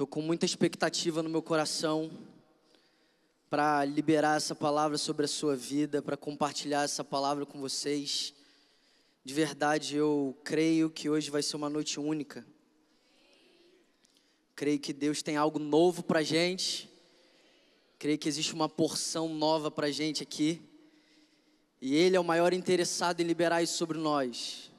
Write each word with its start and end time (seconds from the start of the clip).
Estou 0.00 0.08
com 0.08 0.22
muita 0.22 0.46
expectativa 0.46 1.22
no 1.22 1.28
meu 1.28 1.42
coração 1.42 2.10
para 3.50 3.84
liberar 3.84 4.38
essa 4.38 4.54
palavra 4.54 4.96
sobre 4.96 5.26
a 5.26 5.28
sua 5.28 5.54
vida, 5.54 6.00
para 6.00 6.16
compartilhar 6.16 6.84
essa 6.84 7.04
palavra 7.04 7.44
com 7.44 7.60
vocês. 7.60 8.32
De 9.22 9.34
verdade, 9.34 9.96
eu 9.96 10.34
creio 10.42 10.88
que 10.88 11.10
hoje 11.10 11.30
vai 11.30 11.42
ser 11.42 11.54
uma 11.56 11.68
noite 11.68 12.00
única. 12.00 12.46
Creio 14.56 14.78
que 14.78 14.94
Deus 14.94 15.20
tem 15.20 15.36
algo 15.36 15.58
novo 15.58 16.02
para 16.02 16.20
a 16.20 16.22
gente. 16.22 16.88
Creio 17.98 18.16
que 18.16 18.26
existe 18.26 18.54
uma 18.54 18.70
porção 18.70 19.28
nova 19.28 19.70
para 19.70 19.88
a 19.88 19.92
gente 19.92 20.22
aqui. 20.22 20.62
E 21.78 21.94
Ele 21.94 22.16
é 22.16 22.20
o 22.20 22.24
maior 22.24 22.54
interessado 22.54 23.20
em 23.20 23.24
liberar 23.24 23.62
isso 23.62 23.76
sobre 23.76 23.98
nós. 23.98 24.70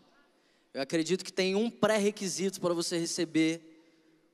Eu 0.73 0.81
acredito 0.81 1.23
que 1.23 1.31
tem 1.31 1.53
um 1.53 1.69
pré-requisito 1.69 2.59
para 2.59 2.73
você 2.73 2.97
receber 2.97 3.70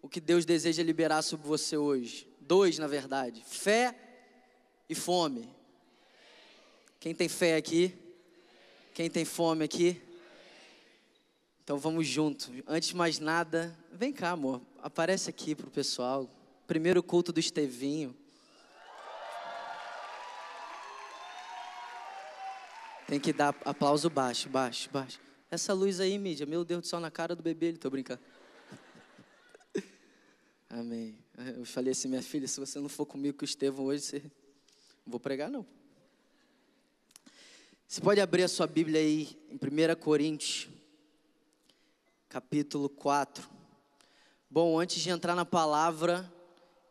o 0.01 0.09
que 0.09 0.19
Deus 0.19 0.45
deseja 0.45 0.83
liberar 0.83 1.21
sobre 1.21 1.47
você 1.47 1.77
hoje. 1.77 2.27
Dois, 2.39 2.77
na 2.77 2.87
verdade: 2.87 3.43
fé 3.45 3.95
e 4.89 4.95
fome. 4.95 5.49
Quem 6.99 7.13
tem 7.13 7.27
fé 7.27 7.55
aqui? 7.55 7.93
Quem 8.93 9.09
tem 9.09 9.25
fome 9.25 9.63
aqui? 9.63 10.01
Então 11.63 11.77
vamos 11.77 12.07
junto. 12.07 12.51
Antes 12.65 12.89
de 12.89 12.95
mais 12.95 13.19
nada, 13.19 13.77
vem 13.91 14.13
cá, 14.13 14.31
amor. 14.31 14.61
Aparece 14.81 15.29
aqui 15.29 15.53
pro 15.53 15.69
pessoal. 15.69 16.29
Primeiro 16.65 17.03
culto 17.03 17.31
do 17.31 17.39
Estevinho. 17.39 18.15
Tem 23.05 23.19
que 23.19 23.31
dar 23.31 23.55
aplauso 23.63 24.09
baixo, 24.09 24.49
baixo, 24.49 24.89
baixo. 24.89 25.19
Essa 25.49 25.73
luz 25.73 25.99
aí, 25.99 26.17
mídia, 26.17 26.45
meu 26.45 26.65
Deus 26.65 26.81
do 26.81 26.87
céu, 26.87 26.99
na 26.99 27.09
cara 27.09 27.33
do 27.35 27.41
bebê, 27.41 27.67
ele 27.67 27.77
tô 27.77 27.89
brincando. 27.89 28.21
Amém. 30.69 31.17
Eu 31.55 31.63
falei 31.63 31.93
assim, 31.93 32.09
minha 32.09 32.21
filha, 32.21 32.45
se 32.45 32.59
você 32.59 32.77
não 32.77 32.89
for 32.89 33.05
comigo 33.05 33.37
com 33.37 33.43
o 33.43 33.45
Estevão 33.45 33.85
hoje, 33.85 34.03
você... 34.03 34.19
não 35.05 35.11
vou 35.11 35.19
pregar 35.19 35.49
não. 35.49 35.65
Você 37.87 38.01
pode 38.01 38.19
abrir 38.19 38.43
a 38.43 38.49
sua 38.49 38.67
Bíblia 38.67 38.99
aí 38.99 39.39
em 39.49 39.55
1 39.55 39.95
Coríntios, 39.97 40.67
capítulo 42.27 42.89
4. 42.89 43.49
Bom, 44.49 44.77
antes 44.77 45.01
de 45.01 45.09
entrar 45.09 45.35
na 45.35 45.45
palavra, 45.45 46.29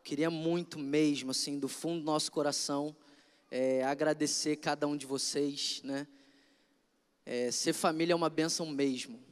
queria 0.03 0.31
muito 0.31 0.79
mesmo, 0.79 1.29
assim, 1.29 1.59
do 1.59 1.67
fundo 1.67 1.99
do 1.99 2.05
nosso 2.05 2.31
coração, 2.31 2.95
é, 3.51 3.83
agradecer 3.83 4.55
cada 4.55 4.87
um 4.87 4.97
de 4.97 5.05
vocês, 5.05 5.81
né? 5.83 6.07
É, 7.23 7.51
ser 7.51 7.73
família 7.73 8.13
é 8.13 8.15
uma 8.15 8.29
bênção 8.29 8.65
mesmo 8.65 9.26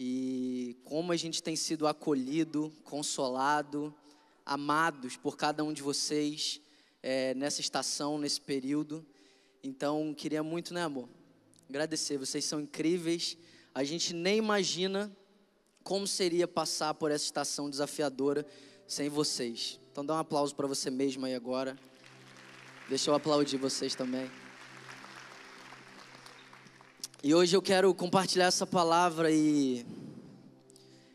e 0.00 0.76
como 0.84 1.10
a 1.10 1.16
gente 1.16 1.42
tem 1.42 1.56
sido 1.56 1.84
acolhido, 1.84 2.72
consolado, 2.84 3.92
amados 4.46 5.16
por 5.16 5.36
cada 5.36 5.64
um 5.64 5.72
de 5.72 5.82
vocês 5.82 6.60
é, 7.02 7.34
nessa 7.34 7.60
estação, 7.60 8.16
nesse 8.16 8.40
período. 8.40 9.04
Então, 9.60 10.14
queria 10.16 10.40
muito, 10.40 10.72
né, 10.72 10.84
amor? 10.84 11.08
Agradecer, 11.68 12.16
vocês 12.16 12.44
são 12.44 12.60
incríveis. 12.60 13.36
A 13.74 13.82
gente 13.82 14.14
nem 14.14 14.38
imagina 14.38 15.10
como 15.82 16.06
seria 16.06 16.46
passar 16.46 16.94
por 16.94 17.10
essa 17.10 17.24
estação 17.24 17.68
desafiadora 17.68 18.46
sem 18.86 19.08
vocês. 19.08 19.80
Então, 19.90 20.06
dá 20.06 20.14
um 20.14 20.18
aplauso 20.18 20.54
para 20.54 20.68
você 20.68 20.92
mesmo 20.92 21.26
aí 21.26 21.34
agora. 21.34 21.76
Deixa 22.88 23.10
eu 23.10 23.16
aplaudir 23.16 23.56
vocês 23.56 23.96
também. 23.96 24.30
E 27.20 27.34
hoje 27.34 27.56
eu 27.56 27.60
quero 27.60 27.92
compartilhar 27.92 28.46
essa 28.46 28.64
palavra 28.64 29.28
e 29.28 29.84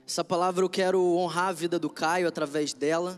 essa 0.06 0.22
palavra 0.22 0.66
eu 0.66 0.70
quero 0.70 1.02
honrar 1.02 1.48
a 1.48 1.54
vida 1.54 1.80
do 1.80 1.90
Caio 1.90 2.28
através 2.28 2.74
dela. 2.74 3.18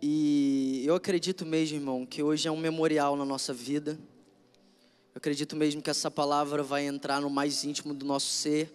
E 0.00 0.84
eu 0.86 0.94
acredito 0.94 1.44
mesmo, 1.44 1.78
irmão, 1.78 2.06
que 2.06 2.22
hoje 2.22 2.46
é 2.46 2.50
um 2.50 2.56
memorial 2.56 3.16
na 3.16 3.24
nossa 3.24 3.52
vida. 3.52 3.98
Eu 5.12 5.18
acredito 5.18 5.56
mesmo 5.56 5.82
que 5.82 5.90
essa 5.90 6.08
palavra 6.12 6.62
vai 6.62 6.86
entrar 6.86 7.20
no 7.20 7.28
mais 7.28 7.64
íntimo 7.64 7.92
do 7.92 8.06
nosso 8.06 8.28
ser. 8.28 8.72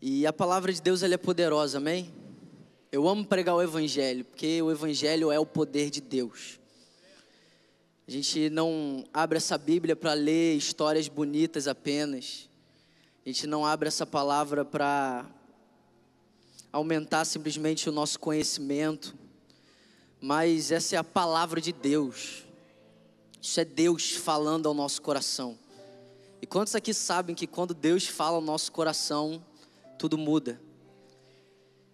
E 0.00 0.26
a 0.26 0.32
palavra 0.32 0.72
de 0.72 0.80
Deus 0.80 1.02
ela 1.02 1.12
é 1.12 1.18
poderosa, 1.18 1.76
amém? 1.76 2.10
Eu 2.90 3.06
amo 3.06 3.26
pregar 3.26 3.54
o 3.54 3.62
evangelho, 3.62 4.24
porque 4.24 4.62
o 4.62 4.70
evangelho 4.70 5.30
é 5.30 5.38
o 5.38 5.44
poder 5.44 5.90
de 5.90 6.00
Deus. 6.00 6.58
A 8.08 8.10
gente 8.12 8.48
não 8.50 9.04
abre 9.12 9.36
essa 9.36 9.58
Bíblia 9.58 9.96
para 9.96 10.12
ler 10.12 10.56
histórias 10.56 11.08
bonitas 11.08 11.66
apenas. 11.66 12.48
A 13.24 13.28
gente 13.28 13.48
não 13.48 13.66
abre 13.66 13.88
essa 13.88 14.06
palavra 14.06 14.64
para 14.64 15.26
aumentar 16.70 17.24
simplesmente 17.24 17.88
o 17.88 17.92
nosso 17.92 18.20
conhecimento. 18.20 19.12
Mas 20.20 20.70
essa 20.70 20.94
é 20.94 20.98
a 20.98 21.02
palavra 21.02 21.60
de 21.60 21.72
Deus. 21.72 22.44
Isso 23.42 23.58
é 23.58 23.64
Deus 23.64 24.12
falando 24.12 24.68
ao 24.68 24.74
nosso 24.74 25.02
coração. 25.02 25.58
E 26.40 26.46
quantos 26.46 26.76
aqui 26.76 26.94
sabem 26.94 27.34
que 27.34 27.46
quando 27.46 27.74
Deus 27.74 28.06
fala 28.06 28.36
ao 28.36 28.42
nosso 28.42 28.70
coração, 28.70 29.44
tudo 29.98 30.16
muda? 30.16 30.60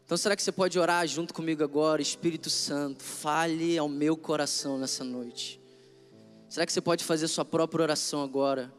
Então 0.04 0.18
será 0.18 0.36
que 0.36 0.42
você 0.42 0.52
pode 0.52 0.78
orar 0.78 1.06
junto 1.06 1.32
comigo 1.32 1.64
agora, 1.64 2.02
Espírito 2.02 2.50
Santo, 2.50 3.02
fale 3.02 3.78
ao 3.78 3.88
meu 3.88 4.14
coração 4.14 4.76
nessa 4.76 5.02
noite. 5.02 5.61
Será 6.52 6.66
que 6.66 6.72
você 6.74 6.82
pode 6.82 7.02
fazer 7.02 7.28
sua 7.28 7.46
própria 7.46 7.82
oração 7.82 8.22
agora? 8.22 8.70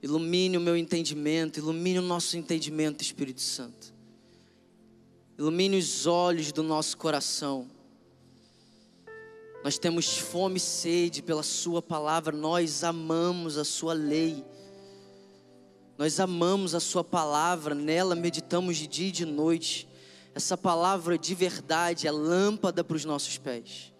Ilumine 0.00 0.56
o 0.56 0.60
meu 0.60 0.76
entendimento, 0.76 1.58
ilumine 1.58 1.98
o 1.98 2.02
nosso 2.02 2.36
entendimento, 2.36 3.02
Espírito 3.02 3.40
Santo. 3.40 3.92
Ilumine 5.36 5.78
os 5.78 6.06
olhos 6.06 6.52
do 6.52 6.62
nosso 6.62 6.96
coração. 6.96 7.68
Nós 9.64 9.78
temos 9.78 10.16
fome 10.16 10.58
e 10.58 10.60
sede 10.60 11.22
pela 11.22 11.42
Sua 11.42 11.82
palavra, 11.82 12.32
nós 12.32 12.84
amamos 12.84 13.58
a 13.58 13.64
Sua 13.64 13.94
lei. 13.94 14.44
Nós 15.98 16.20
amamos 16.20 16.72
a 16.72 16.78
Sua 16.78 17.02
palavra, 17.02 17.74
nela 17.74 18.14
meditamos 18.14 18.76
de 18.76 18.86
dia 18.86 19.08
e 19.08 19.10
de 19.10 19.24
noite. 19.24 19.88
Essa 20.36 20.56
palavra 20.56 21.18
de 21.18 21.34
verdade 21.34 22.06
é 22.06 22.12
lâmpada 22.12 22.84
para 22.84 22.94
os 22.94 23.04
nossos 23.04 23.36
pés 23.38 23.92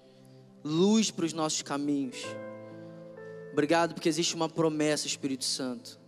luz 0.65 1.11
para 1.11 1.27
os 1.27 1.33
nossos 1.33 1.63
caminhos. 1.63 2.25
Obrigado 3.53 3.95
porque 3.95 4.09
existe 4.09 4.35
uma 4.35 4.49
promessa, 4.49 5.07
Espírito 5.07 5.45
Santo. 5.45 6.01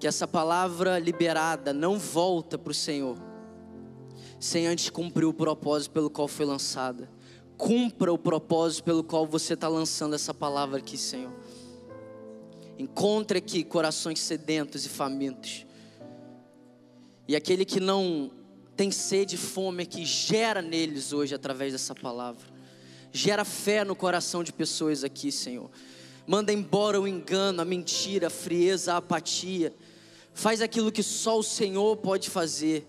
Que 0.00 0.06
essa 0.06 0.26
palavra 0.26 0.98
liberada 0.98 1.72
não 1.72 1.98
volta 1.98 2.58
para 2.58 2.70
o 2.70 2.74
Senhor 2.74 3.16
sem 4.42 4.66
antes 4.66 4.90
cumprir 4.90 5.24
o 5.24 5.32
propósito 5.32 5.92
pelo 5.92 6.10
qual 6.10 6.26
foi 6.26 6.44
lançada. 6.44 7.08
Cumpra 7.56 8.12
o 8.12 8.18
propósito 8.18 8.82
pelo 8.82 9.04
qual 9.04 9.24
você 9.24 9.54
está 9.54 9.68
lançando 9.68 10.16
essa 10.16 10.34
palavra 10.34 10.78
aqui, 10.78 10.98
Senhor. 10.98 11.32
Encontre 12.76 13.38
aqui 13.38 13.62
corações 13.62 14.18
sedentos 14.18 14.84
e 14.84 14.88
famintos. 14.88 15.64
E 17.28 17.36
aquele 17.36 17.64
que 17.64 17.78
não 17.78 18.32
tem 18.74 18.90
sede 18.90 19.36
e 19.36 19.38
fome 19.38 19.86
que 19.86 20.04
gera 20.04 20.60
neles 20.60 21.12
hoje 21.12 21.36
através 21.36 21.72
dessa 21.72 21.94
palavra. 21.94 22.51
Gera 23.12 23.44
fé 23.44 23.84
no 23.84 23.94
coração 23.94 24.42
de 24.42 24.52
pessoas 24.52 25.04
aqui, 25.04 25.30
Senhor. 25.30 25.70
Manda 26.26 26.50
embora 26.50 26.98
o 26.98 27.06
engano, 27.06 27.60
a 27.60 27.64
mentira, 27.64 28.28
a 28.28 28.30
frieza, 28.30 28.94
a 28.94 28.96
apatia. 28.96 29.74
Faz 30.32 30.62
aquilo 30.62 30.90
que 30.90 31.02
só 31.02 31.38
o 31.38 31.42
Senhor 31.42 31.94
pode 31.98 32.30
fazer. 32.30 32.86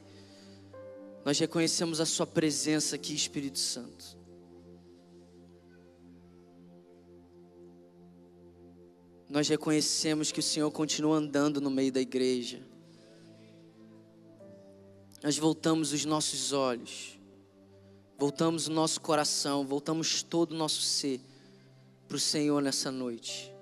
Nós 1.26 1.38
reconhecemos 1.38 2.00
a 2.00 2.06
Sua 2.06 2.26
presença 2.26 2.96
aqui, 2.96 3.14
Espírito 3.14 3.60
Santo. 3.60 4.18
Nós 9.30 9.50
reconhecemos 9.50 10.32
que 10.32 10.40
o 10.40 10.44
Senhor 10.44 10.72
continua 10.72 11.18
andando 11.18 11.60
no 11.60 11.70
meio 11.70 11.92
da 11.92 12.00
igreja. 12.00 12.62
Nós 15.22 15.38
voltamos 15.38 15.92
os 15.92 16.06
nossos 16.06 16.54
olhos 16.54 17.18
voltamos 18.24 18.70
o 18.70 18.72
nosso 18.72 19.02
coração, 19.02 19.68
voltamos 19.68 20.24
todo 20.24 20.54
o 20.54 20.56
nosso 20.56 20.82
ser 20.82 21.20
para 22.08 22.16
o 22.16 22.20
Senhor 22.20 22.62
nessa 22.62 22.90
noite. 22.90 23.54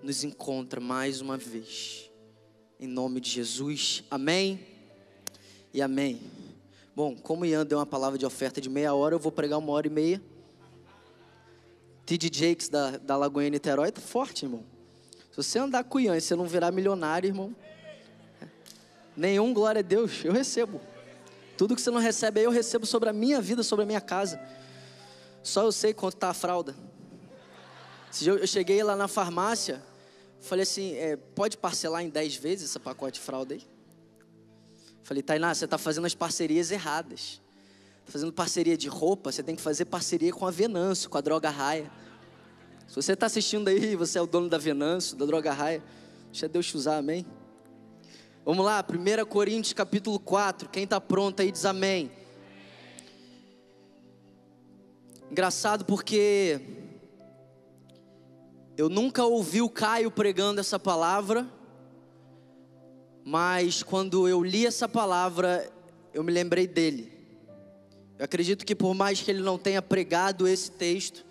Nos 0.00 0.22
encontra 0.22 0.80
mais 0.80 1.20
uma 1.20 1.36
vez, 1.36 2.12
em 2.78 2.86
nome 2.86 3.20
de 3.20 3.28
Jesus, 3.28 4.04
amém 4.08 4.60
e 5.74 5.82
amém. 5.82 6.20
Bom, 6.94 7.16
como 7.16 7.44
Ian 7.44 7.66
deu 7.66 7.78
uma 7.78 7.86
palavra 7.86 8.16
de 8.16 8.24
oferta 8.24 8.60
de 8.60 8.70
meia 8.70 8.94
hora, 8.94 9.16
eu 9.16 9.18
vou 9.18 9.32
pregar 9.32 9.58
uma 9.58 9.72
hora 9.72 9.88
e 9.88 9.90
meia. 9.90 10.22
T.D. 12.06 12.30
Jakes 12.32 12.68
da, 12.68 12.98
da 12.98 13.16
Lagoinha 13.16 13.50
Niterói 13.50 13.90
tá 13.90 14.00
forte, 14.00 14.44
irmão. 14.44 14.62
Se 15.32 15.38
você 15.38 15.58
andar 15.58 15.82
com 15.82 15.98
o 15.98 16.00
Ian 16.00 16.16
e 16.16 16.20
você 16.20 16.36
não 16.36 16.46
virar 16.46 16.70
milionário, 16.70 17.26
irmão, 17.26 17.52
nenhum 19.16 19.52
glória 19.52 19.80
a 19.80 19.82
Deus, 19.82 20.24
eu 20.24 20.32
recebo. 20.32 20.91
Tudo 21.62 21.76
que 21.76 21.80
você 21.80 21.92
não 21.92 22.00
recebe 22.00 22.40
aí 22.40 22.44
eu 22.44 22.50
recebo 22.50 22.84
sobre 22.84 23.08
a 23.08 23.12
minha 23.12 23.40
vida, 23.40 23.62
sobre 23.62 23.84
a 23.84 23.86
minha 23.86 24.00
casa. 24.00 24.40
Só 25.44 25.62
eu 25.62 25.70
sei 25.70 25.94
quanto 25.94 26.14
está 26.14 26.30
a 26.30 26.34
fralda. 26.34 26.74
Eu 28.20 28.44
cheguei 28.48 28.82
lá 28.82 28.96
na 28.96 29.06
farmácia, 29.06 29.80
Falei 30.40 30.64
assim, 30.64 30.96
é, 30.96 31.14
pode 31.14 31.56
parcelar 31.56 32.02
em 32.02 32.08
10 32.08 32.34
vezes 32.34 32.70
esse 32.70 32.78
pacote 32.80 33.20
de 33.20 33.24
fralda 33.24 33.54
aí? 33.54 33.62
Falei, 35.04 35.22
Tainá, 35.22 35.54
você 35.54 35.66
está 35.66 35.78
fazendo 35.78 36.04
as 36.04 36.16
parcerias 36.16 36.72
erradas. 36.72 37.40
Tá 38.04 38.10
fazendo 38.10 38.32
parceria 38.32 38.76
de 38.76 38.88
roupa, 38.88 39.30
você 39.30 39.40
tem 39.40 39.54
que 39.54 39.62
fazer 39.62 39.84
parceria 39.84 40.32
com 40.32 40.44
a 40.44 40.50
Venâncio, 40.50 41.08
com 41.08 41.16
a 41.16 41.20
Droga 41.20 41.48
Raia. 41.48 41.88
Se 42.88 42.96
você 42.96 43.12
está 43.12 43.26
assistindo 43.26 43.68
aí, 43.68 43.94
você 43.94 44.18
é 44.18 44.20
o 44.20 44.26
dono 44.26 44.48
da 44.48 44.58
Venâncio, 44.58 45.16
da 45.16 45.24
Droga 45.26 45.52
Raia, 45.52 45.80
deixa 46.32 46.48
Deus 46.48 46.66
te 46.66 46.76
usar, 46.76 46.96
amém? 46.96 47.24
Vamos 48.44 48.64
lá, 48.64 48.84
1 48.84 49.24
Coríntios 49.26 49.72
capítulo 49.72 50.18
4, 50.18 50.68
quem 50.68 50.82
está 50.82 51.00
pronto 51.00 51.40
aí 51.40 51.52
diz 51.52 51.64
amém. 51.64 52.10
Engraçado 55.30 55.84
porque 55.84 56.60
eu 58.76 58.88
nunca 58.88 59.24
ouvi 59.24 59.62
o 59.62 59.70
Caio 59.70 60.10
pregando 60.10 60.60
essa 60.60 60.76
palavra, 60.76 61.48
mas 63.24 63.84
quando 63.84 64.26
eu 64.26 64.42
li 64.42 64.66
essa 64.66 64.88
palavra, 64.88 65.70
eu 66.12 66.24
me 66.24 66.32
lembrei 66.32 66.66
dele. 66.66 67.12
Eu 68.18 68.24
acredito 68.24 68.66
que 68.66 68.74
por 68.74 68.92
mais 68.92 69.20
que 69.20 69.30
ele 69.30 69.40
não 69.40 69.56
tenha 69.56 69.80
pregado 69.80 70.48
esse 70.48 70.68
texto, 70.68 71.24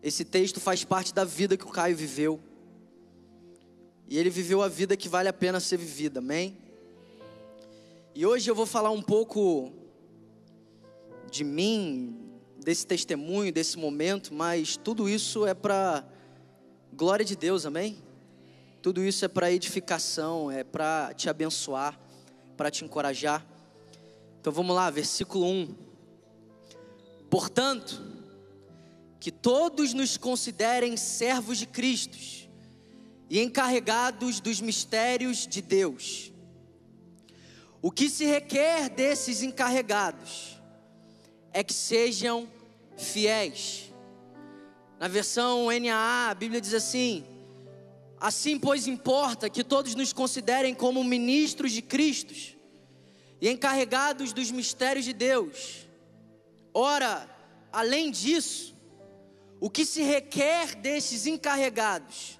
esse 0.00 0.24
texto 0.24 0.60
faz 0.60 0.84
parte 0.84 1.12
da 1.12 1.24
vida 1.24 1.56
que 1.56 1.64
o 1.64 1.70
Caio 1.70 1.96
viveu. 1.96 2.40
E 4.12 4.18
ele 4.18 4.28
viveu 4.28 4.60
a 4.60 4.68
vida 4.68 4.94
que 4.94 5.08
vale 5.08 5.30
a 5.30 5.32
pena 5.32 5.58
ser 5.58 5.78
vivida, 5.78 6.18
amém? 6.18 6.54
E 8.14 8.26
hoje 8.26 8.50
eu 8.50 8.54
vou 8.54 8.66
falar 8.66 8.90
um 8.90 9.00
pouco 9.00 9.72
de 11.30 11.42
mim, 11.42 12.14
desse 12.62 12.86
testemunho, 12.86 13.50
desse 13.50 13.78
momento, 13.78 14.34
mas 14.34 14.76
tudo 14.76 15.08
isso 15.08 15.46
é 15.46 15.54
para 15.54 16.04
glória 16.92 17.24
de 17.24 17.34
Deus, 17.34 17.64
amém? 17.64 18.02
Tudo 18.82 19.02
isso 19.02 19.24
é 19.24 19.28
para 19.28 19.50
edificação, 19.50 20.50
é 20.50 20.62
para 20.62 21.14
te 21.14 21.30
abençoar, 21.30 21.98
para 22.54 22.70
te 22.70 22.84
encorajar. 22.84 23.42
Então 24.38 24.52
vamos 24.52 24.76
lá, 24.76 24.90
versículo 24.90 25.46
1. 25.46 25.74
Portanto, 27.30 28.04
que 29.18 29.30
todos 29.30 29.94
nos 29.94 30.18
considerem 30.18 30.98
servos 30.98 31.56
de 31.56 31.64
Cristo 31.64 32.41
e 33.28 33.40
encarregados 33.40 34.40
dos 34.40 34.60
mistérios 34.60 35.46
de 35.46 35.62
Deus. 35.62 36.32
O 37.80 37.90
que 37.90 38.08
se 38.08 38.24
requer 38.24 38.88
desses 38.88 39.42
encarregados 39.42 40.60
é 41.52 41.64
que 41.64 41.72
sejam 41.72 42.48
fiéis. 42.96 43.92
Na 45.00 45.08
versão 45.08 45.66
NAA, 45.66 46.30
a 46.30 46.34
Bíblia 46.34 46.60
diz 46.60 46.74
assim: 46.74 47.24
Assim, 48.20 48.56
pois, 48.56 48.86
importa 48.86 49.50
que 49.50 49.64
todos 49.64 49.96
nos 49.96 50.12
considerem 50.12 50.74
como 50.74 51.02
ministros 51.02 51.72
de 51.72 51.82
Cristo 51.82 52.32
e 53.40 53.48
encarregados 53.48 54.32
dos 54.32 54.52
mistérios 54.52 55.04
de 55.04 55.12
Deus. 55.12 55.88
Ora, 56.72 57.28
além 57.72 58.12
disso, 58.12 58.76
o 59.58 59.68
que 59.68 59.84
se 59.84 60.02
requer 60.02 60.76
desses 60.76 61.26
encarregados 61.26 62.38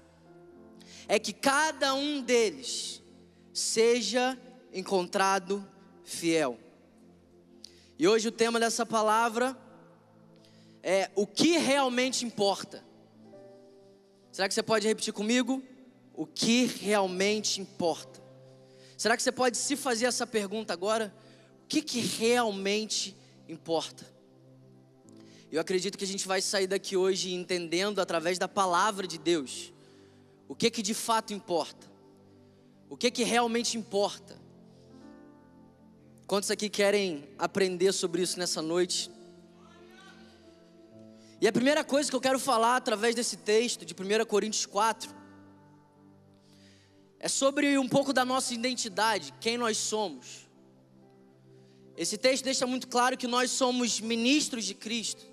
é 1.13 1.19
que 1.19 1.31
cada 1.31 1.93
um 1.93 2.23
deles 2.23 2.99
seja 3.53 4.35
encontrado 4.73 5.63
fiel. 6.03 6.57
E 7.99 8.07
hoje 8.07 8.29
o 8.29 8.31
tema 8.31 8.59
dessa 8.59 8.83
palavra 8.83 9.55
é 10.81 11.11
o 11.13 11.27
que 11.27 11.55
realmente 11.59 12.25
importa. 12.25 12.83
Será 14.31 14.47
que 14.47 14.55
você 14.55 14.63
pode 14.63 14.87
repetir 14.87 15.13
comigo? 15.13 15.61
O 16.15 16.25
que 16.25 16.65
realmente 16.65 17.61
importa? 17.61 18.19
Será 18.97 19.15
que 19.15 19.21
você 19.21 19.31
pode 19.31 19.55
se 19.55 19.75
fazer 19.75 20.07
essa 20.07 20.25
pergunta 20.25 20.73
agora? 20.73 21.13
O 21.63 21.67
que, 21.67 21.83
que 21.83 21.99
realmente 21.99 23.15
importa? 23.47 24.03
Eu 25.51 25.61
acredito 25.61 25.95
que 25.95 26.05
a 26.05 26.07
gente 26.07 26.27
vai 26.27 26.41
sair 26.41 26.65
daqui 26.65 26.97
hoje 26.97 27.35
entendendo 27.35 28.01
através 28.01 28.39
da 28.39 28.47
palavra 28.47 29.05
de 29.05 29.19
Deus 29.19 29.72
o 30.47 30.55
que 30.55 30.69
que 30.69 30.81
de 30.81 30.93
fato 30.93 31.33
importa, 31.33 31.89
o 32.89 32.97
que 32.97 33.09
que 33.09 33.23
realmente 33.23 33.77
importa. 33.77 34.41
Quantos 36.27 36.49
aqui 36.49 36.69
querem 36.69 37.27
aprender 37.37 37.91
sobre 37.91 38.21
isso 38.21 38.39
nessa 38.39 38.61
noite? 38.61 39.11
E 41.41 41.47
a 41.47 41.51
primeira 41.51 41.83
coisa 41.83 42.09
que 42.09 42.15
eu 42.15 42.21
quero 42.21 42.39
falar 42.39 42.77
através 42.77 43.13
desse 43.13 43.37
texto 43.37 43.85
de 43.85 43.93
1 43.93 44.25
Coríntios 44.25 44.65
4 44.65 45.13
é 47.19 47.27
sobre 47.27 47.77
um 47.77 47.87
pouco 47.87 48.13
da 48.13 48.25
nossa 48.25 48.53
identidade, 48.53 49.33
quem 49.39 49.57
nós 49.57 49.77
somos. 49.77 50.47
Esse 51.95 52.17
texto 52.17 52.43
deixa 52.43 52.65
muito 52.65 52.87
claro 52.87 53.17
que 53.17 53.27
nós 53.27 53.51
somos 53.51 53.99
ministros 53.99 54.65
de 54.65 54.73
Cristo. 54.73 55.23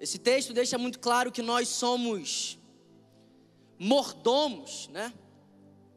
Esse 0.00 0.18
texto 0.18 0.52
deixa 0.52 0.76
muito 0.76 0.98
claro 0.98 1.30
que 1.30 1.42
nós 1.42 1.68
somos 1.68 2.58
mordomos, 3.78 4.88
né? 4.88 5.12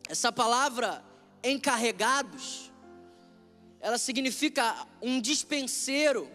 Essa 0.07 0.31
palavra 0.31 1.03
encarregados 1.43 2.69
ela 3.79 3.97
significa 3.97 4.87
um 5.01 5.21
dispenseiro, 5.21 6.29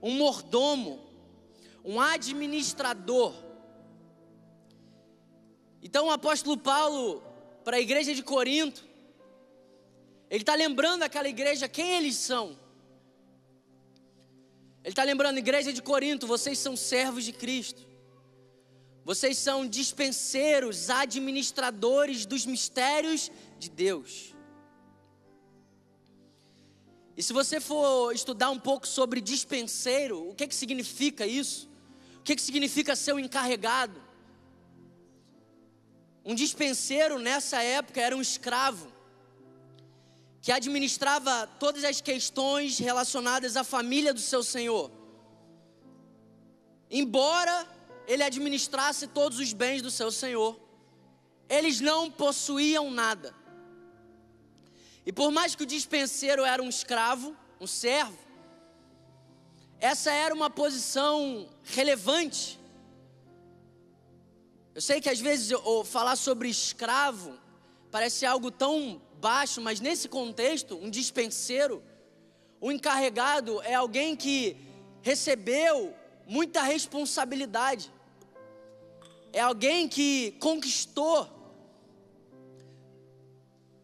um 0.00 0.12
mordomo, 0.12 1.00
um 1.84 2.00
administrador. 2.00 3.34
Então 5.82 6.06
o 6.06 6.10
apóstolo 6.10 6.56
Paulo, 6.56 7.22
para 7.64 7.76
a 7.76 7.80
igreja 7.80 8.14
de 8.14 8.22
Corinto, 8.22 8.84
ele 10.30 10.42
está 10.42 10.54
lembrando 10.54 11.02
aquela 11.02 11.28
igreja 11.28 11.68
quem 11.68 11.96
eles 11.96 12.16
são. 12.16 12.58
Ele 14.82 14.92
está 14.92 15.02
lembrando, 15.02 15.38
igreja 15.38 15.72
de 15.72 15.82
Corinto, 15.82 16.26
vocês 16.26 16.58
são 16.58 16.76
servos 16.76 17.24
de 17.24 17.32
Cristo. 17.32 17.85
Vocês 19.06 19.38
são 19.38 19.64
dispenseiros, 19.64 20.90
administradores 20.90 22.26
dos 22.26 22.44
mistérios 22.44 23.30
de 23.56 23.70
Deus. 23.70 24.34
E 27.16 27.22
se 27.22 27.32
você 27.32 27.60
for 27.60 28.12
estudar 28.12 28.50
um 28.50 28.58
pouco 28.58 28.84
sobre 28.84 29.20
dispenseiro, 29.20 30.28
o 30.28 30.34
que, 30.34 30.48
que 30.48 30.54
significa 30.56 31.24
isso? 31.24 31.70
O 32.18 32.22
que, 32.24 32.34
que 32.34 32.42
significa 32.42 32.96
ser 32.96 33.12
um 33.12 33.20
encarregado? 33.20 34.02
Um 36.24 36.34
dispenseiro 36.34 37.20
nessa 37.20 37.62
época 37.62 38.00
era 38.00 38.16
um 38.16 38.20
escravo 38.20 38.92
que 40.42 40.50
administrava 40.50 41.46
todas 41.60 41.84
as 41.84 42.00
questões 42.00 42.80
relacionadas 42.80 43.56
à 43.56 43.62
família 43.62 44.12
do 44.12 44.20
seu 44.20 44.42
senhor. 44.42 44.90
Embora 46.90 47.75
ele 48.06 48.22
administrasse 48.22 49.06
todos 49.06 49.38
os 49.38 49.52
bens 49.52 49.82
do 49.82 49.90
seu 49.90 50.10
senhor, 50.10 50.58
eles 51.48 51.80
não 51.80 52.10
possuíam 52.10 52.90
nada. 52.90 53.34
E 55.04 55.12
por 55.12 55.30
mais 55.30 55.54
que 55.54 55.62
o 55.62 55.66
dispenseiro 55.66 56.44
era 56.44 56.62
um 56.62 56.68
escravo, 56.68 57.36
um 57.60 57.66
servo, 57.66 58.18
essa 59.78 60.10
era 60.10 60.34
uma 60.34 60.50
posição 60.50 61.48
relevante. 61.64 62.58
Eu 64.74 64.80
sei 64.80 65.00
que 65.00 65.08
às 65.08 65.20
vezes 65.20 65.50
eu, 65.50 65.84
falar 65.84 66.16
sobre 66.16 66.48
escravo 66.48 67.38
parece 67.90 68.26
algo 68.26 68.50
tão 68.50 69.00
baixo, 69.20 69.60
mas 69.60 69.80
nesse 69.80 70.08
contexto, 70.08 70.76
um 70.76 70.90
dispenseiro, 70.90 71.82
o 72.60 72.72
encarregado 72.72 73.62
é 73.62 73.74
alguém 73.74 74.16
que 74.16 74.56
recebeu 75.02 75.94
muita 76.26 76.62
responsabilidade. 76.62 77.92
É 79.36 79.40
alguém 79.42 79.86
que 79.86 80.30
conquistou 80.40 81.28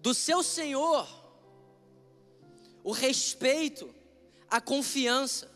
do 0.01 0.15
seu 0.15 0.43
Senhor 0.43 1.07
o 2.83 2.91
respeito, 2.91 3.95
a 4.49 4.63
confiança, 4.63 5.53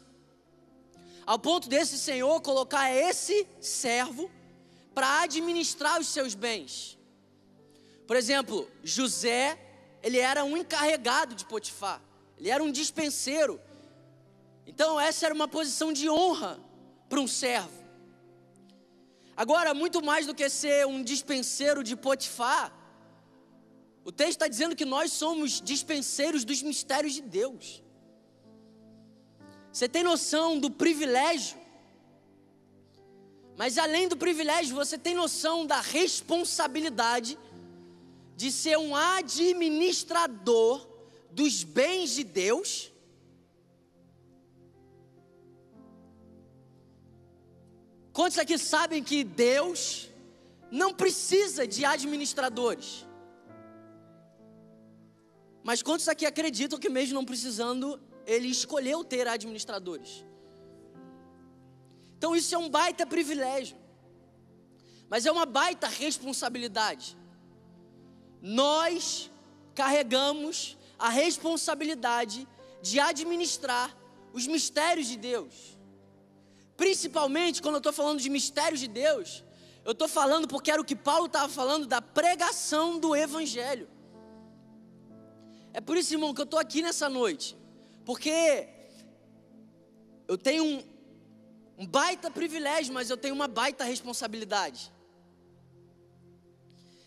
ao 1.24 1.38
ponto 1.38 1.66
desse 1.66 1.98
Senhor 1.98 2.42
colocar 2.42 2.92
esse 2.92 3.48
servo 3.58 4.30
para 4.94 5.22
administrar 5.22 5.98
os 5.98 6.08
seus 6.08 6.34
bens. 6.34 6.98
Por 8.06 8.16
exemplo, 8.16 8.70
José, 8.84 9.58
ele 10.02 10.18
era 10.18 10.44
um 10.44 10.58
encarregado 10.58 11.34
de 11.34 11.46
Potifar, 11.46 12.02
ele 12.36 12.50
era 12.50 12.62
um 12.62 12.70
dispenseiro. 12.70 13.58
Então, 14.66 15.00
essa 15.00 15.24
era 15.24 15.34
uma 15.34 15.48
posição 15.48 15.90
de 15.90 16.06
honra 16.10 16.60
para 17.08 17.18
um 17.18 17.26
servo. 17.26 17.85
Agora, 19.36 19.74
muito 19.74 20.02
mais 20.02 20.26
do 20.26 20.34
que 20.34 20.48
ser 20.48 20.86
um 20.86 21.02
dispenseiro 21.02 21.84
de 21.84 21.94
Potifar, 21.94 22.72
o 24.02 24.10
texto 24.10 24.32
está 24.32 24.48
dizendo 24.48 24.74
que 24.74 24.84
nós 24.84 25.12
somos 25.12 25.60
dispenseiros 25.60 26.44
dos 26.44 26.62
mistérios 26.62 27.12
de 27.12 27.20
Deus. 27.20 27.82
Você 29.70 29.88
tem 29.88 30.02
noção 30.02 30.58
do 30.58 30.70
privilégio? 30.70 31.58
Mas 33.58 33.76
além 33.76 34.08
do 34.08 34.16
privilégio, 34.16 34.74
você 34.74 34.96
tem 34.96 35.14
noção 35.14 35.66
da 35.66 35.80
responsabilidade 35.80 37.38
de 38.36 38.50
ser 38.50 38.78
um 38.78 38.96
administrador 38.96 40.86
dos 41.30 41.62
bens 41.62 42.10
de 42.10 42.24
Deus? 42.24 42.92
Quantos 48.16 48.38
aqui 48.38 48.56
sabem 48.56 49.04
que 49.04 49.22
Deus 49.22 50.08
não 50.70 50.94
precisa 50.94 51.66
de 51.66 51.84
administradores? 51.84 53.04
Mas 55.62 55.82
quantos 55.82 56.08
aqui 56.08 56.24
acreditam 56.24 56.78
que, 56.78 56.88
mesmo 56.88 57.12
não 57.12 57.26
precisando, 57.26 58.00
Ele 58.24 58.48
escolheu 58.48 59.04
ter 59.04 59.28
administradores? 59.28 60.24
Então, 62.16 62.34
isso 62.34 62.54
é 62.54 62.58
um 62.58 62.70
baita 62.70 63.04
privilégio, 63.04 63.76
mas 65.10 65.26
é 65.26 65.30
uma 65.30 65.44
baita 65.44 65.86
responsabilidade. 65.86 67.18
Nós 68.40 69.30
carregamos 69.74 70.78
a 70.98 71.10
responsabilidade 71.10 72.48
de 72.80 72.98
administrar 72.98 73.94
os 74.32 74.46
mistérios 74.46 75.06
de 75.06 75.18
Deus. 75.18 75.75
Principalmente 76.76 77.62
quando 77.62 77.76
eu 77.76 77.78
estou 77.78 77.92
falando 77.92 78.20
de 78.20 78.28
mistérios 78.28 78.80
de 78.80 78.88
Deus, 78.88 79.44
eu 79.84 79.92
estou 79.92 80.08
falando 80.08 80.48
porque 80.48 80.70
era 80.70 80.80
o 80.80 80.84
que 80.84 80.96
Paulo 80.96 81.26
estava 81.26 81.48
falando 81.48 81.86
da 81.86 82.02
pregação 82.02 82.98
do 82.98 83.14
Evangelho. 83.14 83.88
É 85.72 85.80
por 85.80 85.96
isso, 85.96 86.14
irmão, 86.14 86.34
que 86.34 86.40
eu 86.40 86.44
estou 86.44 86.58
aqui 86.58 86.82
nessa 86.82 87.08
noite, 87.08 87.56
porque 88.04 88.68
eu 90.26 90.36
tenho 90.36 90.64
um, 90.64 90.82
um 91.78 91.86
baita 91.86 92.30
privilégio, 92.30 92.92
mas 92.92 93.10
eu 93.10 93.16
tenho 93.16 93.34
uma 93.34 93.46
baita 93.46 93.84
responsabilidade. 93.84 94.92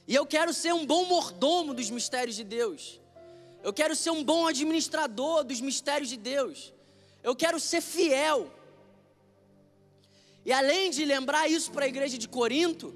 E 0.07 0.15
eu 0.15 0.25
quero 0.25 0.53
ser 0.53 0.73
um 0.73 0.85
bom 0.85 1.05
mordomo 1.05 1.73
dos 1.73 1.89
mistérios 1.89 2.35
de 2.35 2.43
Deus. 2.43 2.99
Eu 3.61 3.73
quero 3.73 3.95
ser 3.95 4.09
um 4.11 4.23
bom 4.23 4.47
administrador 4.47 5.43
dos 5.43 5.61
mistérios 5.61 6.09
de 6.09 6.17
Deus. 6.17 6.73
Eu 7.21 7.35
quero 7.35 7.59
ser 7.59 7.81
fiel. 7.81 8.49
E 10.50 10.51
além 10.51 10.89
de 10.89 11.06
lembrar 11.06 11.48
isso 11.48 11.72
para 11.72 11.86
a 11.86 11.88
igreja 11.88 12.18
de 12.18 12.27
Corinto, 12.27 12.91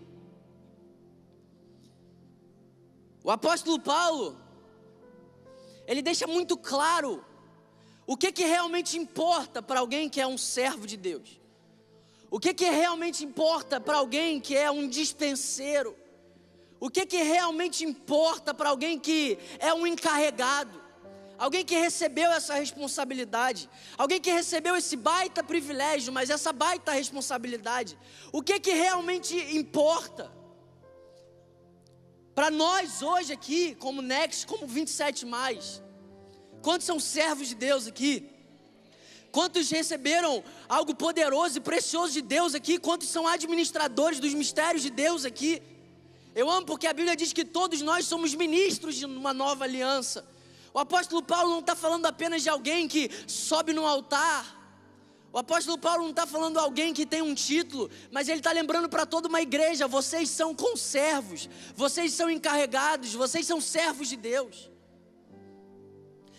o 3.23 3.29
apóstolo 3.29 3.79
Paulo, 3.79 4.35
ele 5.85 6.01
deixa 6.01 6.25
muito 6.25 6.57
claro 6.57 7.23
o 8.07 8.17
que, 8.17 8.31
que 8.31 8.43
realmente 8.43 8.97
importa 8.97 9.61
para 9.61 9.81
alguém 9.81 10.09
que 10.09 10.19
é 10.19 10.25
um 10.25 10.35
servo 10.35 10.87
de 10.87 10.97
Deus. 10.97 11.39
O 12.31 12.39
que, 12.39 12.55
que 12.55 12.67
realmente 12.71 13.23
importa 13.23 13.79
para 13.79 13.97
alguém 13.97 14.41
que 14.41 14.57
é 14.57 14.71
um 14.71 14.87
dispenseiro? 14.87 15.95
O 16.79 16.89
que, 16.89 17.05
que 17.05 17.21
realmente 17.21 17.85
importa 17.85 18.51
para 18.51 18.69
alguém 18.69 18.97
que 18.97 19.37
é 19.59 19.71
um 19.71 19.85
encarregado? 19.85 20.82
Alguém 21.43 21.65
que 21.65 21.75
recebeu 21.75 22.31
essa 22.31 22.53
responsabilidade, 22.53 23.69
alguém 23.97 24.21
que 24.21 24.31
recebeu 24.31 24.77
esse 24.77 24.95
baita 24.95 25.43
privilégio, 25.43 26.13
mas 26.13 26.29
essa 26.29 26.53
baita 26.53 26.93
responsabilidade. 26.93 27.99
O 28.31 28.41
que 28.41 28.61
que 28.61 28.71
realmente 28.71 29.35
importa? 29.53 30.31
Para 32.33 32.49
nós 32.49 33.01
hoje 33.01 33.33
aqui, 33.33 33.75
como 33.75 34.01
Next, 34.01 34.47
como 34.47 34.65
27 34.65 35.25
mais. 35.25 35.83
Quantos 36.61 36.87
são 36.87 36.97
servos 36.97 37.49
de 37.49 37.55
Deus 37.55 37.87
aqui? 37.87 38.29
Quantos 39.29 39.69
receberam 39.69 40.41
algo 40.69 40.95
poderoso 40.95 41.57
e 41.57 41.61
precioso 41.61 42.13
de 42.13 42.21
Deus 42.21 42.55
aqui? 42.55 42.77
Quantos 42.77 43.09
são 43.09 43.27
administradores 43.27 44.17
dos 44.17 44.33
mistérios 44.33 44.81
de 44.81 44.89
Deus 44.89 45.25
aqui? 45.25 45.61
Eu 46.33 46.49
amo 46.49 46.65
porque 46.65 46.87
a 46.87 46.93
Bíblia 46.93 47.17
diz 47.17 47.33
que 47.33 47.43
todos 47.43 47.81
nós 47.81 48.05
somos 48.05 48.33
ministros 48.33 48.95
de 48.95 49.05
uma 49.05 49.33
nova 49.33 49.65
aliança. 49.65 50.31
O 50.73 50.79
apóstolo 50.79 51.21
Paulo 51.21 51.51
não 51.51 51.59
está 51.59 51.75
falando 51.75 52.07
apenas 52.07 52.41
de 52.41 52.49
alguém 52.49 52.87
que 52.87 53.09
sobe 53.27 53.73
no 53.73 53.85
altar. 53.85 54.61
O 55.31 55.37
apóstolo 55.37 55.77
Paulo 55.77 56.03
não 56.03 56.09
está 56.09 56.25
falando 56.25 56.53
de 56.53 56.59
alguém 56.59 56.93
que 56.93 57.05
tem 57.05 57.21
um 57.21 57.35
título, 57.35 57.89
mas 58.11 58.27
ele 58.27 58.39
está 58.39 58.51
lembrando 58.51 58.89
para 58.89 59.05
toda 59.05 59.27
uma 59.27 59.41
igreja: 59.41 59.87
vocês 59.87 60.29
são 60.29 60.55
conservos, 60.55 61.47
vocês 61.75 62.13
são 62.13 62.29
encarregados, 62.29 63.13
vocês 63.13 63.45
são 63.45 63.61
servos 63.61 64.07
de 64.07 64.15
Deus. 64.15 64.71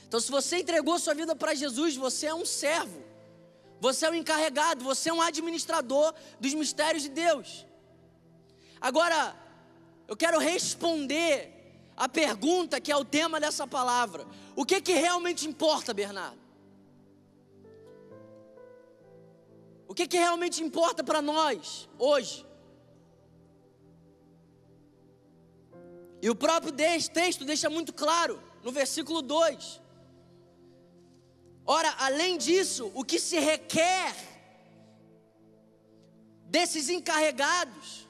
Então, 0.06 0.18
se 0.20 0.30
você 0.30 0.58
entregou 0.58 0.98
sua 0.98 1.14
vida 1.14 1.34
para 1.34 1.54
Jesus, 1.54 1.96
você 1.96 2.26
é 2.26 2.34
um 2.34 2.46
servo, 2.46 3.02
você 3.80 4.06
é 4.06 4.10
um 4.10 4.14
encarregado, 4.14 4.84
você 4.84 5.10
é 5.10 5.12
um 5.12 5.22
administrador 5.22 6.12
dos 6.40 6.54
mistérios 6.54 7.02
de 7.04 7.08
Deus. 7.08 7.66
Agora, 8.80 9.34
eu 10.06 10.16
quero 10.16 10.38
responder 10.38 11.53
a 11.96 12.08
pergunta 12.08 12.80
que 12.80 12.90
é 12.90 12.96
o 12.96 13.04
tema 13.04 13.38
dessa 13.38 13.66
palavra: 13.66 14.26
o 14.56 14.64
que, 14.64 14.80
que 14.80 14.92
realmente 14.92 15.46
importa, 15.46 15.94
Bernardo? 15.94 16.42
O 19.86 19.94
que, 19.94 20.08
que 20.08 20.16
realmente 20.16 20.62
importa 20.62 21.04
para 21.04 21.22
nós 21.22 21.88
hoje? 21.98 22.44
E 26.20 26.30
o 26.30 26.34
próprio 26.34 26.72
texto 26.72 27.44
deixa 27.44 27.68
muito 27.68 27.92
claro, 27.92 28.42
no 28.62 28.72
versículo 28.72 29.22
2: 29.22 29.80
Ora, 31.66 31.94
além 31.98 32.36
disso, 32.36 32.90
o 32.94 33.04
que 33.04 33.18
se 33.20 33.38
requer 33.38 34.14
desses 36.46 36.88
encarregados 36.88 38.08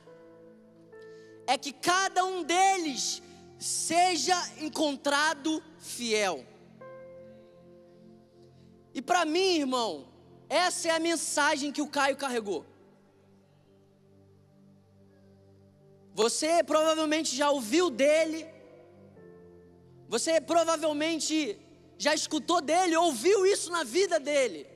é 1.46 1.58
que 1.58 1.72
cada 1.72 2.24
um 2.24 2.42
deles 2.42 3.22
seja 3.58 4.36
encontrado 4.60 5.62
fiel. 5.78 6.44
E 8.92 9.02
para 9.02 9.24
mim, 9.24 9.58
irmão, 9.58 10.06
essa 10.48 10.88
é 10.88 10.90
a 10.92 11.00
mensagem 11.00 11.72
que 11.72 11.82
o 11.82 11.88
Caio 11.88 12.16
carregou. 12.16 12.64
Você 16.14 16.62
provavelmente 16.62 17.34
já 17.34 17.50
ouviu 17.50 17.90
dele, 17.90 18.46
você 20.08 20.40
provavelmente 20.40 21.58
já 21.98 22.14
escutou 22.14 22.60
dele, 22.60 22.96
ouviu 22.96 23.44
isso 23.44 23.70
na 23.72 23.82
vida 23.82 24.20
dele. 24.20 24.66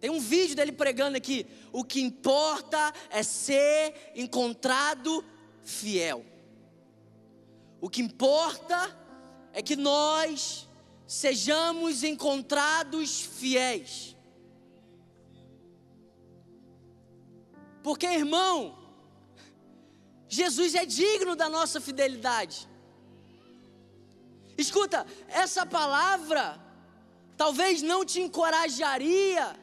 Tem 0.00 0.10
um 0.10 0.20
vídeo 0.20 0.56
dele 0.56 0.72
pregando 0.72 1.16
aqui. 1.16 1.46
O 1.72 1.84
que 1.84 2.00
importa 2.00 2.92
é 3.08 3.22
ser 3.22 4.12
encontrado 4.14 5.24
fiel. 5.62 6.26
O 7.82 7.90
que 7.90 8.00
importa 8.00 8.96
é 9.52 9.60
que 9.60 9.74
nós 9.74 10.68
sejamos 11.04 12.04
encontrados 12.04 13.22
fiéis. 13.22 14.16
Porque, 17.82 18.06
irmão, 18.06 18.78
Jesus 20.28 20.76
é 20.76 20.86
digno 20.86 21.34
da 21.34 21.48
nossa 21.48 21.80
fidelidade. 21.80 22.68
Escuta, 24.56 25.04
essa 25.26 25.66
palavra 25.66 26.62
talvez 27.36 27.82
não 27.82 28.04
te 28.04 28.20
encorajaria, 28.20 29.56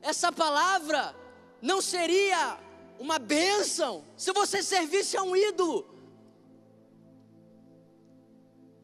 essa 0.00 0.32
palavra 0.32 1.14
não 1.60 1.82
seria 1.82 2.58
uma 2.98 3.18
bênção 3.18 4.02
se 4.16 4.32
você 4.32 4.62
servisse 4.62 5.14
a 5.18 5.22
um 5.22 5.36
ídolo. 5.36 5.89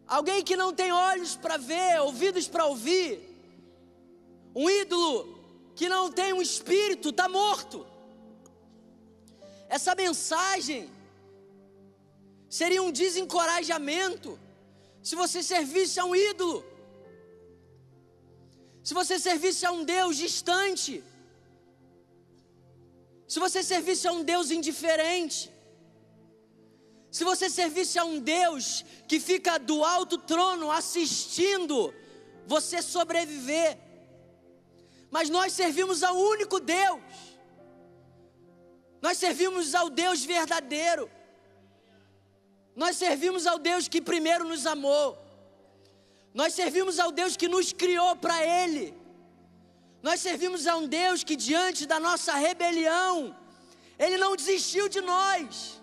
Alguém 0.07 0.43
que 0.45 0.57
não 0.57 0.73
tem 0.73 0.93
olhos 0.93 1.35
para 1.35 1.57
ver, 1.57 2.01
ouvidos 2.01 2.47
para 2.47 2.65
ouvir. 2.67 3.21
Um 4.55 4.71
ídolo 4.71 5.37
que 5.75 5.89
não 5.89 6.11
tem 6.11 6.33
um 6.33 6.41
espírito, 6.41 7.11
está 7.11 7.29
morto. 7.29 7.87
Essa 9.69 9.95
mensagem 9.95 10.91
seria 12.49 12.83
um 12.83 12.93
desencorajamento 12.93 14.39
se 15.03 15.15
você 15.15 15.43
servisse 15.43 16.01
a 16.01 16.05
um 16.05 16.15
ídolo, 16.17 16.65
se 18.83 18.95
você 18.95 19.19
servisse 19.19 19.67
a 19.67 19.73
um 19.73 19.85
Deus 19.85 20.17
distante, 20.17 21.03
se 23.29 23.39
você 23.39 23.63
servisse 23.63 24.07
a 24.07 24.13
um 24.13 24.23
Deus 24.23 24.51
indiferente, 24.51 25.51
se 27.17 27.25
você 27.25 27.49
servisse 27.49 27.99
a 27.99 28.05
um 28.05 28.19
Deus 28.19 28.85
que 29.09 29.19
fica 29.19 29.59
do 29.59 29.83
alto 29.83 30.19
trono 30.19 30.71
assistindo 30.71 31.95
você 32.47 32.83
sobreviver, 32.83 33.79
mas 35.11 35.31
nós 35.31 35.55
servimos 35.55 36.03
ao 36.03 36.15
único 36.15 36.61
Deus, 36.61 37.01
nós 39.01 39.17
servimos 39.17 39.75
ao 39.75 39.89
Deus 39.89 40.27
verdadeiro, 40.27 41.11
nós 42.83 42.97
servimos 42.97 43.47
ao 43.47 43.59
Deus 43.59 43.89
que 43.89 44.03
primeiro 44.03 44.45
nos 44.45 44.67
amou. 44.67 45.17
Nós 46.35 46.53
servimos 46.53 46.99
ao 46.99 47.11
Deus 47.11 47.35
que 47.35 47.49
nos 47.49 47.73
criou 47.73 48.15
para 48.17 48.45
Ele. 48.45 48.95
Nós 50.03 50.21
servimos 50.21 50.67
a 50.67 50.77
um 50.77 50.87
Deus 50.87 51.25
que, 51.25 51.35
diante 51.35 51.87
da 51.87 51.99
nossa 51.99 52.35
rebelião, 52.35 53.35
Ele 53.99 54.19
não 54.19 54.37
desistiu 54.37 54.87
de 54.87 55.01
nós. 55.01 55.81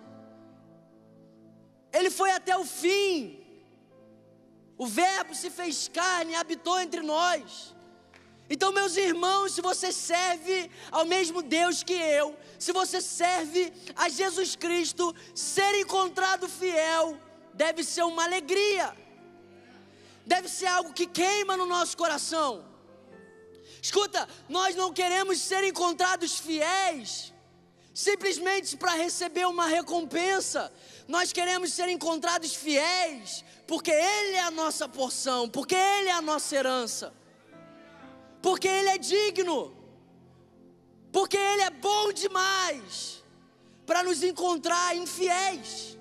Ele 1.94 2.10
foi 2.10 2.32
até 2.32 2.58
o 2.58 2.66
fim. 2.66 3.40
O 4.78 4.88
Verbo 4.88 5.36
se 5.36 5.50
fez 5.50 5.88
carne 5.88 6.34
e 6.34 6.36
habitou 6.36 6.80
entre 6.80 7.02
nós. 7.02 7.74
Então, 8.50 8.72
meus 8.72 8.98
irmãos, 8.98 9.54
se 9.54 9.62
você 9.62 9.92
serve 9.92 10.70
ao 10.92 11.06
mesmo 11.06 11.42
Deus 11.42 11.84
que 11.84 11.94
eu, 11.94 12.38
se 12.60 12.72
você 12.72 13.00
serve 13.00 13.72
a 13.96 14.10
Jesus 14.10 14.56
Cristo, 14.56 15.16
ser 15.34 15.74
encontrado 15.76 16.50
fiel 16.50 17.18
deve 17.54 17.84
ser 17.84 18.04
uma 18.04 18.24
alegria, 18.24 18.96
deve 20.26 20.50
ser 20.50 20.66
algo 20.66 20.92
que 20.92 21.06
queima 21.06 21.56
no 21.56 21.66
nosso 21.66 21.96
coração. 21.96 22.66
Escuta, 23.82 24.28
nós 24.50 24.76
não 24.76 24.92
queremos 24.92 25.40
ser 25.40 25.64
encontrados 25.64 26.40
fiéis 26.40 27.34
simplesmente 27.94 28.76
para 28.76 28.94
receber 28.94 29.46
uma 29.46 29.68
recompensa, 29.68 30.74
nós 31.08 31.32
queremos 31.32 31.72
ser 31.74 31.90
encontrados 31.90 32.56
fiéis, 32.56 33.44
porque 33.68 33.92
Ele 33.92 34.36
é 34.36 34.42
a 34.42 34.52
nossa 34.52 34.88
porção, 34.90 35.48
porque 35.50 35.76
Ele 35.76 36.10
é 36.10 36.14
a 36.14 36.22
nossa 36.22 36.56
herança 36.56 37.14
porque 38.44 38.68
Ele 38.68 38.90
é 38.90 38.98
digno, 38.98 39.74
porque 41.14 41.38
Ele 41.38 41.62
é 41.62 41.70
bom 41.70 42.12
demais 42.12 43.24
para 43.86 44.04
nos 44.04 44.22
encontrar 44.22 44.94
infiéis. 44.98 45.98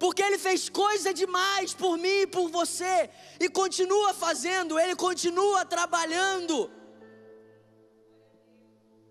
Porque 0.00 0.20
Ele 0.20 0.36
fez 0.36 0.68
coisa 0.68 1.14
demais 1.14 1.72
por 1.72 1.96
mim 1.96 2.22
e 2.22 2.26
por 2.26 2.50
você, 2.50 3.08
e 3.38 3.48
continua 3.48 4.12
fazendo, 4.12 4.80
Ele 4.80 4.96
continua 4.96 5.64
trabalhando. 5.64 6.68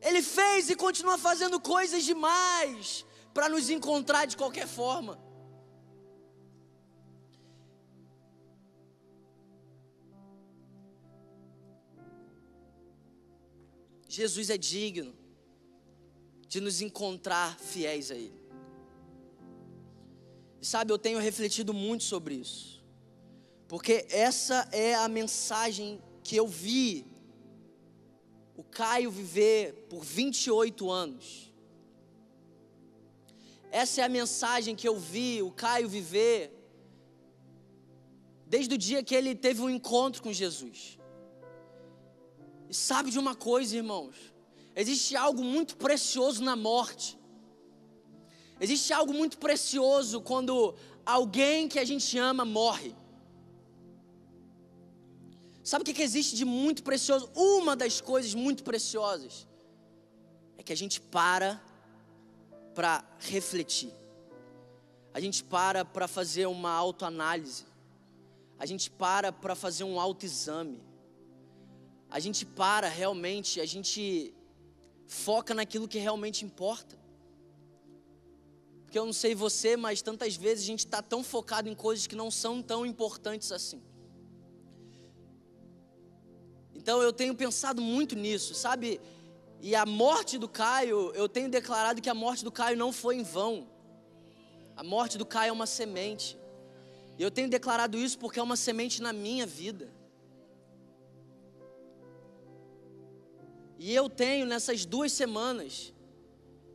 Ele 0.08 0.22
fez 0.22 0.70
e 0.70 0.76
continua 0.76 1.18
fazendo 1.18 1.60
coisas 1.60 2.04
demais 2.06 3.06
para 3.34 3.50
nos 3.50 3.70
encontrar 3.70 4.26
de 4.26 4.38
qualquer 4.38 4.68
forma. 4.68 5.20
Jesus 14.08 14.50
é 14.50 14.58
digno 14.58 15.14
de 16.48 16.62
nos 16.62 16.80
encontrar 16.82 17.60
fiéis 17.60 18.10
a 18.10 18.16
Ele. 18.16 18.42
E 20.62 20.66
sabe, 20.66 20.94
eu 20.94 20.98
tenho 20.98 21.20
refletido 21.20 21.74
muito 21.74 22.06
sobre 22.06 22.36
isso, 22.36 22.84
porque 23.68 24.08
essa 24.10 24.68
é 24.72 24.96
a 24.96 25.10
mensagem 25.10 26.02
que 26.24 26.36
eu 26.38 26.48
vi 26.48 27.06
o 28.58 28.64
Caio 28.64 29.12
viver 29.12 29.86
por 29.88 30.04
28 30.04 30.90
anos. 30.90 31.54
Essa 33.72 34.02
é 34.02 34.04
a 34.04 34.10
mensagem 34.10 34.76
que 34.76 34.88
eu 34.88 34.98
vi 34.98 35.42
o 35.44 35.52
Caio 35.52 35.88
viver 35.88 36.52
desde 38.48 38.74
o 38.74 38.78
dia 38.78 39.04
que 39.04 39.14
ele 39.14 39.36
teve 39.36 39.62
um 39.62 39.70
encontro 39.70 40.24
com 40.24 40.34
Jesus. 40.34 40.98
E 42.70 42.74
sabe 42.74 43.12
de 43.12 43.20
uma 43.20 43.36
coisa, 43.36 43.78
irmãos? 43.78 44.16
Existe 44.76 45.16
algo 45.16 45.44
muito 45.44 45.78
precioso 45.78 46.44
na 46.44 46.56
morte. 46.56 47.18
Existe 48.60 48.92
algo 48.92 49.14
muito 49.14 49.38
precioso 49.38 50.20
quando 50.22 50.76
alguém 51.06 51.68
que 51.68 51.78
a 51.78 51.86
gente 51.86 52.18
ama 52.18 52.44
morre. 52.44 52.96
Sabe 55.70 55.82
o 55.82 55.86
que, 55.86 55.94
que 55.94 56.02
existe 56.10 56.34
de 56.36 56.46
muito 56.46 56.82
precioso? 56.90 57.30
Uma 57.36 57.76
das 57.76 58.00
coisas 58.00 58.34
muito 58.34 58.64
preciosas 58.64 59.48
é 60.58 60.64
que 60.64 60.74
a 60.74 60.80
gente 60.82 61.00
para 61.02 61.50
para 62.74 62.94
refletir. 63.20 63.92
A 65.14 65.20
gente 65.20 65.44
para 65.44 65.84
para 65.84 66.08
fazer 66.08 66.46
uma 66.46 66.72
autoanálise. 66.72 67.66
A 68.58 68.66
gente 68.66 68.90
para 68.90 69.30
para 69.32 69.56
fazer 69.56 69.84
um 69.84 70.00
autoexame 70.00 70.80
a 72.10 72.20
gente 72.20 72.46
para 72.46 72.88
realmente, 72.88 73.60
a 73.60 73.66
gente 73.66 74.34
foca 75.06 75.54
naquilo 75.54 75.88
que 75.88 75.98
realmente 75.98 76.46
importa. 76.46 76.98
Porque 78.84 78.98
eu 78.98 79.06
não 79.06 79.14
sei 79.14 79.36
você, 79.36 79.76
mas 79.76 80.02
tantas 80.02 80.36
vezes 80.36 80.64
a 80.64 80.68
gente 80.68 80.86
está 80.86 81.02
tão 81.02 81.24
focado 81.24 81.68
em 81.68 81.76
coisas 81.76 82.08
que 82.08 82.16
não 82.16 82.32
são 82.32 82.62
tão 82.62 82.86
importantes 82.86 83.52
assim. 83.52 83.82
Então 86.88 87.02
eu 87.02 87.12
tenho 87.12 87.36
pensado 87.36 87.82
muito 87.82 88.16
nisso, 88.16 88.56
sabe? 88.56 89.02
E 89.60 89.76
a 89.76 89.86
morte 89.86 90.38
do 90.38 90.48
Caio, 90.48 91.12
eu 91.14 91.28
tenho 91.28 91.50
declarado 91.50 92.02
que 92.02 92.10
a 92.10 92.14
morte 92.14 92.46
do 92.46 92.52
Caio 92.60 92.78
não 92.78 92.94
foi 92.94 93.18
em 93.18 93.24
vão. 93.24 93.68
A 94.74 94.86
morte 94.86 95.18
do 95.18 95.26
Caio 95.26 95.50
é 95.50 95.52
uma 95.52 95.66
semente. 95.66 96.38
E 97.18 97.22
eu 97.22 97.30
tenho 97.30 97.50
declarado 97.50 97.98
isso 97.98 98.18
porque 98.18 98.40
é 98.40 98.42
uma 98.42 98.56
semente 98.56 99.02
na 99.02 99.12
minha 99.12 99.46
vida. 99.46 99.92
E 103.78 103.94
eu 103.94 104.10
tenho 104.10 104.46
nessas 104.46 104.86
duas 104.86 105.12
semanas, 105.12 105.94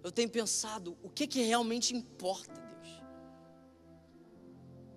eu 0.04 0.12
tenho 0.12 0.28
pensado 0.28 0.94
o 1.02 1.08
que 1.08 1.26
que 1.26 1.40
realmente 1.40 1.96
importa, 1.96 2.52
Deus. 2.52 3.02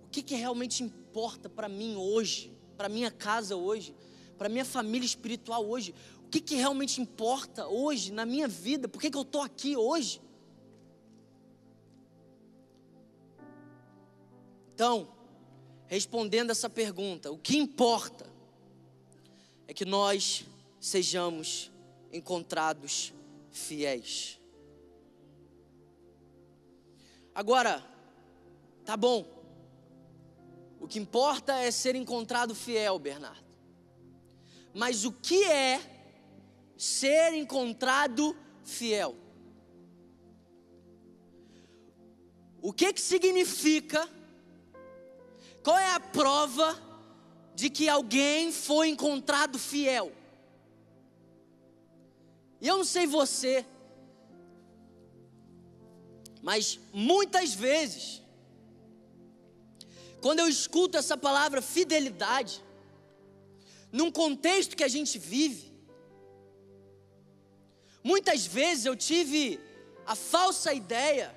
O 0.04 0.08
que 0.10 0.22
que 0.22 0.34
realmente 0.34 0.82
importa 0.82 1.48
para 1.48 1.70
mim 1.70 1.96
hoje, 1.96 2.54
para 2.76 2.86
minha 2.86 3.10
casa 3.10 3.56
hoje, 3.56 3.94
para 4.36 4.48
minha 4.48 4.64
família 4.64 5.06
espiritual 5.06 5.66
hoje? 5.66 5.94
O 6.24 6.28
que 6.28 6.40
que 6.40 6.56
realmente 6.56 7.00
importa 7.00 7.66
hoje 7.66 8.12
na 8.12 8.26
minha 8.26 8.48
vida? 8.48 8.88
Por 8.88 9.00
que 9.00 9.10
que 9.10 9.16
eu 9.16 9.22
estou 9.22 9.42
aqui 9.42 9.76
hoje? 9.76 10.20
Então, 14.74 15.08
respondendo 15.86 16.50
essa 16.50 16.68
pergunta, 16.68 17.30
o 17.30 17.38
que 17.38 17.56
importa 17.56 18.26
é 19.66 19.72
que 19.72 19.84
nós 19.84 20.44
sejamos 20.80 21.70
encontrados 22.12 23.14
fiéis. 23.50 24.38
Agora, 27.34 27.84
tá 28.84 28.96
bom. 28.96 29.26
O 30.80 30.86
que 30.86 30.98
importa 30.98 31.54
é 31.54 31.70
ser 31.70 31.94
encontrado 31.94 32.54
fiel, 32.54 32.98
Bernardo. 32.98 33.45
Mas 34.76 35.06
o 35.06 35.10
que 35.10 35.42
é 35.44 35.80
ser 36.76 37.32
encontrado 37.32 38.36
fiel? 38.62 39.16
O 42.60 42.74
que 42.74 42.92
que 42.92 43.00
significa? 43.00 44.06
Qual 45.62 45.78
é 45.78 45.94
a 45.94 45.98
prova 45.98 46.78
de 47.54 47.70
que 47.70 47.88
alguém 47.88 48.52
foi 48.52 48.90
encontrado 48.90 49.58
fiel? 49.58 50.12
E 52.60 52.68
eu 52.68 52.76
não 52.76 52.84
sei 52.84 53.06
você, 53.06 53.64
mas 56.42 56.78
muitas 56.92 57.54
vezes, 57.54 58.22
quando 60.20 60.40
eu 60.40 60.48
escuto 60.48 60.98
essa 60.98 61.16
palavra 61.16 61.62
fidelidade, 61.62 62.62
num 63.96 64.10
contexto 64.10 64.76
que 64.76 64.84
a 64.84 64.88
gente 64.96 65.18
vive, 65.18 65.72
muitas 68.04 68.46
vezes 68.46 68.84
eu 68.84 68.94
tive 68.94 69.58
a 70.04 70.14
falsa 70.14 70.74
ideia, 70.74 71.34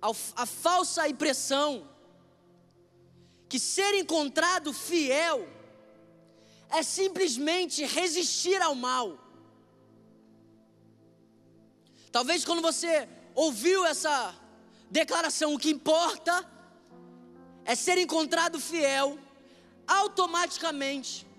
a, 0.00 0.10
a 0.36 0.46
falsa 0.46 1.08
impressão, 1.08 1.88
que 3.48 3.58
ser 3.58 3.92
encontrado 3.94 4.72
fiel 4.72 5.48
é 6.70 6.82
simplesmente 6.84 7.84
resistir 7.84 8.62
ao 8.62 8.76
mal. 8.76 9.18
Talvez 12.12 12.44
quando 12.44 12.62
você 12.62 13.08
ouviu 13.34 13.84
essa 13.84 14.32
declaração, 14.90 15.54
o 15.54 15.58
que 15.58 15.70
importa 15.70 16.48
é 17.64 17.74
ser 17.74 17.98
encontrado 17.98 18.60
fiel, 18.60 19.18
automaticamente 19.88 21.31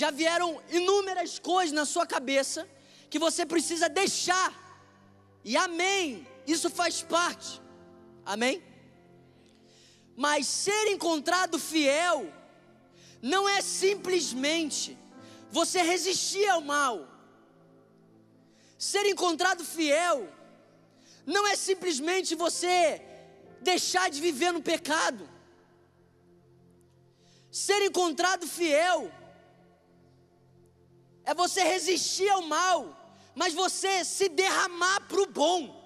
já 0.00 0.10
vieram 0.10 0.60
inúmeras 0.70 1.38
coisas 1.38 1.72
na 1.72 1.84
sua 1.84 2.04
cabeça 2.04 2.68
que 3.08 3.16
você 3.16 3.46
precisa 3.46 3.88
deixar. 3.88 4.52
E 5.44 5.56
amém, 5.56 6.26
isso 6.48 6.68
faz 6.68 7.00
parte. 7.00 7.62
Amém? 8.26 8.60
Mas 10.16 10.48
ser 10.48 10.88
encontrado 10.88 11.60
fiel 11.60 12.26
não 13.22 13.48
é 13.48 13.62
simplesmente 13.62 14.98
você 15.48 15.80
resistir 15.80 16.48
ao 16.48 16.60
mal. 16.60 17.08
Ser 18.76 19.06
encontrado 19.06 19.64
fiel 19.64 20.28
não 21.24 21.46
é 21.46 21.54
simplesmente 21.54 22.34
você 22.34 23.00
deixar 23.60 24.10
de 24.10 24.20
viver 24.20 24.52
no 24.52 24.60
pecado. 24.60 25.28
Ser 27.48 27.80
encontrado 27.82 28.44
fiel 28.48 29.12
é 31.24 31.34
você 31.34 31.62
resistir 31.62 32.28
ao 32.28 32.42
mal, 32.42 32.78
mas 33.34 33.54
você 33.54 34.04
se 34.04 34.28
derramar 34.28 35.00
para 35.08 35.20
o 35.22 35.26
bom. 35.26 35.82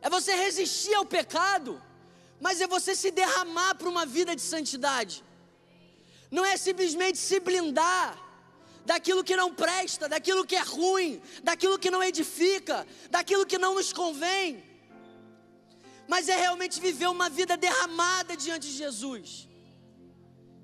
É 0.00 0.10
você 0.10 0.34
resistir 0.34 0.94
ao 0.94 1.04
pecado, 1.04 1.80
mas 2.40 2.60
é 2.60 2.66
você 2.66 2.94
se 2.94 3.10
derramar 3.10 3.74
para 3.76 3.88
uma 3.88 4.04
vida 4.04 4.34
de 4.34 4.42
santidade. 4.42 5.24
Não 6.30 6.44
é 6.44 6.56
simplesmente 6.56 7.18
se 7.18 7.38
blindar 7.40 8.18
daquilo 8.84 9.22
que 9.22 9.36
não 9.36 9.54
presta, 9.54 10.08
daquilo 10.08 10.44
que 10.44 10.56
é 10.56 10.62
ruim, 10.62 11.22
daquilo 11.42 11.78
que 11.78 11.90
não 11.90 12.02
edifica, 12.02 12.86
daquilo 13.10 13.46
que 13.46 13.58
não 13.58 13.74
nos 13.74 13.92
convém, 13.92 14.62
mas 16.08 16.28
é 16.28 16.36
realmente 16.36 16.80
viver 16.80 17.06
uma 17.06 17.28
vida 17.30 17.56
derramada 17.56 18.36
diante 18.36 18.66
de 18.66 18.76
Jesus. 18.76 19.48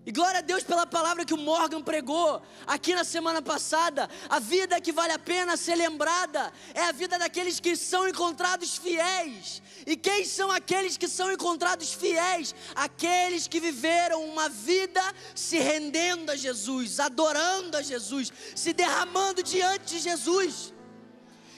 E 0.08 0.10
glória 0.10 0.38
a 0.38 0.40
Deus 0.40 0.64
pela 0.64 0.86
palavra 0.86 1.22
que 1.22 1.34
o 1.34 1.36
Morgan 1.36 1.82
pregou 1.82 2.40
aqui 2.66 2.94
na 2.94 3.04
semana 3.04 3.42
passada. 3.42 4.08
A 4.30 4.38
vida 4.38 4.80
que 4.80 4.90
vale 4.90 5.12
a 5.12 5.18
pena 5.18 5.54
ser 5.54 5.74
lembrada 5.74 6.50
é 6.72 6.80
a 6.84 6.92
vida 6.92 7.18
daqueles 7.18 7.60
que 7.60 7.76
são 7.76 8.08
encontrados 8.08 8.78
fiéis. 8.78 9.60
E 9.86 9.98
quem 9.98 10.24
são 10.24 10.50
aqueles 10.50 10.96
que 10.96 11.06
são 11.06 11.30
encontrados 11.30 11.92
fiéis? 11.92 12.54
Aqueles 12.74 13.46
que 13.46 13.60
viveram 13.60 14.24
uma 14.24 14.48
vida 14.48 15.02
se 15.34 15.58
rendendo 15.58 16.30
a 16.30 16.36
Jesus, 16.36 16.98
adorando 17.00 17.76
a 17.76 17.82
Jesus, 17.82 18.32
se 18.56 18.72
derramando 18.72 19.42
diante 19.42 19.96
de 19.96 19.98
Jesus. 19.98 20.72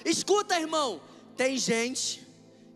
Escuta, 0.05 0.59
irmão, 0.59 1.01
tem 1.37 1.57
gente 1.57 2.27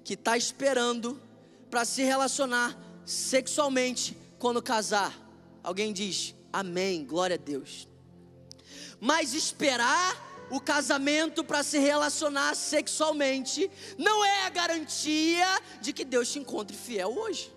que 0.04 0.14
está 0.14 0.36
esperando 0.36 1.20
para 1.68 1.84
se 1.84 2.04
relacionar 2.04 2.78
sexualmente 3.04 4.16
quando 4.38 4.62
casar. 4.62 5.23
Alguém 5.64 5.94
diz 5.94 6.34
amém, 6.52 7.06
glória 7.06 7.34
a 7.34 7.38
Deus. 7.38 7.88
Mas 9.00 9.32
esperar 9.32 10.46
o 10.50 10.60
casamento 10.60 11.42
para 11.42 11.62
se 11.62 11.78
relacionar 11.78 12.54
sexualmente 12.54 13.70
não 13.96 14.22
é 14.22 14.44
a 14.44 14.50
garantia 14.50 15.46
de 15.80 15.92
que 15.94 16.04
Deus 16.04 16.30
te 16.30 16.38
encontre 16.38 16.76
fiel 16.76 17.16
hoje. 17.16 17.50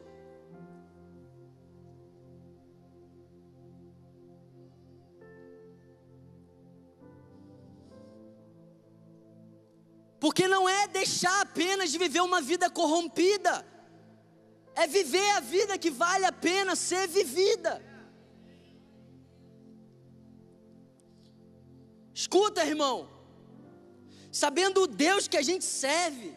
Porque 10.17 10.47
não 10.47 10.67
é 10.67 10.87
deixar 10.87 11.41
apenas 11.41 11.91
de 11.91 11.97
viver 11.97 12.21
uma 12.21 12.41
vida 12.41 12.69
corrompida, 12.69 13.65
é 14.75 14.87
viver 14.87 15.29
a 15.31 15.39
vida 15.41 15.77
que 15.77 15.91
vale 15.91 16.25
a 16.25 16.31
pena 16.31 16.75
ser 16.75 17.07
vivida. 17.07 17.86
Escuta, 22.21 22.65
irmão. 22.65 23.07
Sabendo 24.31 24.81
o 24.81 24.87
Deus 24.87 25.27
que 25.27 25.37
a 25.37 25.41
gente 25.43 25.63
serve, 25.63 26.33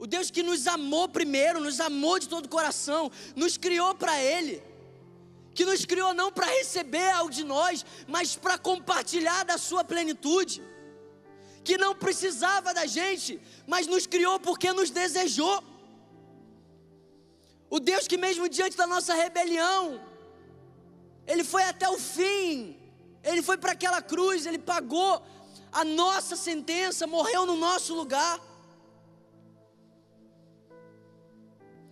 o 0.00 0.06
Deus 0.14 0.32
que 0.32 0.42
nos 0.42 0.66
amou 0.66 1.08
primeiro, 1.08 1.60
nos 1.60 1.78
amou 1.78 2.18
de 2.18 2.28
todo 2.28 2.46
o 2.46 2.54
coração, 2.56 3.10
nos 3.36 3.56
criou 3.56 3.94
para 3.94 4.20
Ele, 4.20 4.60
que 5.54 5.64
nos 5.64 5.84
criou 5.84 6.12
não 6.12 6.32
para 6.32 6.46
receber 6.46 7.08
algo 7.10 7.30
de 7.30 7.44
nós, 7.44 7.86
mas 8.08 8.34
para 8.34 8.58
compartilhar 8.58 9.44
da 9.44 9.56
Sua 9.56 9.84
plenitude, 9.84 10.60
que 11.62 11.78
não 11.78 11.94
precisava 11.94 12.74
da 12.74 12.84
gente, 12.84 13.40
mas 13.64 13.86
nos 13.86 14.08
criou 14.08 14.40
porque 14.40 14.72
nos 14.72 14.90
desejou. 14.90 15.62
O 17.70 17.78
Deus 17.78 18.08
que, 18.08 18.16
mesmo 18.16 18.48
diante 18.48 18.76
da 18.76 18.88
nossa 18.88 19.14
rebelião, 19.14 20.04
Ele 21.28 21.44
foi 21.44 21.62
até 21.62 21.88
o 21.88 21.96
fim, 21.96 22.75
ele 23.26 23.42
foi 23.42 23.58
para 23.58 23.72
aquela 23.72 24.00
cruz, 24.00 24.46
ele 24.46 24.58
pagou 24.58 25.20
a 25.72 25.84
nossa 25.84 26.36
sentença, 26.36 27.06
morreu 27.06 27.44
no 27.44 27.56
nosso 27.56 27.94
lugar. 27.94 28.40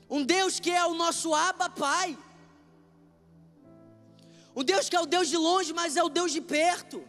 Um 0.08 0.24
Deus 0.24 0.60
que 0.60 0.70
é 0.70 0.86
o 0.86 0.94
nosso 0.94 1.34
Abba 1.34 1.68
Pai. 1.68 2.16
Um 4.54 4.62
Deus 4.62 4.88
que 4.88 4.94
é 4.94 5.00
o 5.00 5.06
Deus 5.06 5.28
de 5.28 5.36
longe, 5.36 5.72
mas 5.72 5.96
é 5.96 6.04
o 6.04 6.08
Deus 6.08 6.30
de 6.32 6.40
perto. 6.40 7.04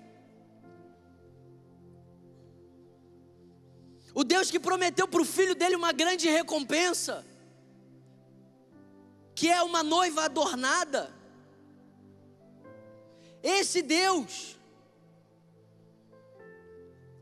O 4.16 4.24
Deus 4.24 4.50
que 4.50 4.60
prometeu 4.60 5.08
para 5.08 5.22
o 5.22 5.26
filho 5.26 5.54
dele 5.54 5.76
uma 5.76 5.92
grande 5.92 6.28
recompensa, 6.28 7.24
que 9.36 9.52
é 9.52 9.62
uma 9.62 9.84
noiva 9.84 10.24
adornada. 10.24 11.14
Esse 13.48 13.84
Deus, 13.84 14.58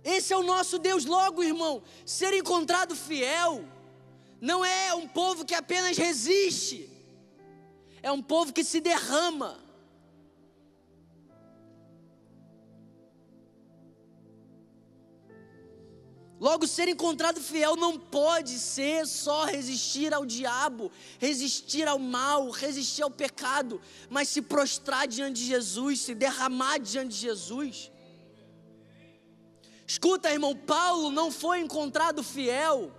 esse 0.06 0.32
é 0.32 0.38
o 0.38 0.42
nosso 0.42 0.80
Deus. 0.80 1.04
Logo, 1.04 1.44
irmão, 1.44 1.84
ser 2.06 2.34
encontrado 2.34 2.96
fiel 2.96 3.66
não 4.40 4.64
é 4.64 4.94
um 4.94 5.06
povo 5.06 5.44
que 5.44 5.54
apenas 5.54 5.98
resiste, 5.98 6.90
é 8.02 8.10
um 8.10 8.22
povo 8.22 8.54
que 8.54 8.64
se 8.64 8.80
derrama. 8.80 9.63
Logo, 16.44 16.68
ser 16.68 16.90
encontrado 16.90 17.40
fiel 17.40 17.78
não 17.78 17.98
pode 17.98 18.60
ser 18.60 19.08
só 19.08 19.46
resistir 19.46 20.14
ao 20.14 20.26
diabo, 20.26 20.92
resistir 21.18 21.88
ao 21.88 21.98
mal, 21.98 22.50
resistir 22.50 23.02
ao 23.02 23.10
pecado, 23.10 23.80
mas 24.10 24.28
se 24.28 24.42
prostrar 24.42 25.08
diante 25.08 25.38
de 25.40 25.46
Jesus, 25.46 26.02
se 26.02 26.14
derramar 26.14 26.80
diante 26.80 27.12
de 27.12 27.22
Jesus. 27.22 27.90
Escuta, 29.88 30.34
irmão, 30.34 30.54
Paulo 30.54 31.10
não 31.12 31.32
foi 31.32 31.62
encontrado 31.62 32.22
fiel 32.22 32.92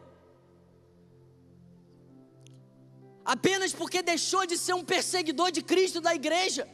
apenas 3.26 3.74
porque 3.74 4.00
deixou 4.00 4.46
de 4.46 4.57
ser 4.57 4.72
um 4.72 4.83
perseguidor 4.83 5.50
de 5.50 5.61
Cristo 5.61 6.00
da 6.00 6.14
igreja. 6.14 6.66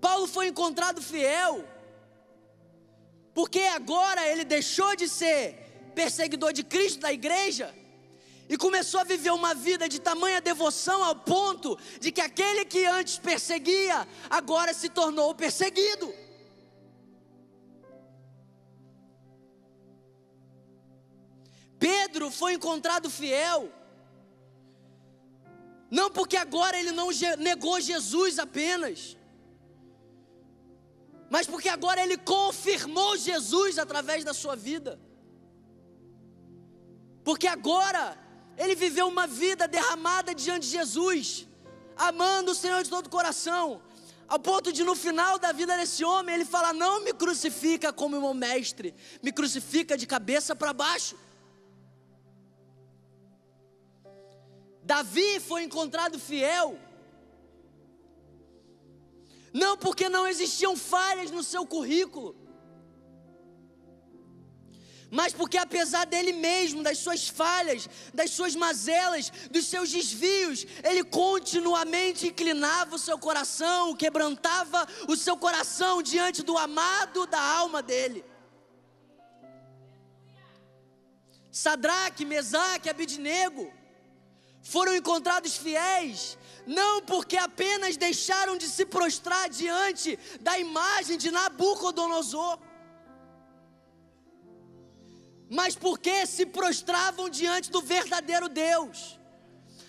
Paulo 0.00 0.26
foi 0.26 0.46
encontrado 0.46 1.02
fiel 1.02 1.66
porque 3.34 3.60
agora 3.60 4.26
ele 4.26 4.44
deixou 4.44 4.96
de 4.96 5.08
ser 5.08 5.92
perseguidor 5.94 6.52
de 6.52 6.64
Cristo 6.64 7.00
da 7.00 7.12
igreja 7.12 7.74
e 8.48 8.56
começou 8.56 9.00
a 9.00 9.04
viver 9.04 9.30
uma 9.30 9.54
vida 9.54 9.88
de 9.88 10.00
tamanha 10.00 10.40
devoção 10.40 11.04
ao 11.04 11.14
ponto 11.14 11.78
de 12.00 12.10
que 12.10 12.20
aquele 12.20 12.64
que 12.64 12.84
antes 12.84 13.16
perseguia 13.16 14.08
agora 14.28 14.74
se 14.74 14.88
tornou 14.88 15.32
perseguido. 15.34 16.12
Pedro 21.78 22.30
foi 22.30 22.54
encontrado 22.54 23.08
fiel, 23.08 23.72
não 25.88 26.10
porque 26.10 26.36
agora 26.36 26.78
ele 26.78 26.92
não 26.92 27.08
negou 27.38 27.80
Jesus 27.80 28.38
apenas, 28.38 29.16
mas 31.30 31.46
porque 31.46 31.68
agora 31.68 32.02
ele 32.02 32.18
confirmou 32.18 33.16
Jesus 33.16 33.78
através 33.78 34.24
da 34.24 34.34
sua 34.34 34.56
vida. 34.56 35.00
Porque 37.22 37.46
agora 37.46 38.18
ele 38.58 38.74
viveu 38.74 39.06
uma 39.06 39.28
vida 39.28 39.68
derramada 39.68 40.34
diante 40.34 40.66
de 40.66 40.72
Jesus, 40.72 41.46
amando 41.96 42.50
o 42.50 42.54
Senhor 42.54 42.82
de 42.82 42.90
todo 42.90 43.06
o 43.06 43.10
coração, 43.10 43.80
ao 44.26 44.40
ponto 44.40 44.72
de 44.72 44.82
no 44.82 44.96
final 44.96 45.38
da 45.38 45.52
vida 45.52 45.76
desse 45.76 46.04
homem 46.04 46.34
ele 46.34 46.44
falar: 46.44 46.74
Não 46.74 47.04
me 47.04 47.12
crucifica 47.12 47.92
como 47.92 48.20
meu 48.20 48.34
mestre, 48.34 48.92
me 49.22 49.30
crucifica 49.30 49.96
de 49.96 50.08
cabeça 50.08 50.56
para 50.56 50.72
baixo. 50.72 51.16
Davi 54.82 55.38
foi 55.38 55.62
encontrado 55.62 56.18
fiel 56.18 56.76
não 59.52 59.76
porque 59.76 60.08
não 60.08 60.26
existiam 60.26 60.76
falhas 60.76 61.30
no 61.30 61.42
seu 61.42 61.66
currículo, 61.66 62.36
mas 65.10 65.32
porque 65.32 65.58
apesar 65.58 66.06
dele 66.06 66.32
mesmo, 66.32 66.84
das 66.84 66.98
suas 66.98 67.28
falhas, 67.28 67.88
das 68.14 68.30
suas 68.30 68.54
mazelas, 68.54 69.30
dos 69.50 69.66
seus 69.66 69.90
desvios, 69.90 70.64
ele 70.84 71.02
continuamente 71.02 72.28
inclinava 72.28 72.94
o 72.94 72.98
seu 72.98 73.18
coração, 73.18 73.96
quebrantava 73.96 74.86
o 75.08 75.16
seu 75.16 75.36
coração 75.36 76.00
diante 76.00 76.44
do 76.44 76.56
amado 76.56 77.26
da 77.26 77.40
alma 77.40 77.82
dele. 77.82 78.24
Sadraque, 81.50 82.24
Mesaque, 82.24 82.88
Abidnego 82.88 83.72
foram 84.62 84.94
encontrados 84.94 85.56
fiéis 85.56 86.38
não 86.66 87.02
porque 87.02 87.36
apenas 87.36 87.96
deixaram 87.96 88.56
de 88.56 88.68
se 88.68 88.84
prostrar 88.84 89.48
diante 89.48 90.18
da 90.40 90.58
imagem 90.58 91.16
de 91.18 91.30
Nabucodonosor, 91.30 92.58
mas 95.48 95.74
porque 95.74 96.26
se 96.26 96.46
prostravam 96.46 97.28
diante 97.28 97.70
do 97.70 97.82
verdadeiro 97.82 98.48
Deus, 98.48 99.18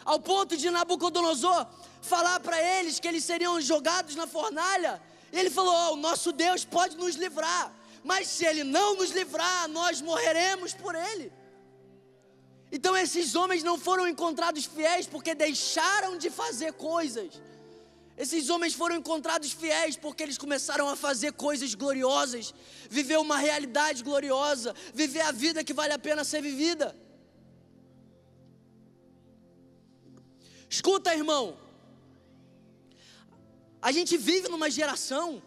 ao 0.03 0.19
ponto 0.19 0.57
de 0.57 0.69
Nabucodonosor 0.69 1.67
falar 2.01 2.39
para 2.39 2.61
eles 2.61 2.99
que 2.99 3.07
eles 3.07 3.23
seriam 3.23 3.61
jogados 3.61 4.15
na 4.15 4.25
fornalha, 4.25 5.01
E 5.31 5.39
ele 5.39 5.49
falou: 5.49 5.73
oh, 5.73 5.93
o 5.93 5.95
nosso 5.97 6.31
Deus 6.31 6.65
pode 6.65 6.97
nos 6.97 7.15
livrar, 7.15 7.71
mas 8.03 8.27
se 8.27 8.45
ele 8.45 8.63
não 8.63 8.95
nos 8.95 9.11
livrar, 9.11 9.67
nós 9.69 10.01
morreremos 10.01 10.73
por 10.73 10.93
ele. 10.95 11.31
Então 12.71 12.95
esses 12.95 13.35
homens 13.35 13.63
não 13.63 13.77
foram 13.77 14.07
encontrados 14.07 14.65
fiéis 14.65 15.05
porque 15.05 15.35
deixaram 15.35 16.17
de 16.17 16.29
fazer 16.29 16.71
coisas. 16.73 17.41
Esses 18.17 18.49
homens 18.49 18.73
foram 18.73 18.95
encontrados 18.95 19.51
fiéis 19.51 19.97
porque 19.97 20.23
eles 20.23 20.37
começaram 20.37 20.87
a 20.87 20.95
fazer 20.95 21.33
coisas 21.33 21.73
gloriosas, 21.75 22.53
viver 22.89 23.17
uma 23.17 23.37
realidade 23.37 24.03
gloriosa, 24.03 24.73
viver 24.93 25.21
a 25.21 25.31
vida 25.31 25.63
que 25.63 25.73
vale 25.73 25.93
a 25.93 25.99
pena 25.99 26.23
ser 26.23 26.41
vivida. 26.41 26.95
Escuta, 30.69 31.13
irmão. 31.13 31.57
A 33.81 33.91
gente 33.91 34.15
vive 34.15 34.47
numa 34.47 34.69
geração. 34.69 35.41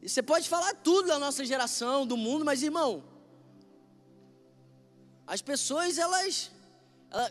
E 0.00 0.08
você 0.08 0.22
pode 0.22 0.48
falar 0.48 0.72
tudo 0.76 1.08
da 1.08 1.18
nossa 1.18 1.44
geração, 1.44 2.06
do 2.06 2.16
mundo, 2.16 2.44
mas 2.44 2.62
irmão, 2.62 3.02
as 5.26 5.42
pessoas 5.42 5.98
elas 5.98 6.50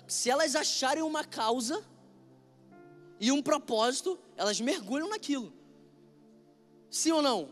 se 0.08 0.30
elas 0.30 0.56
acharem 0.56 1.04
uma 1.04 1.24
causa 1.24 1.84
e 3.20 3.32
um 3.32 3.42
propósito, 3.42 4.20
elas 4.36 4.60
mergulham 4.60 5.10
naquilo. 5.10 5.54
Sim 6.90 7.12
ou 7.12 7.22
não? 7.22 7.50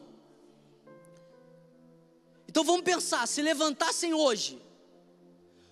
Então 2.47 2.63
vamos 2.63 2.83
pensar, 2.83 3.27
se 3.27 3.41
levantassem 3.41 4.13
hoje, 4.13 4.61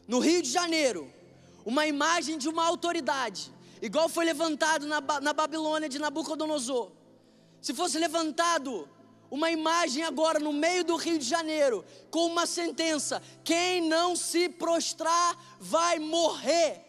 no 0.08 0.20
Rio 0.20 0.42
de 0.42 0.50
Janeiro, 0.50 1.12
uma 1.66 1.86
imagem 1.86 2.38
de 2.38 2.50
uma 2.50 2.66
autoridade, 2.66 3.52
igual 3.82 4.10
foi 4.10 4.26
levantado 4.26 4.88
na, 4.88 5.00
na 5.22 5.34
Babilônia 5.34 5.88
de 5.88 6.00
Nabucodonosor, 6.00 6.92
se 7.62 7.74
fosse 7.74 8.00
levantado 8.00 8.90
uma 9.32 9.50
imagem 9.50 10.04
agora 10.04 10.38
no 10.39 10.52
meio 10.52 10.84
do 10.84 10.98
Rio 10.98 11.17
de 11.17 11.26
Janeiro, 11.26 11.86
com 12.12 12.26
uma 12.26 12.46
sentença: 12.46 13.24
quem 13.46 13.82
não 13.82 14.13
se 14.13 14.50
prostrar 14.50 15.38
vai 15.58 15.98
morrer. 15.98 16.86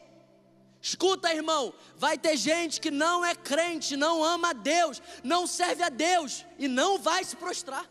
Escuta, 0.80 1.32
irmão, 1.32 1.72
vai 1.96 2.18
ter 2.18 2.36
gente 2.36 2.80
que 2.80 2.90
não 2.90 3.24
é 3.24 3.36
crente, 3.36 3.96
não 3.96 4.24
ama 4.24 4.50
a 4.50 4.52
Deus, 4.52 5.00
não 5.22 5.46
serve 5.46 5.84
a 5.84 5.88
Deus 5.88 6.44
e 6.58 6.66
não 6.66 6.98
vai 6.98 7.22
se 7.22 7.36
prostrar. 7.36 7.88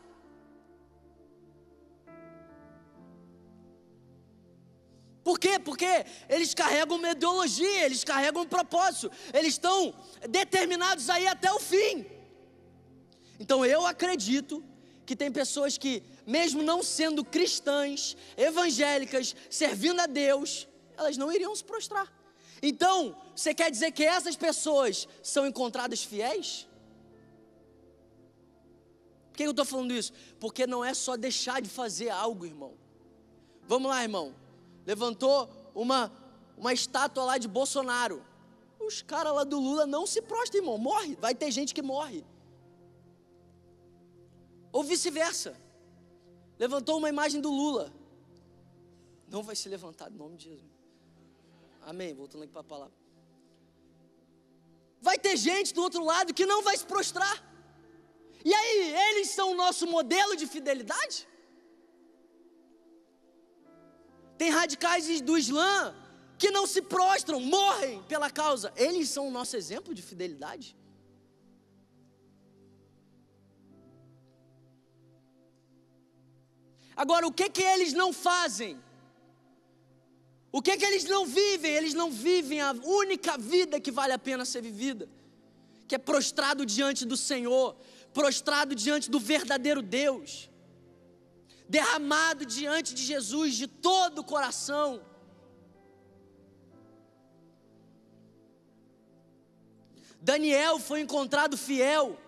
Por 5.24 5.40
quê? 5.40 5.58
Porque 5.58 6.06
eles 6.28 6.54
carregam 6.54 6.98
uma 6.98 7.12
ideologia, 7.12 7.86
eles 7.86 8.04
carregam 8.04 8.42
um 8.42 8.48
propósito, 8.48 9.10
eles 9.34 9.54
estão 9.54 9.94
determinados 10.28 11.10
aí 11.10 11.26
até 11.28 11.50
o 11.54 11.60
fim. 11.60 12.21
Então 13.42 13.66
eu 13.66 13.88
acredito 13.88 14.64
que 15.04 15.16
tem 15.16 15.32
pessoas 15.32 15.76
que, 15.76 16.04
mesmo 16.28 16.62
não 16.62 16.84
sendo 16.84 17.26
cristãs, 17.26 18.16
evangélicas, 18.38 19.36
servindo 19.50 20.00
a 20.00 20.06
Deus, 20.06 20.68
elas 20.96 21.18
não 21.18 21.34
iriam 21.34 21.56
se 21.56 21.64
prostrar. 21.64 22.08
Então, 22.62 23.18
você 23.36 23.52
quer 23.52 23.72
dizer 23.72 23.92
que 23.94 24.04
essas 24.04 24.36
pessoas 24.36 25.08
são 25.24 25.48
encontradas 25.48 26.04
fiéis? 26.04 26.68
Por 29.32 29.38
que 29.38 29.44
eu 29.44 29.50
estou 29.50 29.66
falando 29.66 29.92
isso? 29.92 30.14
Porque 30.40 30.68
não 30.68 30.86
é 30.86 30.94
só 30.94 31.18
deixar 31.18 31.64
de 31.64 31.70
fazer 31.70 32.10
algo, 32.10 32.46
irmão. 32.46 32.76
Vamos 33.68 33.90
lá, 33.90 34.04
irmão. 34.04 34.36
Levantou 34.86 35.50
uma, 35.74 36.12
uma 36.56 36.74
estátua 36.74 37.24
lá 37.24 37.40
de 37.40 37.48
Bolsonaro. 37.48 38.24
Os 38.80 39.02
caras 39.02 39.34
lá 39.34 39.44
do 39.44 39.60
Lula 39.60 39.88
não 39.88 40.06
se 40.06 40.22
prostram, 40.22 40.62
irmão. 40.62 40.78
Morre. 40.78 41.18
Vai 41.20 41.34
ter 41.34 41.50
gente 41.50 41.74
que 41.74 41.82
morre. 41.82 42.24
Ou 44.72 44.84
vice-versa. 44.84 45.56
Levantou 46.58 46.98
uma 46.98 47.10
imagem 47.10 47.42
do 47.42 47.52
Lula. 47.52 47.92
Não 49.28 49.44
vai 49.44 49.56
se 49.56 49.68
levantar 49.70 50.12
em 50.12 50.16
nome 50.16 50.38
de 50.38 50.46
Jesus. 50.50 50.72
Amém. 51.82 52.14
Voltando 52.14 52.44
aqui 52.44 52.52
para 52.52 52.62
a 52.62 52.72
palavra. 52.76 52.94
Vai 55.02 55.18
ter 55.18 55.36
gente 55.36 55.74
do 55.74 55.82
outro 55.82 56.04
lado 56.04 56.34
que 56.34 56.46
não 56.46 56.62
vai 56.62 56.78
se 56.78 56.86
prostrar. 56.86 57.36
E 58.46 58.54
aí, 58.54 58.96
eles 59.10 59.30
são 59.30 59.52
o 59.52 59.56
nosso 59.56 59.88
modelo 59.88 60.36
de 60.36 60.48
fidelidade? 60.48 61.28
Tem 64.38 64.50
radicais 64.50 65.22
do 65.22 65.38
Islã 65.38 65.96
que 66.38 66.50
não 66.50 66.66
se 66.66 66.82
prostram, 66.82 67.40
morrem 67.40 68.02
pela 68.04 68.30
causa. 68.30 68.74
Eles 68.76 69.10
são 69.10 69.28
o 69.28 69.32
nosso 69.32 69.56
exemplo 69.56 69.94
de 69.94 70.02
fidelidade? 70.02 70.76
Agora, 76.96 77.26
o 77.28 77.32
que 77.32 77.50
que 77.50 77.62
eles 77.62 77.94
não 77.94 78.12
fazem? 78.12 78.80
O 80.52 80.62
que 80.62 80.76
que 80.76 80.86
eles 80.86 81.06
não 81.06 81.26
vivem? 81.26 81.72
Eles 81.72 81.94
não 81.94 82.12
vivem 82.12 82.60
a 82.60 82.72
única 82.72 83.38
vida 83.38 83.80
que 83.80 83.92
vale 83.92 84.14
a 84.14 84.20
pena 84.20 84.44
ser 84.44 84.62
vivida, 84.62 85.08
que 85.88 85.96
é 85.96 85.98
prostrado 85.98 86.66
diante 86.66 87.06
do 87.06 87.16
Senhor, 87.16 87.76
prostrado 88.14 88.76
diante 88.76 89.10
do 89.10 89.20
verdadeiro 89.20 89.82
Deus, 89.82 90.50
derramado 91.70 92.46
diante 92.46 92.94
de 92.94 93.04
Jesus 93.04 93.56
de 93.56 93.68
todo 93.68 94.20
o 94.20 94.24
coração. 94.24 95.02
Daniel 100.22 100.78
foi 100.78 101.00
encontrado 101.00 101.58
fiel 101.58 102.20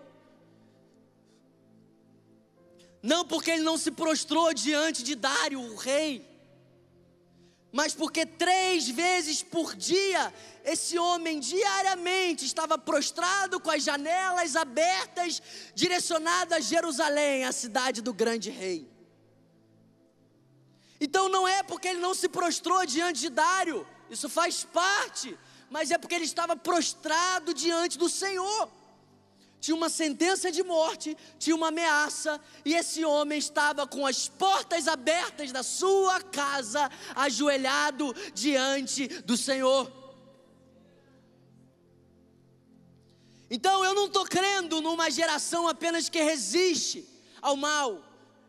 Não 3.04 3.26
porque 3.26 3.52
ele 3.52 3.64
não 3.64 3.78
se 3.78 3.92
prostrou 3.92 4.54
diante 4.54 5.04
de 5.04 5.14
Dário, 5.14 5.60
o 5.60 5.76
rei, 5.76 6.26
mas 7.70 7.94
porque 7.94 8.26
três 8.26 8.88
vezes 8.88 9.44
por 9.44 9.76
dia 9.76 10.34
esse 10.64 10.98
homem 10.98 11.40
diariamente 11.40 12.46
estava 12.46 12.78
prostrado 12.78 13.60
com 13.60 13.70
as 13.70 13.84
janelas 13.84 14.56
abertas, 14.56 15.42
direcionado 15.76 16.54
a 16.54 16.62
Jerusalém, 16.62 17.44
a 17.44 17.52
cidade 17.52 18.02
do 18.02 18.14
grande 18.14 18.50
rei. 18.50 18.88
Então 21.02 21.28
não 21.28 21.46
é 21.46 21.62
porque 21.62 21.90
ele 21.90 22.00
não 22.00 22.14
se 22.14 22.30
prostrou 22.30 22.86
diante 22.86 23.20
de 23.20 23.30
Dário, 23.30 23.86
isso 24.10 24.30
faz 24.30 24.64
parte, 24.64 25.38
mas 25.70 25.92
é 25.92 25.98
porque 25.98 26.16
ele 26.16 26.24
estava 26.24 26.56
prostrado 26.56 27.54
diante 27.54 27.98
do 27.98 28.08
Senhor 28.08 28.72
tinha 29.64 29.78
uma 29.78 29.88
sentença 29.88 30.52
de 30.52 30.62
morte, 30.62 31.16
tinha 31.40 31.56
uma 31.56 31.70
ameaça, 31.70 32.38
e 32.66 32.74
esse 32.74 33.06
homem 33.06 33.40
estava 33.40 33.88
com 33.88 34.06
as 34.06 34.28
portas 34.28 34.90
abertas 34.90 35.54
da 35.54 35.64
sua 35.64 36.20
casa, 36.20 36.92
ajoelhado 37.16 38.14
diante 38.34 39.08
do 39.22 39.38
Senhor. 39.38 39.90
Então 43.50 43.86
eu 43.86 43.94
não 43.94 44.08
estou 44.08 44.26
crendo 44.26 44.82
numa 44.82 45.10
geração 45.10 45.66
apenas 45.66 46.10
que 46.10 46.22
resiste 46.22 47.08
ao 47.42 47.56
mal, 47.56 48.04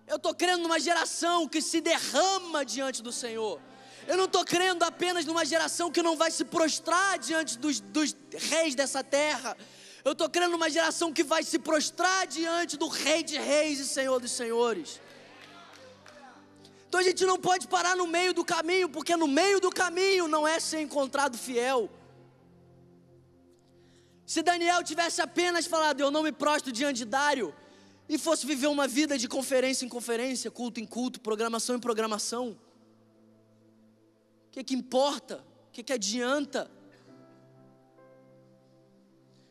eu 0.08 0.16
estou 0.16 0.34
crendo 0.34 0.64
numa 0.64 0.80
geração 0.80 1.46
que 1.46 1.62
se 1.62 1.80
derrama 1.80 2.64
diante 2.64 3.00
do 3.00 3.12
Senhor. 3.12 3.60
Eu 4.08 4.16
não 4.16 4.24
estou 4.24 4.44
crendo 4.44 4.84
apenas 4.84 5.24
numa 5.24 5.44
geração 5.44 5.92
que 5.92 6.02
não 6.02 6.16
vai 6.16 6.32
se 6.32 6.44
prostrar 6.44 7.20
diante 7.20 7.56
dos, 7.56 7.78
dos 7.78 8.16
reis 8.32 8.74
dessa 8.74 9.04
terra 9.04 9.56
eu 10.04 10.12
estou 10.12 10.28
crendo 10.28 10.52
numa 10.52 10.68
geração 10.68 11.12
que 11.12 11.24
vai 11.24 11.42
se 11.42 11.58
prostrar 11.58 12.26
diante 12.26 12.76
do 12.76 12.88
Rei 12.88 13.22
de 13.22 13.38
Reis 13.38 13.78
e 13.78 13.86
Senhor 13.86 14.20
dos 14.20 14.32
Senhores. 14.32 15.00
Então 16.86 17.00
a 17.00 17.02
gente 17.02 17.24
não 17.24 17.38
pode 17.38 17.66
parar 17.66 17.96
no 17.96 18.06
meio 18.06 18.32
do 18.32 18.44
caminho, 18.44 18.88
porque 18.88 19.16
no 19.16 19.26
meio 19.26 19.60
do 19.60 19.70
caminho 19.70 20.28
não 20.28 20.46
é 20.46 20.60
ser 20.60 20.80
encontrado 20.80 21.36
fiel. 21.36 21.90
Se 24.26 24.42
Daniel 24.42 24.82
tivesse 24.82 25.20
apenas 25.20 25.66
falado, 25.66 26.00
eu 26.00 26.10
não 26.10 26.22
me 26.22 26.32
prostro 26.32 26.70
diante 26.70 26.98
de 26.98 27.04
Dário, 27.04 27.54
e 28.08 28.18
fosse 28.18 28.46
viver 28.46 28.66
uma 28.66 28.86
vida 28.86 29.16
de 29.16 29.26
conferência 29.26 29.84
em 29.84 29.88
conferência, 29.88 30.50
culto 30.50 30.78
em 30.80 30.86
culto, 30.86 31.20
programação 31.20 31.76
em 31.76 31.80
programação, 31.80 32.56
o 34.48 34.50
que, 34.50 34.62
que 34.62 34.74
importa? 34.74 35.44
O 35.68 35.72
que, 35.72 35.82
que 35.82 35.92
adianta? 35.92 36.70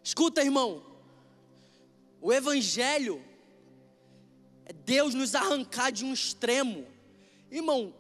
Escuta, 0.03 0.43
irmão. 0.43 0.83
O 2.21 2.31
Evangelho 2.31 3.23
é 4.65 4.73
Deus 4.73 5.13
nos 5.13 5.33
arrancar 5.33 5.91
de 5.91 6.03
um 6.03 6.13
extremo. 6.13 6.85
Irmão, 7.49 7.93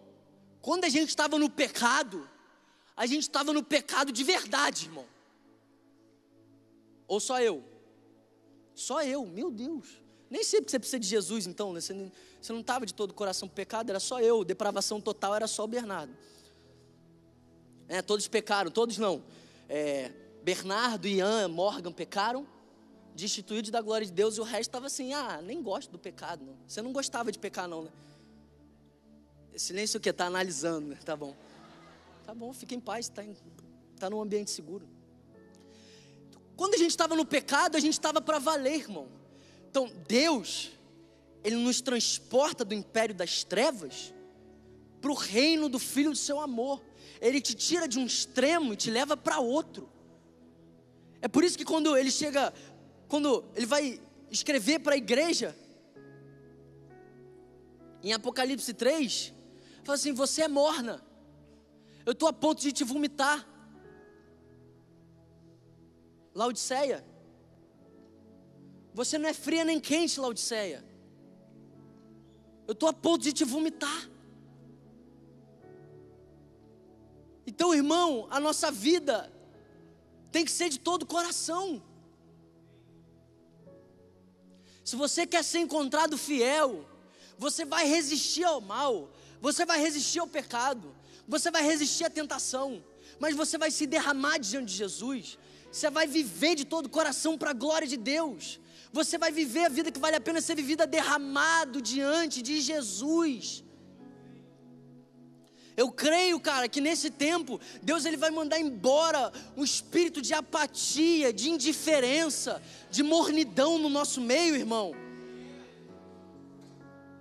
quando 0.61 0.85
a 0.85 0.89
gente 0.89 1.09
estava 1.09 1.37
no 1.39 1.49
pecado, 1.49 2.29
a 2.95 3.05
gente 3.05 3.23
estava 3.23 3.53
no 3.53 3.63
pecado 3.63 4.11
de 4.11 4.23
verdade, 4.23 4.85
irmão. 4.85 5.05
Ou 7.07 7.19
só 7.19 7.39
eu? 7.39 7.63
Só 8.73 9.03
eu, 9.03 9.25
meu 9.25 9.51
Deus. 9.51 10.01
Nem 10.29 10.43
sei 10.43 10.59
porque 10.59 10.71
você 10.71 10.79
precisa 10.79 10.99
de 10.99 11.07
Jesus, 11.07 11.45
então. 11.45 11.73
Né? 11.73 11.79
Você, 11.79 11.93
não 12.49 12.61
estava 12.61 12.85
de 12.85 12.93
todo 12.93 13.11
o 13.11 13.13
coração 13.13 13.47
pecado, 13.47 13.89
era 13.89 13.99
só 13.99 14.19
eu. 14.19 14.43
Depravação 14.43 14.99
total 14.99 15.35
era 15.35 15.47
só 15.47 15.63
o 15.63 15.67
Bernardo. 15.67 16.15
É, 17.87 18.01
todos 18.01 18.27
pecaram, 18.27 18.71
todos 18.71 18.97
não. 18.97 19.23
É, 19.69 20.11
Bernardo 20.43 21.07
Ian 21.07 21.47
Morgan 21.47 21.93
pecaram, 21.93 22.45
destituídos 23.15 23.71
da 23.71 23.81
glória 23.81 24.05
de 24.05 24.11
Deus 24.11 24.37
e 24.37 24.41
o 24.41 24.43
resto 24.43 24.69
estava 24.69 24.87
assim: 24.87 25.13
ah, 25.13 25.41
nem 25.41 25.61
gosto 25.63 25.89
do 25.89 25.97
pecado. 25.97 26.43
Não. 26.43 26.57
Você 26.67 26.81
não 26.81 26.91
gostava 26.91 27.31
de 27.31 27.39
pecar, 27.39 27.67
não, 27.67 27.83
né? 27.83 27.91
Silêncio 29.55 29.99
o 29.99 30.01
que? 30.01 30.09
Está 30.09 30.25
analisando, 30.25 30.87
né? 30.87 30.99
Tá 31.05 31.15
bom. 31.15 31.33
Tá 32.25 32.33
bom, 32.33 32.51
fica 32.53 32.75
em 32.75 32.79
paz, 32.79 33.05
está 33.05 33.23
tá 33.99 34.09
num 34.09 34.21
ambiente 34.21 34.51
seguro. 34.51 34.87
Quando 36.57 36.73
a 36.73 36.77
gente 36.77 36.91
estava 36.91 37.15
no 37.15 37.25
pecado, 37.25 37.77
a 37.77 37.79
gente 37.79 37.93
estava 37.93 38.19
para 38.19 38.39
valer, 38.39 38.75
irmão. 38.75 39.07
Então, 39.69 39.91
Deus, 40.07 40.71
Ele 41.43 41.55
nos 41.55 41.81
transporta 41.81 42.65
do 42.65 42.73
império 42.73 43.15
das 43.15 43.43
trevas 43.43 44.13
para 44.99 45.11
o 45.11 45.15
reino 45.15 45.69
do 45.69 45.79
Filho 45.79 46.11
do 46.11 46.15
seu 46.15 46.39
amor. 46.39 46.81
Ele 47.21 47.39
te 47.39 47.53
tira 47.53 47.87
de 47.87 47.97
um 47.99 48.05
extremo 48.05 48.73
e 48.73 48.77
te 48.77 48.91
leva 48.91 49.15
para 49.15 49.39
outro. 49.39 49.92
É 51.23 51.27
por 51.29 51.41
isso 51.45 51.57
que 51.57 51.63
quando 51.63 51.95
ele 51.95 52.11
chega, 52.11 52.53
quando 53.07 53.45
ele 53.55 53.65
vai 53.65 53.97
escrever 54.29 54.79
para 54.79 54.93
a 54.93 54.97
igreja, 54.97 55.55
em 58.03 58.11
Apocalipse 58.11 58.73
3, 58.73 59.31
fala 59.85 59.95
assim: 59.95 60.11
Você 60.11 60.41
é 60.41 60.49
morna, 60.49 61.01
eu 62.05 62.11
estou 62.11 62.27
a 62.27 62.33
ponto 62.33 62.59
de 62.61 62.73
te 62.73 62.83
vomitar. 62.83 63.47
Laodiceia, 66.35 67.05
você 68.93 69.17
não 69.17 69.29
é 69.29 69.33
fria 69.33 69.63
nem 69.63 69.79
quente, 69.79 70.19
Laodiceia. 70.19 70.83
Eu 72.67 72.73
estou 72.73 72.89
a 72.89 72.93
ponto 72.93 73.23
de 73.23 73.31
te 73.31 73.45
vomitar. 73.45 74.09
Então, 77.47 77.73
irmão, 77.73 78.27
a 78.29 78.41
nossa 78.41 78.69
vida 78.69 79.32
tem 80.33 80.43
que 80.43 80.51
ser 80.51 80.67
de 80.67 80.79
todo 80.79 81.03
o 81.03 81.11
coração. 81.15 81.81
Se 84.83 84.95
você 84.95 85.25
quer 85.33 85.43
ser 85.43 85.59
encontrado 85.59 86.17
fiel, 86.17 86.85
você 87.37 87.63
vai 87.63 87.85
resistir 87.87 88.43
ao 88.43 88.59
mal, 88.59 89.13
você 89.39 89.63
vai 89.71 89.79
resistir 89.79 90.19
ao 90.19 90.27
pecado, 90.27 90.93
você 91.27 91.49
vai 91.51 91.63
resistir 91.63 92.05
à 92.05 92.09
tentação, 92.09 92.83
mas 93.19 93.35
você 93.35 93.57
vai 93.63 93.69
se 93.69 93.85
derramar 93.85 94.39
diante 94.39 94.69
de 94.71 94.77
Jesus, 94.83 95.37
você 95.71 95.89
vai 95.89 96.07
viver 96.07 96.55
de 96.55 96.65
todo 96.65 96.87
o 96.87 96.95
coração 96.97 97.37
para 97.37 97.51
a 97.51 97.59
glória 97.63 97.87
de 97.87 97.95
Deus, 97.95 98.59
você 98.91 99.17
vai 99.17 99.31
viver 99.31 99.65
a 99.65 99.69
vida 99.69 99.91
que 99.91 99.99
vale 99.99 100.15
a 100.15 100.21
pena 100.21 100.41
ser 100.41 100.55
vivida 100.55 100.87
derramado 100.87 101.79
diante 101.81 102.41
de 102.41 102.59
Jesus. 102.59 103.63
Eu 105.75 105.91
creio, 105.91 106.39
cara, 106.39 106.67
que 106.69 106.79
nesse 106.79 107.09
tempo 107.09 107.59
Deus 107.81 108.05
ele 108.05 108.17
vai 108.17 108.29
mandar 108.29 108.59
embora 108.59 109.31
um 109.57 109.63
espírito 109.63 110.21
de 110.21 110.33
apatia, 110.33 111.33
de 111.33 111.49
indiferença, 111.49 112.61
de 112.91 113.01
mornidão 113.01 113.79
no 113.79 113.89
nosso 113.89 114.21
meio, 114.21 114.55
irmão. 114.55 114.93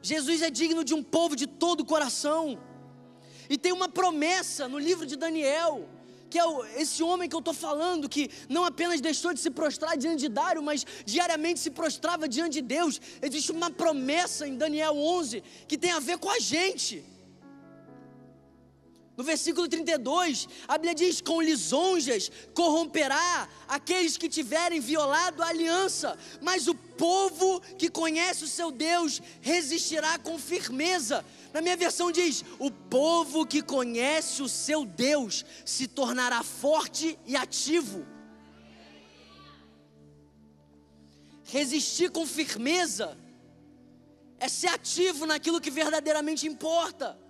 Jesus 0.03 0.43
é 0.43 0.51
digno 0.51 0.85
de 0.85 0.93
um 0.93 1.03
povo 1.03 1.35
de 1.35 1.47
todo 1.47 1.81
o 1.81 1.85
coração. 1.85 2.59
E 3.49 3.57
tem 3.57 3.73
uma 3.73 3.89
promessa 3.89 4.69
no 4.69 4.79
livro 4.79 5.07
de 5.07 5.17
Daniel, 5.17 5.89
que 6.29 6.39
é 6.39 6.45
esse 6.77 7.03
homem 7.03 7.29
que 7.29 7.35
eu 7.35 7.39
estou 7.39 7.55
falando, 7.55 8.09
que 8.09 8.31
não 8.49 8.65
apenas 8.65 9.01
deixou 9.01 9.33
de 9.33 9.41
se 9.41 9.51
prostrar 9.51 9.97
diante 9.97 10.21
de 10.21 10.29
Dário, 10.29 10.63
mas 10.63 10.85
diariamente 11.07 11.61
se 11.61 11.71
prostrava 11.71 12.29
diante 12.29 12.55
de 12.55 12.63
Deus. 12.63 13.01
Existe 13.21 13.53
uma 13.53 13.71
promessa 13.71 14.47
em 14.47 14.57
Daniel 14.57 14.97
11 14.97 15.43
que 15.69 15.79
tem 15.79 15.93
a 15.93 16.01
ver 16.01 16.19
com 16.19 16.31
a 16.31 16.39
gente. 16.39 17.12
No 19.17 19.23
versículo 19.23 19.69
32, 19.69 20.49
a 20.67 20.79
Bíblia 20.79 20.95
diz: 20.95 21.21
Com 21.21 21.43
lisonjas 21.43 22.31
corromperá 22.55 23.49
aqueles 23.69 24.17
que 24.17 24.29
tiverem 24.29 24.81
violado 24.81 25.43
a 25.43 25.49
aliança, 25.49 26.19
mas 26.41 26.67
o 26.67 26.75
povo 26.75 27.61
que 27.77 27.91
conhece 27.91 28.45
o 28.45 28.49
seu 28.49 28.71
Deus 28.71 29.21
resistirá 29.43 30.19
com 30.19 30.39
firmeza. 30.39 31.25
Na 31.53 31.61
minha 31.61 31.77
versão 31.77 32.11
diz: 32.11 32.43
O 32.59 32.71
povo 32.71 33.47
que 33.47 33.61
conhece 33.61 34.43
o 34.43 34.49
seu 34.49 34.85
Deus 34.85 35.45
se 35.65 35.87
tornará 35.87 36.43
forte 36.43 37.19
e 37.27 37.37
ativo. 37.37 38.07
Resistir 41.45 42.11
com 42.11 42.27
firmeza 42.27 43.19
é 44.41 44.49
ser 44.49 44.69
ativo 44.69 45.27
naquilo 45.27 45.61
que 45.61 45.71
verdadeiramente 45.71 46.47
importa. 46.47 47.22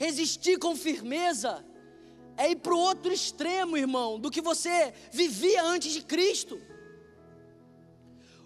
Resistir 0.00 0.58
com 0.58 0.74
firmeza 0.74 1.62
é 2.34 2.50
ir 2.50 2.56
para 2.56 2.74
o 2.74 2.78
outro 2.78 3.12
extremo, 3.12 3.76
irmão, 3.76 4.18
do 4.18 4.30
que 4.30 4.40
você 4.40 4.94
vivia 5.12 5.62
antes 5.62 5.92
de 5.92 6.00
Cristo. 6.00 6.58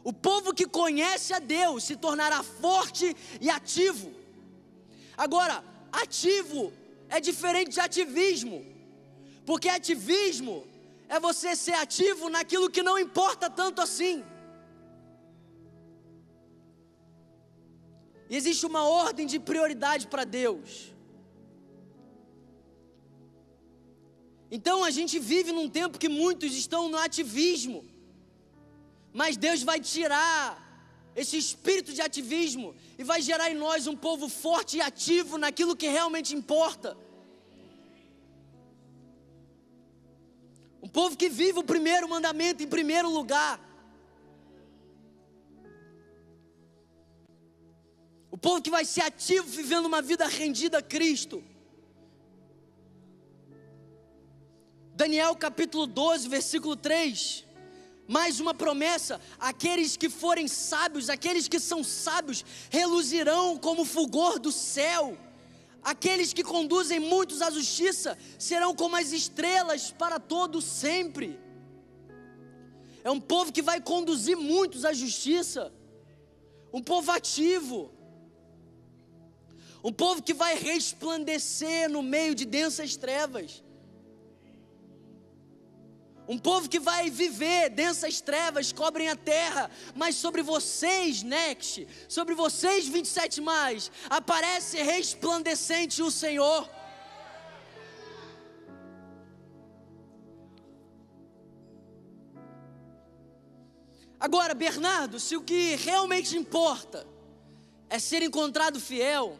O 0.02 0.12
povo 0.12 0.52
que 0.52 0.66
conhece 0.66 1.32
a 1.32 1.38
Deus 1.38 1.84
se 1.84 1.94
tornará 1.94 2.42
forte 2.42 3.16
e 3.40 3.48
ativo. 3.48 4.12
Agora, 5.16 5.62
ativo 5.92 6.72
é 7.08 7.20
diferente 7.20 7.74
de 7.74 7.80
ativismo, 7.80 8.66
porque 9.46 9.68
ativismo 9.68 10.66
é 11.08 11.20
você 11.20 11.54
ser 11.54 11.74
ativo 11.74 12.28
naquilo 12.28 12.68
que 12.68 12.82
não 12.82 12.98
importa 12.98 13.48
tanto 13.48 13.80
assim. 13.80 14.24
E 18.28 18.34
existe 18.34 18.66
uma 18.66 18.82
ordem 18.88 19.24
de 19.24 19.38
prioridade 19.38 20.08
para 20.08 20.24
Deus. 20.24 20.93
Então 24.56 24.84
a 24.88 24.90
gente 24.96 25.18
vive 25.18 25.50
num 25.50 25.68
tempo 25.68 25.98
que 26.02 26.08
muitos 26.08 26.50
estão 26.54 26.82
no 26.88 26.98
ativismo, 27.06 27.78
mas 29.20 29.36
Deus 29.36 29.60
vai 29.68 29.80
tirar 29.80 30.42
esse 31.20 31.36
espírito 31.36 31.92
de 31.92 32.00
ativismo 32.00 32.68
e 32.96 33.02
vai 33.02 33.20
gerar 33.20 33.50
em 33.50 33.56
nós 33.56 33.88
um 33.88 33.96
povo 33.96 34.28
forte 34.28 34.76
e 34.76 34.80
ativo 34.80 35.38
naquilo 35.44 35.74
que 35.74 35.88
realmente 35.88 36.36
importa. 36.36 36.96
Um 40.80 40.90
povo 40.98 41.16
que 41.16 41.28
vive 41.28 41.58
o 41.58 41.64
primeiro 41.64 42.08
mandamento 42.08 42.62
em 42.62 42.68
primeiro 42.68 43.10
lugar. 43.10 43.58
O 48.30 48.38
povo 48.38 48.62
que 48.62 48.70
vai 48.70 48.84
ser 48.84 49.00
ativo 49.00 49.48
vivendo 49.48 49.86
uma 49.86 50.00
vida 50.00 50.26
rendida 50.26 50.78
a 50.78 50.82
Cristo. 50.82 51.42
Daniel 55.04 55.36
capítulo 55.36 55.86
12, 55.86 56.26
versículo 56.30 56.74
3. 56.76 57.44
Mais 58.08 58.40
uma 58.40 58.54
promessa: 58.54 59.20
aqueles 59.38 59.98
que 59.98 60.08
forem 60.08 60.48
sábios, 60.48 61.10
aqueles 61.10 61.46
que 61.46 61.60
são 61.60 61.84
sábios, 61.84 62.42
reluzirão 62.70 63.58
como 63.58 63.82
o 63.82 63.84
fulgor 63.84 64.38
do 64.38 64.50
céu. 64.50 65.14
Aqueles 65.82 66.32
que 66.32 66.42
conduzem 66.42 66.98
muitos 66.98 67.42
à 67.42 67.50
justiça 67.50 68.16
serão 68.38 68.74
como 68.74 68.96
as 68.96 69.12
estrelas 69.12 69.90
para 69.90 70.18
todo 70.18 70.62
sempre. 70.62 71.38
É 73.02 73.10
um 73.10 73.20
povo 73.20 73.52
que 73.52 73.60
vai 73.60 73.82
conduzir 73.82 74.38
muitos 74.38 74.86
à 74.86 74.94
justiça. 74.94 75.70
Um 76.72 76.82
povo 76.82 77.10
ativo. 77.10 77.92
Um 79.84 79.92
povo 79.92 80.22
que 80.22 80.32
vai 80.32 80.56
resplandecer 80.56 81.90
no 81.90 82.02
meio 82.02 82.34
de 82.34 82.46
densas 82.46 82.96
trevas. 82.96 83.62
Um 86.26 86.38
povo 86.38 86.70
que 86.70 86.80
vai 86.80 87.10
viver 87.10 87.68
densas 87.68 88.20
trevas 88.20 88.72
cobrem 88.72 89.08
a 89.08 89.16
terra, 89.16 89.70
mas 89.94 90.16
sobre 90.16 90.42
vocês, 90.42 91.22
Next, 91.22 91.86
sobre 92.08 92.34
vocês, 92.34 92.88
27 92.88 93.42
mais, 93.42 93.90
aparece 94.08 94.82
resplandecente 94.82 96.02
o 96.02 96.10
Senhor. 96.10 96.68
Agora, 104.18 104.54
Bernardo, 104.54 105.20
se 105.20 105.36
o 105.36 105.42
que 105.42 105.76
realmente 105.76 106.34
importa 106.34 107.06
é 107.90 107.98
ser 107.98 108.22
encontrado 108.22 108.80
fiel, 108.80 109.38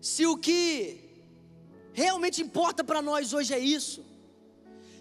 se 0.00 0.26
o 0.26 0.36
que 0.36 1.01
realmente 1.92 2.42
importa 2.42 2.82
para 2.82 3.02
nós 3.02 3.32
hoje 3.32 3.52
é 3.54 3.58
isso. 3.58 4.04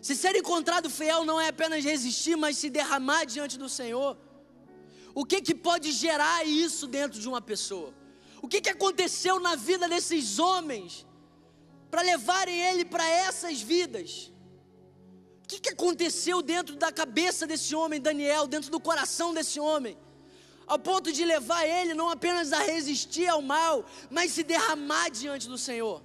Se 0.01 0.15
ser 0.15 0.35
encontrado 0.35 0.89
fiel 0.89 1.23
não 1.23 1.39
é 1.39 1.49
apenas 1.49 1.83
resistir, 1.83 2.35
mas 2.35 2.57
se 2.57 2.69
derramar 2.69 3.25
diante 3.25 3.57
do 3.57 3.69
Senhor. 3.69 4.17
O 5.13 5.25
que 5.25 5.41
que 5.41 5.53
pode 5.53 5.91
gerar 5.91 6.45
isso 6.45 6.87
dentro 6.87 7.19
de 7.19 7.27
uma 7.27 7.41
pessoa? 7.41 7.93
O 8.41 8.47
que 8.47 8.59
que 8.59 8.69
aconteceu 8.69 9.39
na 9.39 9.55
vida 9.55 9.87
desses 9.87 10.39
homens 10.39 11.05
para 11.91 12.01
levarem 12.01 12.59
ele 12.59 12.83
para 12.83 13.07
essas 13.07 13.61
vidas? 13.61 14.31
O 15.43 15.47
que 15.47 15.59
que 15.59 15.69
aconteceu 15.69 16.41
dentro 16.41 16.75
da 16.75 16.91
cabeça 16.91 17.45
desse 17.45 17.75
homem, 17.75 18.01
Daniel, 18.01 18.47
dentro 18.47 18.71
do 18.71 18.79
coração 18.79 19.33
desse 19.33 19.59
homem? 19.59 19.97
Ao 20.65 20.79
ponto 20.79 21.11
de 21.11 21.23
levar 21.25 21.65
ele 21.65 21.93
não 21.93 22.09
apenas 22.09 22.53
a 22.53 22.59
resistir 22.63 23.27
ao 23.27 23.41
mal, 23.41 23.85
mas 24.09 24.31
se 24.31 24.41
derramar 24.41 25.09
diante 25.09 25.47
do 25.47 25.57
Senhor. 25.57 26.01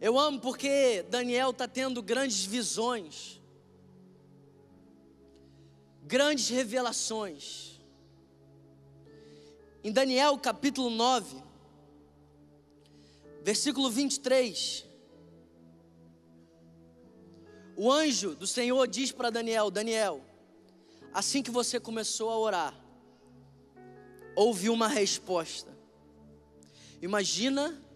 Eu 0.00 0.16
amo 0.16 0.40
porque 0.40 1.02
Daniel 1.10 1.50
está 1.50 1.66
tendo 1.66 2.00
grandes 2.00 2.44
visões, 2.44 3.40
grandes 6.04 6.48
revelações. 6.48 7.80
Em 9.82 9.90
Daniel 9.90 10.38
capítulo 10.38 10.88
9, 10.88 11.42
versículo 13.42 13.90
23, 13.90 14.86
o 17.76 17.90
anjo 17.90 18.36
do 18.36 18.46
Senhor 18.46 18.86
diz 18.86 19.10
para 19.10 19.30
Daniel: 19.30 19.68
Daniel, 19.68 20.24
assim 21.12 21.42
que 21.42 21.50
você 21.50 21.80
começou 21.80 22.30
a 22.30 22.38
orar, 22.38 22.74
houve 24.36 24.70
uma 24.70 24.86
resposta. 24.86 25.76
Imagina 27.02 27.87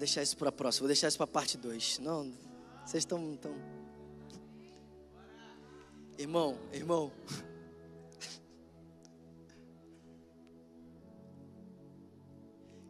deixar 0.00 0.22
isso 0.22 0.36
para 0.36 0.48
a 0.48 0.52
próxima, 0.52 0.80
vou 0.80 0.88
deixar 0.88 1.06
isso 1.08 1.18
para 1.18 1.24
a 1.24 1.28
parte 1.28 1.58
2. 1.58 1.98
Não, 1.98 2.32
vocês 2.84 3.02
estão. 3.02 3.36
Tão... 3.36 3.54
Irmão, 6.18 6.58
irmão. 6.72 7.12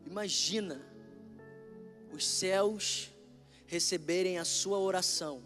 Imagina 0.06 0.80
os 2.12 2.24
céus 2.26 3.10
receberem 3.66 4.38
a 4.38 4.44
sua 4.44 4.78
oração 4.78 5.42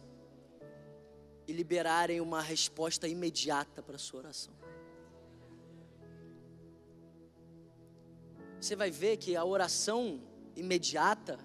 e 1.47 1.53
liberarem 1.53 2.21
uma 2.21 2.43
resposta 2.43 3.09
imediata 3.09 3.83
para 3.83 3.97
a 3.97 3.99
sua 3.99 4.21
oração. 4.21 4.55
Você 8.61 8.77
vai 8.77 8.91
ver 8.91 9.17
que 9.17 9.35
a 9.37 9.45
oração 9.45 10.23
imediata 10.57 11.39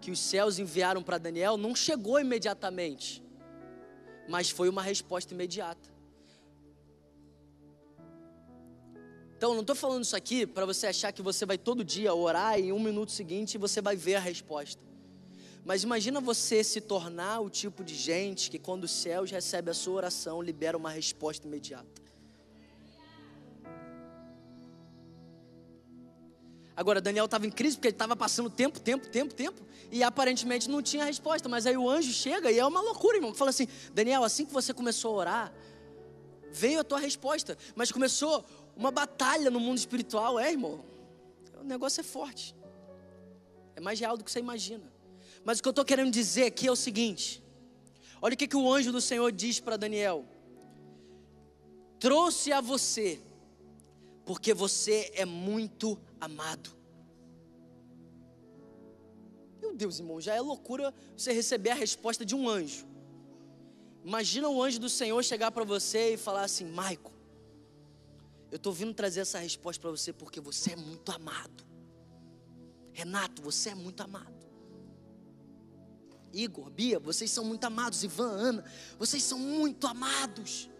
que 0.00 0.10
os 0.10 0.18
céus 0.18 0.58
enviaram 0.58 1.02
para 1.02 1.18
Daniel 1.18 1.56
não 1.56 1.74
chegou 1.74 2.18
imediatamente, 2.18 3.22
mas 4.28 4.50
foi 4.50 4.68
uma 4.68 4.82
resposta 4.82 5.34
imediata. 5.34 5.90
Então, 9.36 9.54
não 9.54 9.62
estou 9.62 9.74
falando 9.74 10.04
isso 10.04 10.16
aqui 10.16 10.46
para 10.46 10.66
você 10.66 10.86
achar 10.86 11.12
que 11.12 11.22
você 11.22 11.46
vai 11.46 11.56
todo 11.56 11.82
dia 11.82 12.12
orar 12.14 12.58
e 12.58 12.64
em 12.64 12.72
um 12.72 12.78
minuto 12.78 13.10
seguinte 13.10 13.56
você 13.56 13.80
vai 13.80 13.96
ver 13.96 14.16
a 14.16 14.20
resposta. 14.20 14.82
Mas 15.64 15.82
imagina 15.82 16.20
você 16.20 16.62
se 16.64 16.80
tornar 16.80 17.40
o 17.40 17.50
tipo 17.50 17.82
de 17.84 17.94
gente 17.94 18.50
que 18.50 18.58
quando 18.58 18.84
os 18.84 18.90
céus 18.90 19.30
recebe 19.30 19.70
a 19.70 19.74
sua 19.74 19.94
oração, 19.94 20.42
libera 20.42 20.76
uma 20.76 20.90
resposta 20.90 21.46
imediata. 21.46 21.99
Agora, 26.80 26.98
Daniel 26.98 27.26
estava 27.26 27.46
em 27.46 27.50
crise 27.50 27.76
porque 27.76 27.88
ele 27.88 27.94
estava 27.94 28.16
passando 28.16 28.48
tempo, 28.48 28.80
tempo, 28.80 29.06
tempo, 29.06 29.34
tempo, 29.34 29.60
e 29.92 30.02
aparentemente 30.02 30.66
não 30.66 30.80
tinha 30.80 31.04
resposta. 31.04 31.46
Mas 31.46 31.66
aí 31.66 31.76
o 31.76 31.86
anjo 31.86 32.10
chega 32.10 32.50
e 32.50 32.58
é 32.58 32.64
uma 32.64 32.80
loucura, 32.80 33.18
irmão. 33.18 33.34
Fala 33.34 33.50
assim: 33.50 33.68
Daniel, 33.92 34.24
assim 34.24 34.46
que 34.46 34.52
você 34.54 34.72
começou 34.72 35.12
a 35.12 35.16
orar, 35.18 35.52
veio 36.50 36.80
a 36.80 36.84
tua 36.84 36.98
resposta. 36.98 37.58
Mas 37.76 37.92
começou 37.92 38.46
uma 38.74 38.90
batalha 38.90 39.50
no 39.50 39.60
mundo 39.60 39.76
espiritual, 39.76 40.38
é, 40.40 40.52
irmão? 40.52 40.82
O 41.60 41.64
negócio 41.64 42.00
é 42.00 42.02
forte. 42.02 42.56
É 43.76 43.80
mais 43.82 44.00
real 44.00 44.16
do 44.16 44.24
que 44.24 44.32
você 44.32 44.38
imagina. 44.38 44.90
Mas 45.44 45.58
o 45.58 45.62
que 45.62 45.68
eu 45.68 45.72
estou 45.72 45.84
querendo 45.84 46.10
dizer 46.10 46.44
aqui 46.46 46.66
é 46.66 46.72
o 46.72 46.76
seguinte: 46.76 47.44
olha 48.22 48.32
o 48.32 48.36
que, 48.38 48.48
que 48.48 48.56
o 48.56 48.72
anjo 48.72 48.90
do 48.90 49.02
Senhor 49.02 49.30
diz 49.30 49.60
para 49.60 49.76
Daniel: 49.76 50.24
trouxe 51.98 52.54
a 52.54 52.62
você, 52.62 53.20
porque 54.24 54.54
você 54.54 55.10
é 55.14 55.26
muito 55.26 56.00
amado. 56.20 56.70
Meu 59.60 59.74
Deus, 59.74 59.98
irmão, 59.98 60.20
já 60.20 60.34
é 60.34 60.40
loucura 60.40 60.92
você 61.16 61.32
receber 61.32 61.70
a 61.70 61.74
resposta 61.74 62.24
de 62.24 62.34
um 62.34 62.48
anjo. 62.48 62.86
Imagina 64.04 64.48
o 64.48 64.62
anjo 64.62 64.78
do 64.78 64.88
Senhor 64.88 65.22
chegar 65.22 65.50
para 65.50 65.64
você 65.64 66.14
e 66.14 66.16
falar 66.16 66.42
assim: 66.42 66.64
Maico, 66.64 67.12
eu 68.50 68.56
estou 68.56 68.72
vindo 68.72 68.94
trazer 68.94 69.20
essa 69.20 69.38
resposta 69.38 69.80
para 69.80 69.90
você 69.90 70.12
porque 70.12 70.40
você 70.40 70.72
é 70.72 70.76
muito 70.76 71.12
amado. 71.12 71.64
Renato, 72.92 73.42
você 73.42 73.70
é 73.70 73.74
muito 73.74 74.02
amado. 74.02 74.40
Igor, 76.32 76.70
Bia, 76.70 76.98
vocês 76.98 77.30
são 77.30 77.44
muito 77.44 77.64
amados. 77.64 78.02
Ivan, 78.02 78.30
Ana, 78.30 78.64
vocês 78.98 79.22
são 79.22 79.38
muito 79.38 79.86
amados. 79.86 80.70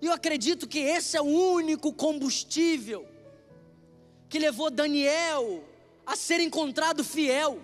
E 0.00 0.06
eu 0.06 0.12
acredito 0.12 0.68
que 0.68 0.78
esse 0.78 1.16
é 1.16 1.20
o 1.20 1.24
único 1.24 1.92
combustível 1.92 3.15
que 4.28 4.38
levou 4.38 4.70
Daniel 4.70 5.64
a 6.04 6.16
ser 6.16 6.40
encontrado 6.40 7.04
fiel. 7.04 7.60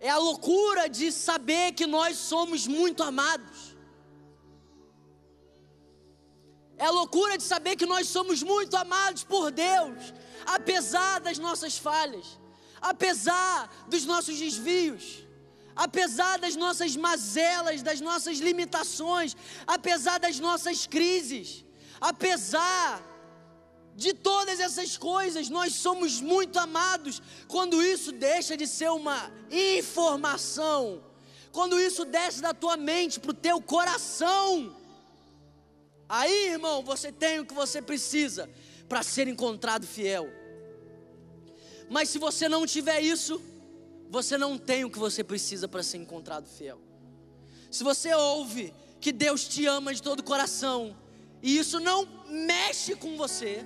É 0.00 0.10
a 0.10 0.18
loucura 0.18 0.88
de 0.88 1.12
saber 1.12 1.72
que 1.72 1.86
nós 1.86 2.16
somos 2.16 2.66
muito 2.66 3.02
amados. 3.02 3.72
É 6.76 6.86
a 6.86 6.90
loucura 6.90 7.38
de 7.38 7.44
saber 7.44 7.76
que 7.76 7.86
nós 7.86 8.08
somos 8.08 8.42
muito 8.42 8.76
amados 8.76 9.22
por 9.22 9.52
Deus, 9.52 10.12
apesar 10.44 11.20
das 11.20 11.38
nossas 11.38 11.78
falhas, 11.78 12.40
apesar 12.80 13.70
dos 13.86 14.04
nossos 14.04 14.36
desvios, 14.36 15.24
apesar 15.76 16.38
das 16.40 16.56
nossas 16.56 16.96
mazelas, 16.96 17.82
das 17.82 18.00
nossas 18.00 18.38
limitações, 18.38 19.36
apesar 19.64 20.18
das 20.18 20.40
nossas 20.40 20.84
crises. 20.84 21.64
Apesar 22.02 23.00
de 23.94 24.12
todas 24.12 24.58
essas 24.58 24.96
coisas, 24.96 25.48
nós 25.48 25.74
somos 25.74 26.20
muito 26.20 26.58
amados 26.58 27.22
quando 27.46 27.80
isso 27.80 28.10
deixa 28.10 28.56
de 28.56 28.66
ser 28.66 28.90
uma 28.90 29.30
informação, 29.52 31.00
quando 31.52 31.78
isso 31.78 32.04
desce 32.04 32.42
da 32.42 32.52
tua 32.52 32.76
mente 32.76 33.20
para 33.20 33.30
o 33.30 33.34
teu 33.34 33.62
coração. 33.62 34.74
Aí, 36.08 36.48
irmão, 36.48 36.82
você 36.82 37.12
tem 37.12 37.38
o 37.38 37.46
que 37.46 37.54
você 37.54 37.80
precisa 37.80 38.50
para 38.88 39.04
ser 39.04 39.28
encontrado 39.28 39.86
fiel. 39.86 40.28
Mas 41.88 42.08
se 42.08 42.18
você 42.18 42.48
não 42.48 42.66
tiver 42.66 43.00
isso, 43.00 43.40
você 44.10 44.36
não 44.36 44.58
tem 44.58 44.84
o 44.84 44.90
que 44.90 44.98
você 44.98 45.22
precisa 45.22 45.68
para 45.68 45.84
ser 45.84 45.98
encontrado 45.98 46.48
fiel. 46.48 46.80
Se 47.70 47.84
você 47.84 48.12
ouve 48.12 48.74
que 49.00 49.12
Deus 49.12 49.46
te 49.46 49.66
ama 49.66 49.94
de 49.94 50.02
todo 50.02 50.18
o 50.18 50.24
coração, 50.24 50.96
e 51.42 51.58
isso 51.58 51.80
não 51.80 52.06
mexe 52.28 52.94
com 52.94 53.16
você, 53.16 53.64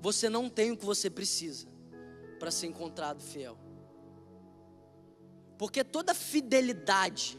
você 0.00 0.28
não 0.28 0.48
tem 0.48 0.70
o 0.70 0.76
que 0.76 0.84
você 0.84 1.10
precisa 1.10 1.68
para 2.38 2.50
ser 2.50 2.68
encontrado 2.68 3.20
fiel. 3.20 3.58
Porque 5.58 5.84
toda 5.84 6.14
fidelidade 6.14 7.38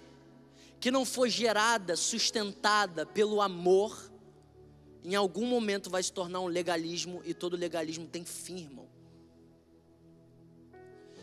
que 0.80 0.92
não 0.92 1.06
for 1.06 1.28
gerada, 1.28 1.96
sustentada 1.96 3.06
pelo 3.06 3.42
amor, 3.42 4.12
em 5.04 5.16
algum 5.16 5.46
momento 5.46 5.90
vai 5.90 6.04
se 6.04 6.12
tornar 6.12 6.40
um 6.40 6.48
legalismo 6.48 7.22
e 7.26 7.34
todo 7.34 7.58
legalismo 7.58 8.06
tem 8.06 8.24
fim, 8.24 8.60
irmão. 8.60 8.88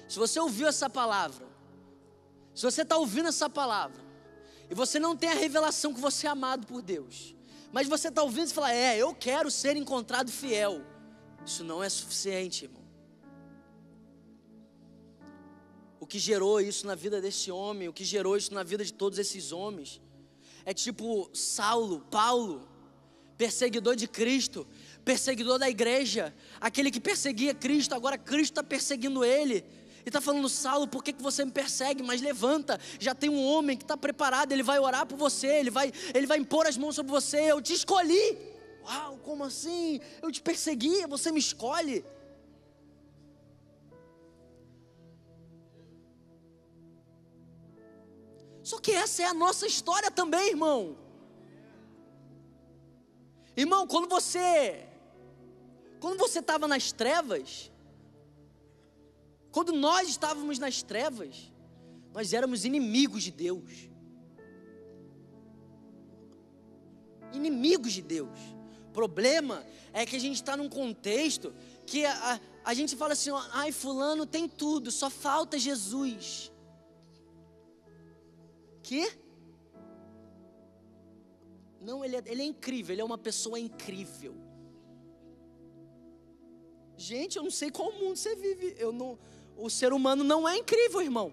Se 0.09 0.18
você 0.18 0.38
ouviu 0.38 0.66
essa 0.66 0.88
palavra, 0.88 1.46
se 2.54 2.62
você 2.62 2.82
está 2.82 2.96
ouvindo 2.96 3.28
essa 3.28 3.48
palavra, 3.48 4.05
e 4.68 4.74
você 4.74 4.98
não 4.98 5.16
tem 5.16 5.30
a 5.30 5.34
revelação 5.34 5.94
que 5.94 6.00
você 6.00 6.26
é 6.26 6.30
amado 6.30 6.66
por 6.66 6.82
Deus, 6.82 7.34
mas 7.72 7.88
você 7.88 8.08
está 8.08 8.22
ouvindo 8.22 8.48
e 8.48 8.52
fala: 8.52 8.72
É, 8.72 8.96
eu 8.96 9.14
quero 9.14 9.50
ser 9.50 9.76
encontrado 9.76 10.30
fiel. 10.30 10.82
Isso 11.44 11.62
não 11.62 11.82
é 11.82 11.88
suficiente, 11.88 12.64
irmão. 12.64 12.84
O 16.00 16.06
que 16.06 16.18
gerou 16.18 16.60
isso 16.60 16.86
na 16.86 16.94
vida 16.94 17.20
desse 17.20 17.50
homem, 17.50 17.88
o 17.88 17.92
que 17.92 18.04
gerou 18.04 18.36
isso 18.36 18.52
na 18.52 18.62
vida 18.62 18.84
de 18.84 18.92
todos 18.92 19.18
esses 19.18 19.52
homens, 19.52 20.00
é 20.64 20.74
tipo 20.74 21.30
Saulo, 21.32 22.00
Paulo, 22.10 22.68
perseguidor 23.36 23.94
de 23.94 24.08
Cristo, 24.08 24.66
perseguidor 25.04 25.58
da 25.58 25.68
igreja, 25.70 26.34
aquele 26.60 26.90
que 26.90 27.00
perseguia 27.00 27.54
Cristo, 27.54 27.94
agora 27.94 28.18
Cristo 28.18 28.52
está 28.52 28.62
perseguindo 28.62 29.24
ele. 29.24 29.64
E 30.07 30.09
está 30.09 30.20
falando, 30.20 30.48
Saulo, 30.48 30.86
por 30.86 31.02
que, 31.02 31.12
que 31.12 31.20
você 31.20 31.44
me 31.44 31.50
persegue? 31.50 32.00
Mas 32.00 32.22
levanta, 32.22 32.78
já 33.00 33.12
tem 33.12 33.28
um 33.28 33.44
homem 33.44 33.76
que 33.76 33.82
está 33.82 33.96
preparado, 33.96 34.52
ele 34.52 34.62
vai 34.62 34.78
orar 34.78 35.04
por 35.04 35.18
você, 35.18 35.48
ele 35.48 35.68
vai, 35.68 35.92
ele 36.14 36.28
vai 36.28 36.38
impor 36.38 36.64
as 36.64 36.76
mãos 36.76 36.94
sobre 36.94 37.11
você. 37.11 37.50
Eu 37.50 37.61
te 37.61 37.72
escolhi. 37.72 38.38
Uau, 38.84 39.18
como 39.24 39.42
assim? 39.42 40.00
Eu 40.22 40.30
te 40.30 40.40
persegui, 40.40 41.04
você 41.09 41.32
me 41.32 41.40
escolhe. 41.40 42.04
Só 48.62 48.78
que 48.78 48.92
essa 48.92 49.22
é 49.22 49.26
a 49.26 49.34
nossa 49.34 49.66
história 49.66 50.09
também, 50.09 50.50
irmão. 50.50 50.96
Irmão, 53.57 53.88
quando 53.88 54.09
você 54.09 54.86
quando 55.98 56.18
você 56.18 56.38
estava 56.38 56.68
nas 56.68 56.92
trevas, 56.92 57.72
quando 59.57 59.72
nós 59.72 60.07
estávamos 60.07 60.59
nas 60.59 60.82
trevas, 60.82 61.50
nós 62.12 62.34
éramos 62.34 62.66
inimigos 62.66 63.22
de 63.22 63.30
Deus. 63.30 63.88
inimigos 67.32 67.92
de 67.94 68.02
Deus. 68.02 68.38
O 68.90 68.92
problema 68.92 69.64
é 69.94 70.04
que 70.04 70.14
a 70.14 70.18
gente 70.18 70.36
está 70.36 70.59
num 70.59 70.68
contexto 70.68 71.54
que 71.86 72.04
a, 72.04 72.34
a, 72.34 72.40
a 72.66 72.74
gente 72.74 72.94
fala 72.96 73.14
assim: 73.14 73.30
ai, 73.52 73.72
Fulano 73.72 74.26
tem 74.26 74.46
tudo, 74.46 74.90
só 74.90 75.09
falta 75.09 75.59
Jesus. 75.59 76.52
Que? 78.82 79.11
Não, 81.80 82.04
ele 82.04 82.16
é, 82.16 82.22
ele 82.26 82.42
é 82.42 82.44
incrível, 82.44 82.92
ele 82.94 83.00
é 83.00 83.04
uma 83.04 83.16
pessoa 83.16 83.59
incrível. 83.59 84.34
Gente, 86.98 87.36
eu 87.38 87.42
não 87.42 87.50
sei 87.50 87.70
qual 87.70 87.90
mundo 87.92 88.16
você 88.16 88.34
vive. 88.36 88.74
Eu 88.78 88.92
não, 88.92 89.18
o 89.57 89.70
ser 89.70 89.92
humano 89.92 90.22
não 90.22 90.48
é 90.48 90.57
incrível, 90.57 91.00
irmão. 91.00 91.32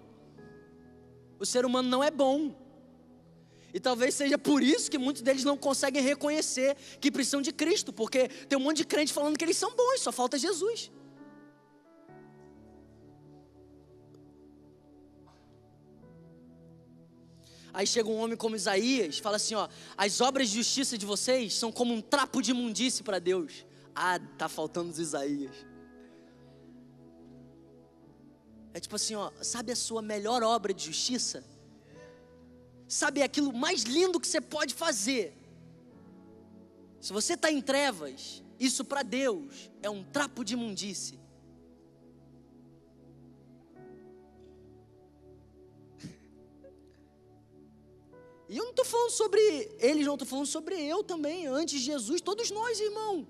O 1.39 1.45
ser 1.45 1.65
humano 1.65 1.89
não 1.89 2.03
é 2.03 2.09
bom. 2.09 2.55
E 3.73 3.79
talvez 3.79 4.13
seja 4.13 4.37
por 4.37 4.61
isso 4.61 4.89
que 4.89 4.97
muitos 4.97 5.21
deles 5.21 5.43
não 5.43 5.57
conseguem 5.57 6.01
reconhecer 6.01 6.77
que 7.01 7.11
precisam 7.11 7.41
de 7.41 7.51
Cristo, 7.51 7.91
porque 7.91 8.27
tem 8.27 8.57
um 8.57 8.61
monte 8.61 8.77
de 8.77 8.85
crente 8.85 9.11
falando 9.11 9.37
que 9.37 9.43
eles 9.43 9.57
são 9.57 9.75
bons, 9.75 10.01
só 10.01 10.11
falta 10.11 10.37
Jesus. 10.37 10.91
Aí 17.73 17.87
chega 17.87 18.07
um 18.07 18.19
homem 18.19 18.37
como 18.37 18.55
Isaías, 18.55 19.17
fala 19.17 19.37
assim, 19.37 19.55
ó, 19.55 19.67
as 19.97 20.21
obras 20.21 20.49
de 20.49 20.57
justiça 20.57 20.95
de 20.95 21.07
vocês 21.07 21.55
são 21.55 21.71
como 21.71 21.91
um 21.91 22.01
trapo 22.01 22.39
de 22.39 22.51
imundície 22.51 23.03
para 23.03 23.17
Deus. 23.17 23.65
Ah, 23.95 24.19
tá 24.37 24.47
faltando 24.47 24.91
os 24.91 24.99
Isaías. 24.99 25.72
É 28.73 28.79
tipo 28.79 28.95
assim, 28.95 29.15
ó, 29.15 29.31
sabe 29.41 29.71
a 29.71 29.75
sua 29.75 30.01
melhor 30.01 30.41
obra 30.41 30.73
de 30.73 30.85
justiça? 30.85 31.43
Sabe 32.87 33.21
aquilo 33.21 33.53
mais 33.53 33.83
lindo 33.83 34.19
que 34.19 34.27
você 34.27 34.41
pode 34.41 34.73
fazer? 34.73 35.37
Se 36.99 37.13
você 37.13 37.33
está 37.33 37.51
em 37.51 37.61
trevas, 37.61 38.43
isso 38.59 38.83
para 38.83 39.03
Deus 39.03 39.69
é 39.81 39.89
um 39.89 40.03
trapo 40.03 40.43
de 40.43 40.53
imundície. 40.53 41.19
E 48.49 48.57
eu 48.57 48.63
não 48.63 48.71
estou 48.71 48.85
falando 48.85 49.11
sobre 49.11 49.39
eles, 49.79 50.05
não 50.05 50.13
estou 50.13 50.27
falando 50.27 50.45
sobre 50.45 50.75
eu 50.79 51.03
também, 51.03 51.47
antes 51.47 51.79
de 51.79 51.85
Jesus, 51.85 52.21
todos 52.21 52.51
nós, 52.51 52.79
irmão. 52.79 53.27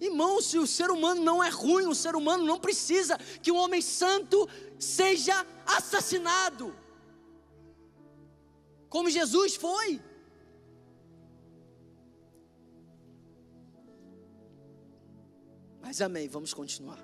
Irmão, 0.00 0.40
se 0.40 0.58
o 0.58 0.66
ser 0.66 0.90
humano 0.90 1.22
não 1.22 1.42
é 1.42 1.48
ruim, 1.48 1.86
o 1.86 1.94
ser 1.94 2.14
humano 2.14 2.44
não 2.44 2.58
precisa 2.58 3.18
que 3.42 3.50
um 3.50 3.56
homem 3.56 3.82
santo 3.82 4.48
seja 4.78 5.44
assassinado. 5.66 6.74
Como 8.88 9.10
Jesus 9.10 9.56
foi. 9.56 10.00
Mas 15.82 16.00
amém, 16.00 16.28
vamos 16.28 16.54
continuar. 16.54 16.98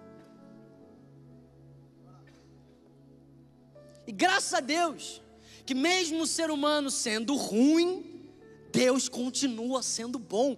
E 4.06 4.12
graças 4.12 4.52
a 4.54 4.60
Deus, 4.60 5.22
que 5.64 5.74
mesmo 5.74 6.22
o 6.22 6.26
ser 6.26 6.50
humano 6.50 6.90
sendo 6.90 7.34
ruim, 7.34 8.30
Deus 8.70 9.08
continua 9.08 9.82
sendo 9.82 10.18
bom. 10.18 10.56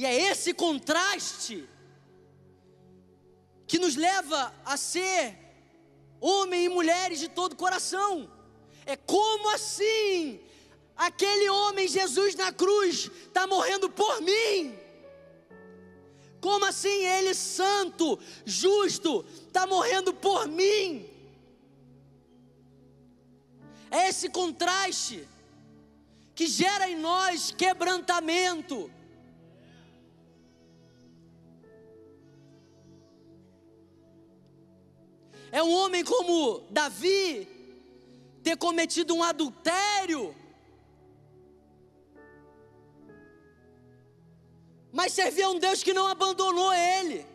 E 0.00 0.06
é 0.06 0.30
esse 0.30 0.54
contraste 0.54 1.68
que 3.66 3.78
nos 3.78 3.96
leva 3.96 4.50
a 4.64 4.74
ser 4.78 5.36
homem 6.18 6.64
e 6.64 6.68
mulheres 6.70 7.20
de 7.20 7.28
todo 7.28 7.54
coração. 7.54 8.32
É 8.86 8.96
como 8.96 9.50
assim? 9.50 10.40
Aquele 10.96 11.50
homem, 11.50 11.86
Jesus 11.86 12.34
na 12.34 12.50
cruz, 12.50 13.10
está 13.26 13.46
morrendo 13.46 13.90
por 13.90 14.22
mim. 14.22 14.74
Como 16.40 16.64
assim 16.64 17.04
ele, 17.04 17.34
santo, 17.34 18.18
justo, 18.46 19.22
está 19.48 19.66
morrendo 19.66 20.14
por 20.14 20.48
mim? 20.48 21.06
É 23.90 24.08
esse 24.08 24.30
contraste 24.30 25.28
que 26.34 26.46
gera 26.46 26.88
em 26.88 26.96
nós 26.96 27.50
quebrantamento. 27.50 28.90
É 35.52 35.62
um 35.62 35.72
homem 35.72 36.04
como 36.04 36.60
Davi 36.70 37.48
ter 38.42 38.56
cometido 38.56 39.14
um 39.14 39.22
adultério, 39.22 40.34
mas 44.92 45.12
servia 45.12 45.46
a 45.46 45.50
um 45.50 45.58
Deus 45.58 45.82
que 45.82 45.92
não 45.92 46.06
abandonou 46.06 46.72
ele. 46.72 47.26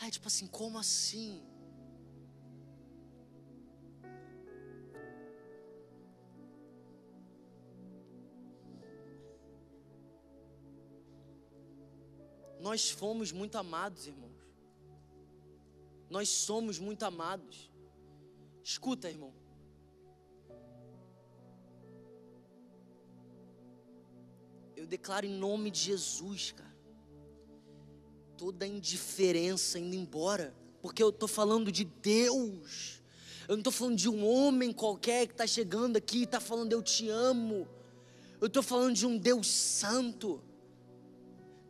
Aí, 0.00 0.10
tipo 0.10 0.26
assim, 0.26 0.46
como 0.46 0.78
assim? 0.78 1.42
Nós 12.58 12.90
fomos 12.90 13.32
muito 13.32 13.56
amados, 13.56 14.06
irmãos. 14.06 14.29
Nós 16.10 16.28
somos 16.28 16.78
muito 16.78 17.04
amados. 17.04 17.70
Escuta, 18.62 19.08
irmão. 19.08 19.32
Eu 24.76 24.86
declaro 24.86 25.24
em 25.24 25.32
nome 25.32 25.70
de 25.70 25.78
Jesus, 25.78 26.52
cara. 26.52 26.76
Toda 28.36 28.66
indiferença 28.66 29.78
indo 29.78 29.94
embora. 29.94 30.54
Porque 30.82 31.02
eu 31.02 31.10
estou 31.10 31.28
falando 31.28 31.70
de 31.70 31.84
Deus. 31.84 33.00
Eu 33.46 33.56
não 33.56 33.60
estou 33.60 33.72
falando 33.72 33.96
de 33.96 34.08
um 34.08 34.26
homem 34.26 34.72
qualquer 34.72 35.26
que 35.26 35.32
está 35.32 35.46
chegando 35.46 35.96
aqui 35.96 36.18
e 36.18 36.24
está 36.24 36.40
falando 36.40 36.72
eu 36.72 36.82
te 36.82 37.08
amo. 37.08 37.68
Eu 38.40 38.48
estou 38.48 38.62
falando 38.62 38.94
de 38.94 39.06
um 39.06 39.16
Deus 39.16 39.46
santo 39.46 40.42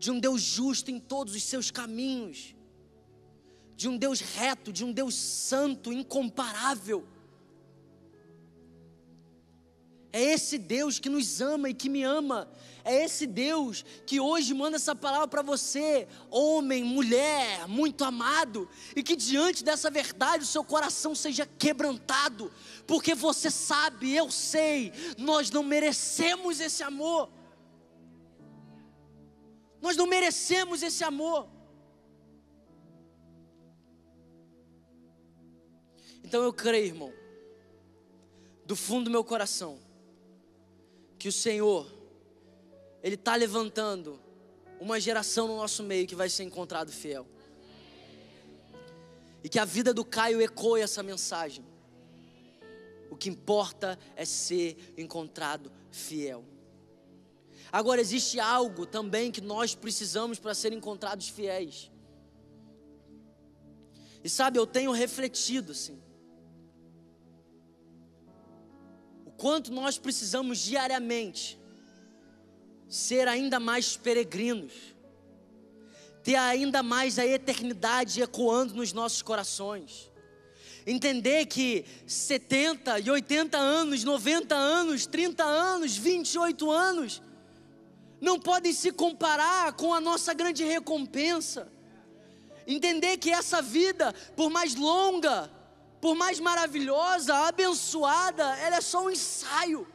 de 0.01 0.11
um 0.11 0.19
Deus 0.19 0.41
justo 0.41 0.91
em 0.91 0.99
todos 0.99 1.35
os 1.35 1.43
seus 1.43 1.71
caminhos, 1.71 2.57
de 3.81 3.89
um 3.89 3.97
Deus 3.97 4.21
reto, 4.21 4.71
de 4.71 4.85
um 4.85 4.93
Deus 4.93 5.15
santo, 5.15 5.91
incomparável. 5.91 7.03
É 10.13 10.23
esse 10.23 10.59
Deus 10.59 10.99
que 10.99 11.09
nos 11.09 11.41
ama 11.41 11.71
e 11.71 11.73
que 11.73 11.89
me 11.89 12.03
ama. 12.03 12.47
É 12.85 13.03
esse 13.07 13.27
Deus 13.27 13.83
que 14.05 14.21
hoje 14.21 14.53
manda 14.53 14.77
essa 14.77 14.95
palavra 14.95 15.27
para 15.29 15.41
você, 15.41 16.07
homem, 16.29 16.85
mulher, 16.85 17.67
muito 17.69 18.05
amado, 18.05 18.69
e 18.95 19.03
que 19.03 19.17
diante 19.17 19.65
dessa 19.65 19.91
verdade 19.91 20.45
o 20.45 20.47
seu 20.47 20.63
coração 20.63 21.15
seja 21.15 21.47
quebrantado, 21.47 22.53
porque 22.87 23.15
você 23.15 23.51
sabe, 23.51 24.15
eu 24.15 24.31
sei, 24.31 24.93
nós 25.17 25.51
não 25.51 25.63
merecemos 25.63 26.61
esse 26.61 26.83
amor. 26.83 27.31
Nós 29.81 29.97
não 29.97 30.07
merecemos 30.07 30.83
esse 30.83 31.03
amor. 31.03 31.60
Então 36.31 36.45
eu 36.45 36.53
creio, 36.53 36.87
irmão, 36.87 37.13
do 38.65 38.77
fundo 38.77 39.07
do 39.07 39.11
meu 39.11 39.25
coração, 39.25 39.81
que 41.19 41.27
o 41.27 41.33
Senhor, 41.33 41.93
Ele 43.03 43.17
está 43.17 43.35
levantando 43.35 44.17
uma 44.79 45.01
geração 45.01 45.49
no 45.49 45.57
nosso 45.57 45.83
meio 45.83 46.07
que 46.07 46.15
vai 46.15 46.29
ser 46.29 46.45
encontrado 46.45 46.93
fiel. 46.93 47.27
E 49.43 49.49
que 49.49 49.59
a 49.59 49.65
vida 49.65 49.93
do 49.93 50.05
Caio 50.05 50.41
ecoe 50.41 50.81
essa 50.81 51.03
mensagem. 51.03 51.65
O 53.11 53.17
que 53.17 53.29
importa 53.29 53.99
é 54.15 54.25
ser 54.25 54.95
encontrado 54.97 55.73
fiel. 55.91 56.45
Agora, 57.73 58.01
existe 58.01 58.39
algo 58.39 58.87
também 58.87 59.33
que 59.33 59.41
nós 59.41 59.75
precisamos 59.75 60.39
para 60.39 60.55
ser 60.55 60.73
encontrados 60.73 61.29
fiéis. 61.29 61.91
E 64.23 64.29
sabe, 64.29 64.61
eu 64.61 64.67
tenho 64.67 64.93
refletido 64.93 65.73
assim. 65.73 66.01
Quanto 69.41 69.73
nós 69.73 69.97
precisamos 69.97 70.59
diariamente 70.59 71.59
ser 72.87 73.27
ainda 73.27 73.59
mais 73.59 73.97
peregrinos, 73.97 74.75
ter 76.23 76.35
ainda 76.35 76.83
mais 76.83 77.19
a 77.19 77.25
eternidade 77.25 78.21
ecoando 78.21 78.75
nos 78.75 78.93
nossos 78.93 79.23
corações. 79.23 80.11
Entender 80.87 81.47
que 81.47 81.87
70 82.07 83.01
e 83.01 83.11
80 83.11 83.57
anos, 83.57 84.05
90 84.05 84.55
anos, 84.55 85.07
30 85.07 85.43
anos, 85.43 85.97
28 85.97 86.71
anos, 86.71 87.23
não 88.21 88.39
podem 88.39 88.75
se 88.75 88.93
comparar 88.93 89.73
com 89.73 89.95
a 89.95 90.03
nossa 90.03 90.35
grande 90.35 90.65
recompensa. 90.65 91.73
Entender 92.67 93.17
que 93.17 93.31
essa 93.31 93.63
vida, 93.63 94.13
por 94.37 94.51
mais 94.51 94.75
longa, 94.75 95.51
por 96.01 96.15
mais 96.15 96.41
maravilhosa, 96.41 97.35
abençoada, 97.47 98.45
ela 98.59 98.77
é 98.77 98.81
só 98.81 99.05
um 99.05 99.11
ensaio. 99.11 99.87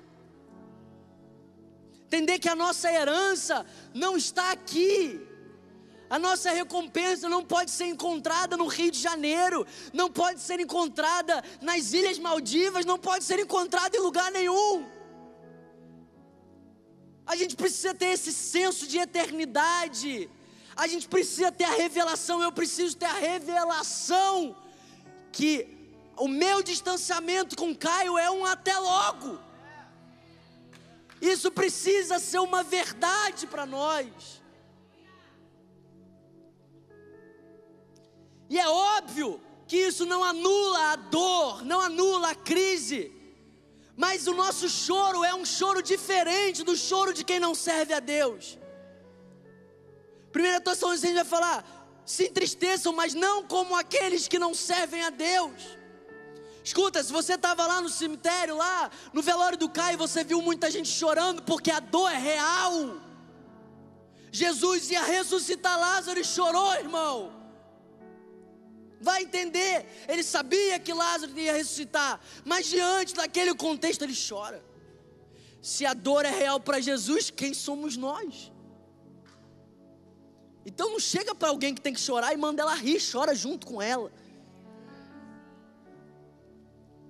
Entender 2.06 2.38
que 2.38 2.48
a 2.48 2.56
nossa 2.56 2.92
herança 2.92 3.66
não 3.94 4.16
está 4.16 4.52
aqui. 4.52 5.20
A 6.08 6.20
nossa 6.20 6.52
recompensa 6.52 7.28
não 7.28 7.44
pode 7.44 7.72
ser 7.72 7.86
encontrada 7.86 8.56
no 8.56 8.68
Rio 8.68 8.92
de 8.92 9.00
Janeiro, 9.00 9.66
não 9.92 10.10
pode 10.12 10.40
ser 10.40 10.60
encontrada 10.60 11.44
nas 11.60 11.94
Ilhas 11.94 12.20
Maldivas, 12.20 12.86
não 12.86 13.00
pode 13.00 13.24
ser 13.24 13.40
encontrada 13.40 13.98
em 13.98 14.00
lugar 14.00 14.32
nenhum. 14.32 14.86
A 17.26 17.36
gente 17.36 17.56
precisa 17.56 17.96
ter 17.96 18.10
esse 18.10 18.32
senso 18.32 18.88
de 18.88 19.00
eternidade. 19.00 20.30
A 20.76 20.86
gente 20.88 21.08
precisa 21.08 21.52
ter 21.52 21.64
a 21.64 21.74
revelação, 21.74 22.44
eu 22.44 22.52
preciso 22.52 22.96
ter 22.96 23.08
a 23.08 23.14
revelação 23.14 24.56
que 25.32 25.75
o 26.18 26.28
meu 26.28 26.62
distanciamento 26.62 27.56
com 27.56 27.76
Caio 27.76 28.18
é 28.18 28.30
um 28.30 28.46
até 28.46 28.78
logo. 28.78 29.40
Isso 31.22 31.52
precisa 31.52 32.20
ser 32.20 32.40
uma 32.40 32.64
verdade 32.64 33.48
para 33.48 33.66
nós. 33.66 34.42
E 38.50 38.60
é 38.60 38.68
óbvio 38.68 39.42
que 39.68 39.78
isso 39.78 40.06
não 40.06 40.24
anula 40.24 40.92
a 40.92 40.96
dor, 40.96 41.66
não 41.66 41.82
anula 41.82 42.32
a 42.32 42.36
crise, 42.36 43.12
mas 43.98 44.28
o 44.28 44.34
nosso 44.34 44.70
choro 44.70 45.24
é 45.24 45.34
um 45.34 45.46
choro 45.46 45.82
diferente 45.82 46.64
do 46.64 46.76
choro 46.76 47.14
de 47.14 47.24
quem 47.24 47.40
não 47.40 47.56
serve 47.56 47.94
a 47.94 48.00
Deus. 48.00 48.58
Primeira 50.32 50.62
Tessalonicenses 50.62 51.16
vai 51.16 51.26
falar: 51.26 51.66
se 52.06 52.26
entristeçam, 52.26 52.94
mas 52.94 53.14
não 53.14 53.44
como 53.44 53.76
aqueles 53.76 54.28
que 54.28 54.38
não 54.38 54.54
servem 54.54 55.02
a 55.02 55.10
Deus. 55.10 55.78
Escuta, 56.66 57.04
se 57.04 57.14
você 57.14 57.36
estava 57.36 57.68
lá 57.68 57.80
no 57.80 57.90
cemitério, 57.90 58.58
lá 58.58 58.90
no 59.14 59.22
velório 59.22 59.56
do 59.56 59.70
Caio, 59.70 60.00
você 60.00 60.24
viu 60.24 60.42
muita 60.42 60.72
gente 60.72 60.90
chorando 60.90 61.44
porque 61.44 61.70
a 61.70 61.80
dor 61.80 62.12
é 62.12 62.18
real. 62.18 63.00
Jesus 64.32 64.90
ia 64.90 65.04
ressuscitar 65.04 65.80
Lázaro 65.80 66.20
e 66.20 66.24
chorou, 66.24 66.74
irmão. 66.74 67.32
Vai 69.00 69.22
entender, 69.22 69.86
ele 70.08 70.24
sabia 70.24 70.80
que 70.80 70.92
Lázaro 70.92 71.38
ia 71.38 71.54
ressuscitar, 71.54 72.20
mas 72.44 72.66
diante 72.66 73.14
daquele 73.14 73.54
contexto 73.54 74.02
ele 74.02 74.18
chora. 74.28 74.66
Se 75.62 75.86
a 75.86 75.94
dor 75.94 76.26
é 76.26 76.32
real 76.32 76.60
para 76.60 76.82
Jesus, 76.82 77.30
quem 77.30 77.54
somos 77.54 77.96
nós? 77.96 78.52
Então 80.66 80.90
não 80.90 81.00
chega 81.00 81.36
para 81.36 81.50
alguém 81.50 81.76
que 81.76 81.82
tem 81.82 81.94
que 81.94 82.00
chorar 82.00 82.34
e 82.34 82.38
manda 82.38 82.64
ela 82.64 82.74
rir, 82.74 83.00
chora 83.00 83.36
junto 83.36 83.68
com 83.68 83.80
ela. 83.80 84.12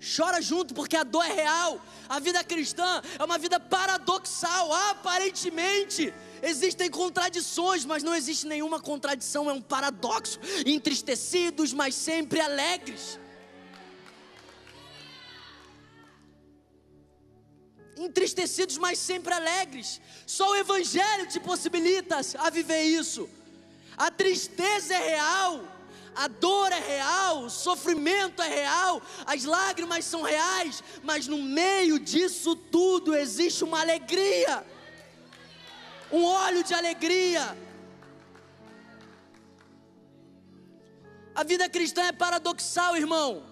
Chora 0.06 0.40
junto, 0.40 0.74
porque 0.74 0.96
a 0.96 1.04
dor 1.04 1.26
é 1.26 1.34
real. 1.34 1.82
A 2.08 2.20
vida 2.20 2.44
cristã 2.44 3.02
é 3.18 3.24
uma 3.24 3.40
vida 3.40 3.60
paradoxal. 3.60 4.72
Aparentemente, 4.92 6.14
existem 6.44 6.90
contradições, 6.90 7.84
mas 7.84 8.04
não 8.04 8.14
existe 8.14 8.46
nenhuma 8.46 8.80
contradição, 8.80 9.50
é 9.50 9.54
um 9.54 9.62
paradoxo. 9.62 10.40
Entristecidos, 10.66 11.74
mas 11.74 11.96
sempre 11.96 12.40
alegres. 12.40 13.20
Entristecidos, 17.98 18.78
mas 18.78 19.00
sempre 19.00 19.34
alegres. 19.34 20.00
Só 20.28 20.52
o 20.52 20.56
Evangelho 20.56 21.28
te 21.28 21.40
possibilita 21.40 22.20
a 22.38 22.50
viver 22.52 22.84
isso. 22.84 23.28
A 23.98 24.12
tristeza 24.12 24.94
é 24.94 25.10
real 25.16 25.75
a 26.16 26.28
dor 26.28 26.72
é 26.72 26.80
real, 26.80 27.44
o 27.44 27.50
sofrimento 27.50 28.42
é 28.42 28.48
real, 28.48 29.02
as 29.26 29.44
lágrimas 29.44 30.06
são 30.06 30.22
reais, 30.22 30.82
mas 31.04 31.28
no 31.28 31.42
meio 31.42 32.00
disso 32.00 32.56
tudo 32.56 33.14
existe 33.14 33.64
uma 33.64 33.82
alegria, 33.82 34.66
um 36.12 36.24
óleo 36.24 36.64
de 36.64 36.74
alegria. 36.74 37.58
A 41.36 41.44
vida 41.44 41.68
cristã 41.68 42.04
é 42.04 42.14
paradoxal, 42.14 42.96
irmão. 42.96 43.44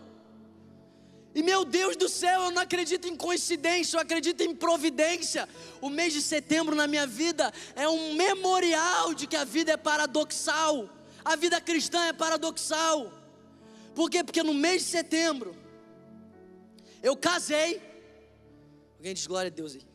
E 1.36 1.42
meu 1.42 1.66
Deus 1.66 1.98
do 1.98 2.08
céu, 2.08 2.44
eu 2.44 2.52
não 2.52 2.62
acredito 2.62 3.08
em 3.08 3.16
coincidência, 3.16 3.98
eu 3.98 4.02
acredito 4.02 4.42
em 4.42 4.56
providência. 4.56 5.50
O 5.82 5.90
mês 5.90 6.14
de 6.14 6.22
setembro 6.22 6.76
na 6.76 6.88
minha 6.88 7.08
vida 7.08 7.52
é 7.76 7.90
um 7.90 8.14
memorial 8.14 9.14
de 9.14 9.26
que 9.28 9.36
a 9.36 9.44
vida 9.44 9.72
é 9.74 9.78
paradoxal. 9.78 10.88
A 11.24 11.36
vida 11.36 11.60
cristã 11.62 12.06
é 12.06 12.14
paradoxal. 12.14 13.12
Por 13.96 14.10
quê? 14.10 14.24
Porque 14.24 14.44
no 14.44 14.54
mês 14.54 14.84
de 14.84 14.90
setembro, 14.90 15.56
eu 17.02 17.16
casei. 17.16 17.82
Alguém 18.98 19.14
diz 19.14 19.28
glória 19.28 19.50
a 19.50 19.54
Deus 19.54 19.76
aí. 19.76 19.86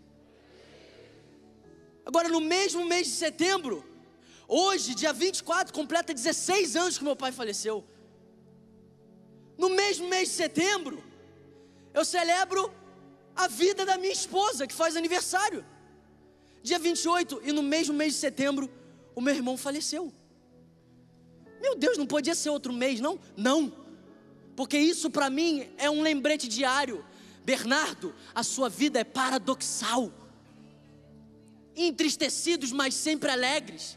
Agora, 2.05 2.29
no 2.29 2.41
mesmo 2.41 2.85
mês 2.87 3.07
de 3.09 3.13
setembro, 3.13 3.85
hoje, 4.47 4.95
dia 4.95 5.13
24, 5.13 5.75
completa 5.75 6.15
16 6.15 6.77
anos 6.77 6.97
que 6.97 7.05
meu 7.05 7.17
pai 7.17 7.33
faleceu. 7.33 7.85
No 9.59 9.69
mesmo 9.69 10.09
mês 10.09 10.29
de 10.29 10.35
setembro, 10.35 11.03
eu 11.93 12.05
celebro 12.05 12.73
a 13.35 13.47
vida 13.47 13.85
da 13.85 13.99
minha 13.99 14.13
esposa, 14.13 14.67
que 14.67 14.75
faz 14.75 14.97
aniversário. 14.97 15.65
Dia 16.63 16.79
28, 16.79 17.43
e 17.45 17.53
no 17.53 17.63
mesmo 17.63 17.95
mês 17.95 18.15
de 18.15 18.21
setembro, 18.21 18.71
o 19.15 19.21
meu 19.21 19.35
irmão 19.35 19.57
faleceu. 19.57 20.13
Meu 21.61 21.77
Deus, 21.77 21.99
não 21.99 22.07
podia 22.07 22.35
ser 22.35 22.51
outro 22.51 22.73
mês, 22.73 23.01
não? 23.01 23.19
Não, 23.37 23.73
porque 24.59 24.77
isso 24.77 25.09
para 25.09 25.31
mim 25.31 25.69
é 25.79 25.89
um 25.89 26.03
lembrete 26.03 26.49
diário. 26.49 27.05
Bernardo, 27.45 28.13
a 28.35 28.43
sua 28.43 28.69
vida 28.69 28.99
é 28.99 29.05
paradoxal. 29.05 30.13
Entristecidos, 31.77 32.73
mas 32.73 32.93
sempre 32.93 33.31
alegres. 33.31 33.97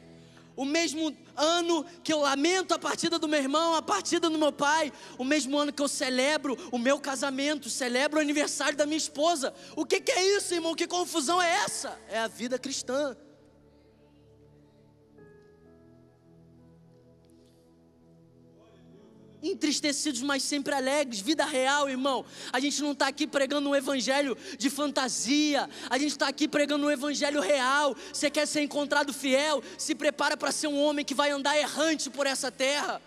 O 0.55 0.63
mesmo 0.63 1.17
ano 1.35 1.83
que 2.03 2.13
eu 2.13 2.19
lamento 2.19 2.75
a 2.75 2.77
partida 2.77 3.17
do 3.17 3.27
meu 3.27 3.39
irmão, 3.39 3.73
a 3.73 3.81
partida 3.81 4.29
do 4.29 4.37
meu 4.37 4.51
pai, 4.51 4.93
o 5.17 5.23
mesmo 5.23 5.57
ano 5.57 5.73
que 5.73 5.81
eu 5.81 5.87
celebro 5.87 6.55
o 6.71 6.77
meu 6.77 6.99
casamento, 6.99 7.67
celebro 7.67 8.19
o 8.19 8.21
aniversário 8.21 8.77
da 8.77 8.85
minha 8.85 8.97
esposa. 8.97 9.51
O 9.75 9.83
que, 9.83 9.99
que 9.99 10.11
é 10.11 10.37
isso, 10.37 10.53
irmão? 10.53 10.75
Que 10.75 10.85
confusão 10.85 11.41
é 11.41 11.49
essa? 11.49 11.99
É 12.07 12.19
a 12.19 12.27
vida 12.27 12.59
cristã. 12.59 13.17
Entristecidos, 19.41 20.21
mas 20.21 20.43
sempre 20.43 20.73
alegres. 20.73 21.19
Vida 21.19 21.45
real, 21.45 21.89
irmão. 21.89 22.25
A 22.51 22.59
gente 22.59 22.81
não 22.81 22.91
está 22.91 23.07
aqui 23.07 23.25
pregando 23.25 23.69
um 23.69 23.75
evangelho 23.75 24.37
de 24.57 24.69
fantasia. 24.69 25.69
A 25.89 25.97
gente 25.97 26.11
está 26.11 26.27
aqui 26.27 26.47
pregando 26.47 26.85
um 26.85 26.91
evangelho 26.91 27.41
real. 27.41 27.95
Você 28.13 28.29
quer 28.29 28.45
ser 28.45 28.61
encontrado 28.61 29.13
fiel? 29.13 29.63
Se 29.77 29.95
prepara 29.95 30.37
para 30.37 30.51
ser 30.51 30.67
um 30.67 30.79
homem 30.81 31.03
que 31.03 31.13
vai 31.13 31.31
andar 31.31 31.57
errante 31.57 32.09
por 32.09 32.27
essa 32.27 32.51
terra. 32.51 33.01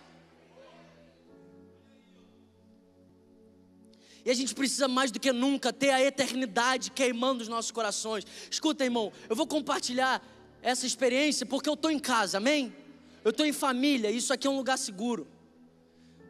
E 4.25 4.31
a 4.31 4.33
gente 4.33 4.55
precisa 4.55 4.87
mais 4.87 5.11
do 5.11 5.19
que 5.19 5.31
nunca 5.31 5.71
ter 5.71 5.91
a 5.91 6.01
eternidade 6.01 6.89
queimando 6.89 7.43
os 7.43 7.47
nossos 7.47 7.69
corações. 7.69 8.25
Escuta, 8.49 8.83
irmão, 8.83 9.13
eu 9.29 9.35
vou 9.35 9.45
compartilhar 9.45 10.19
essa 10.63 10.87
experiência 10.87 11.45
porque 11.45 11.69
eu 11.69 11.75
estou 11.75 11.91
em 11.91 11.99
casa, 11.99 12.39
amém? 12.39 12.75
Eu 13.23 13.29
estou 13.29 13.45
em 13.45 13.53
família, 13.53 14.09
isso 14.09 14.33
aqui 14.33 14.47
é 14.47 14.49
um 14.49 14.57
lugar 14.57 14.79
seguro. 14.79 15.27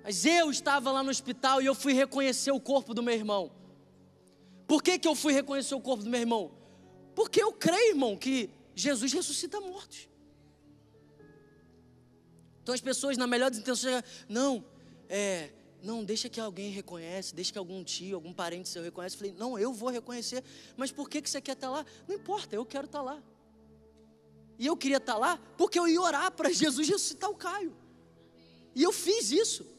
Mas 0.05 0.23
eu 0.23 0.51
estava 0.51 0.91
lá 0.91 1.01
no 1.01 1.09
hospital 1.09 1.63
e 1.63 1.65
eu 1.65 1.73
fui 1.73 1.91
reconhecer 1.91 2.51
o 2.51 2.59
corpo 2.59 2.93
do 2.93 3.01
meu 3.01 3.15
irmão. 3.15 3.51
Por 4.67 4.83
que, 4.83 4.99
que 4.99 5.07
eu 5.07 5.15
fui 5.15 5.33
reconhecer 5.33 5.73
o 5.73 5.81
corpo 5.81 6.03
do 6.03 6.09
meu 6.11 6.19
irmão? 6.19 6.51
Porque 7.15 7.41
eu 7.41 7.51
creio, 7.51 7.93
irmão, 7.93 8.15
que 8.15 8.51
Jesus 8.75 9.11
ressuscita 9.11 9.59
mortos. 9.59 10.07
Então 12.61 12.75
as 12.75 12.81
pessoas, 12.81 13.17
na 13.17 13.25
melhor 13.25 13.49
das 13.49 13.57
intenções, 13.57 14.03
não, 14.29 14.63
é, 15.09 15.49
não, 15.81 16.05
deixa 16.05 16.29
que 16.29 16.39
alguém 16.39 16.69
reconhece, 16.69 17.33
deixa 17.33 17.51
que 17.51 17.57
algum 17.57 17.83
tio, 17.83 18.15
algum 18.15 18.31
parente 18.31 18.69
seu 18.69 18.83
reconhece. 18.83 19.17
Falei, 19.17 19.33
não, 19.35 19.57
eu 19.57 19.73
vou 19.73 19.89
reconhecer, 19.89 20.43
mas 20.77 20.91
por 20.91 21.09
que, 21.09 21.19
que 21.19 21.29
você 21.31 21.41
quer 21.41 21.53
estar 21.53 21.71
lá? 21.71 21.83
Não 22.07 22.13
importa, 22.13 22.55
eu 22.55 22.63
quero 22.63 22.85
estar 22.85 23.01
lá. 23.01 23.23
E 24.59 24.67
eu 24.67 24.77
queria 24.77 24.97
estar 24.97 25.17
lá 25.17 25.39
porque 25.57 25.79
eu 25.79 25.87
ia 25.87 25.99
orar 25.99 26.31
para 26.31 26.51
Jesus 26.51 26.87
ressuscitar 26.87 27.27
o 27.27 27.35
Caio. 27.35 27.75
E 28.75 28.83
eu 28.83 28.91
fiz 28.91 29.31
isso. 29.31 29.73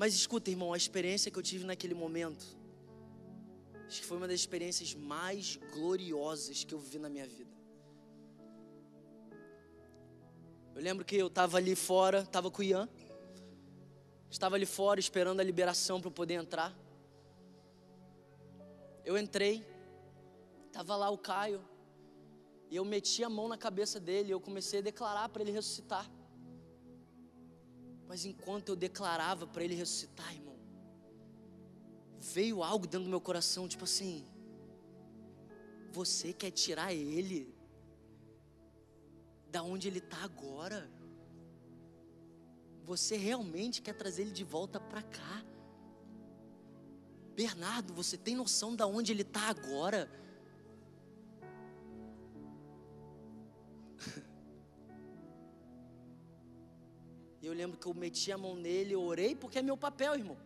Mas 0.00 0.14
escuta, 0.14 0.48
irmão, 0.48 0.72
a 0.72 0.78
experiência 0.78 1.30
que 1.30 1.38
eu 1.38 1.42
tive 1.42 1.66
naquele 1.66 1.92
momento, 1.92 2.42
acho 3.86 4.00
que 4.00 4.06
foi 4.06 4.16
uma 4.16 4.26
das 4.26 4.40
experiências 4.40 4.94
mais 4.94 5.56
gloriosas 5.74 6.64
que 6.64 6.72
eu 6.72 6.78
vivi 6.78 6.98
na 6.98 7.10
minha 7.10 7.26
vida. 7.26 7.54
Eu 10.74 10.80
lembro 10.80 11.04
que 11.04 11.16
eu 11.16 11.26
estava 11.26 11.58
ali 11.58 11.76
fora, 11.76 12.20
estava 12.20 12.50
com 12.50 12.62
o 12.62 12.64
Ian, 12.64 12.88
estava 14.30 14.54
ali 14.54 14.64
fora 14.64 14.98
esperando 14.98 15.40
a 15.40 15.44
liberação 15.44 16.00
para 16.00 16.10
poder 16.10 16.32
entrar. 16.32 16.74
Eu 19.04 19.18
entrei, 19.18 19.62
estava 20.68 20.96
lá 20.96 21.10
o 21.10 21.18
Caio, 21.18 21.62
e 22.70 22.76
eu 22.76 22.86
meti 22.86 23.22
a 23.22 23.28
mão 23.28 23.48
na 23.48 23.58
cabeça 23.58 24.00
dele, 24.00 24.32
eu 24.32 24.40
comecei 24.40 24.78
a 24.78 24.82
declarar 24.82 25.28
para 25.28 25.42
ele 25.42 25.52
ressuscitar. 25.52 26.10
Mas 28.10 28.24
enquanto 28.24 28.70
eu 28.70 28.74
declarava 28.74 29.46
para 29.46 29.62
ele 29.62 29.76
ressuscitar, 29.76 30.34
irmão, 30.34 30.56
veio 32.18 32.60
algo 32.60 32.84
dentro 32.84 33.04
do 33.04 33.08
meu 33.08 33.20
coração, 33.20 33.68
tipo 33.68 33.84
assim: 33.84 34.26
Você 35.92 36.32
quer 36.32 36.50
tirar 36.50 36.92
ele 36.92 37.54
da 39.48 39.62
onde 39.62 39.86
ele 39.86 40.00
está 40.00 40.24
agora? 40.24 40.90
Você 42.84 43.16
realmente 43.16 43.80
quer 43.80 43.94
trazer 43.94 44.22
ele 44.22 44.32
de 44.32 44.42
volta 44.42 44.80
para 44.80 45.04
cá? 45.04 45.44
Bernardo, 47.36 47.94
você 47.94 48.18
tem 48.18 48.34
noção 48.34 48.74
da 48.74 48.88
onde 48.88 49.12
ele 49.12 49.22
está 49.22 49.48
agora? 49.48 50.10
E 57.40 57.46
eu 57.46 57.54
lembro 57.54 57.78
que 57.78 57.86
eu 57.86 57.94
meti 57.94 58.30
a 58.30 58.36
mão 58.36 58.54
nele, 58.54 58.94
orei, 58.94 59.34
porque 59.34 59.58
é 59.58 59.62
meu 59.62 59.76
papel, 59.76 60.14
irmão. 60.14 60.36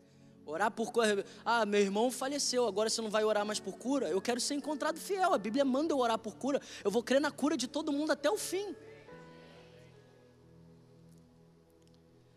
Orar 0.45 0.71
por 0.71 0.93
cura. 0.93 1.25
Ah, 1.45 1.65
meu 1.65 1.81
irmão 1.81 2.11
faleceu, 2.11 2.67
agora 2.67 2.91
você 2.91 3.01
não 3.01 3.11
vai 3.11 3.25
orar 3.25 3.45
mais 3.47 3.59
por 3.59 3.79
cura? 3.79 4.09
Eu 4.09 4.21
quero 4.21 4.41
ser 4.41 4.55
encontrado 4.55 5.01
fiel. 5.01 5.33
A 5.33 5.39
Bíblia 5.39 5.65
manda 5.65 5.95
eu 5.95 5.99
orar 5.99 6.19
por 6.19 6.37
cura. 6.37 6.61
Eu 6.85 6.91
vou 6.91 7.03
crer 7.03 7.21
na 7.21 7.31
cura 7.31 7.57
de 7.57 7.67
todo 7.67 7.91
mundo 7.91 8.11
até 8.11 8.31
o 8.31 8.37
fim. 8.37 8.75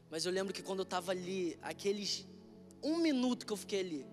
Mas 0.10 0.26
eu 0.26 0.32
lembro 0.32 0.54
que 0.54 0.64
quando 0.64 0.80
eu 0.80 0.84
estava 0.84 1.12
ali, 1.12 1.60
aqueles 1.62 2.26
um 2.82 2.98
minuto 3.00 3.46
que 3.46 3.52
eu 3.52 3.58
fiquei 3.58 3.82
ali, 3.82 4.06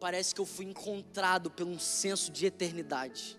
parece 0.00 0.34
que 0.34 0.40
eu 0.40 0.46
fui 0.46 0.64
encontrado 0.64 1.50
por 1.50 1.66
um 1.66 1.78
senso 1.78 2.30
de 2.30 2.46
eternidade. 2.46 3.38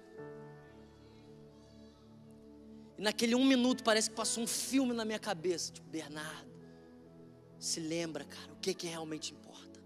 E 2.99 3.01
naquele 3.01 3.33
um 3.33 3.45
minuto 3.45 3.81
parece 3.81 4.09
que 4.09 4.15
passou 4.17 4.43
um 4.43 4.47
filme 4.47 4.91
na 4.93 5.05
minha 5.05 5.17
cabeça. 5.17 5.71
Tipo, 5.71 5.87
Bernardo, 5.87 6.51
se 7.57 7.79
lembra, 7.79 8.25
cara, 8.25 8.51
o 8.51 8.57
que, 8.57 8.73
que 8.73 8.87
realmente 8.87 9.33
importa. 9.33 9.79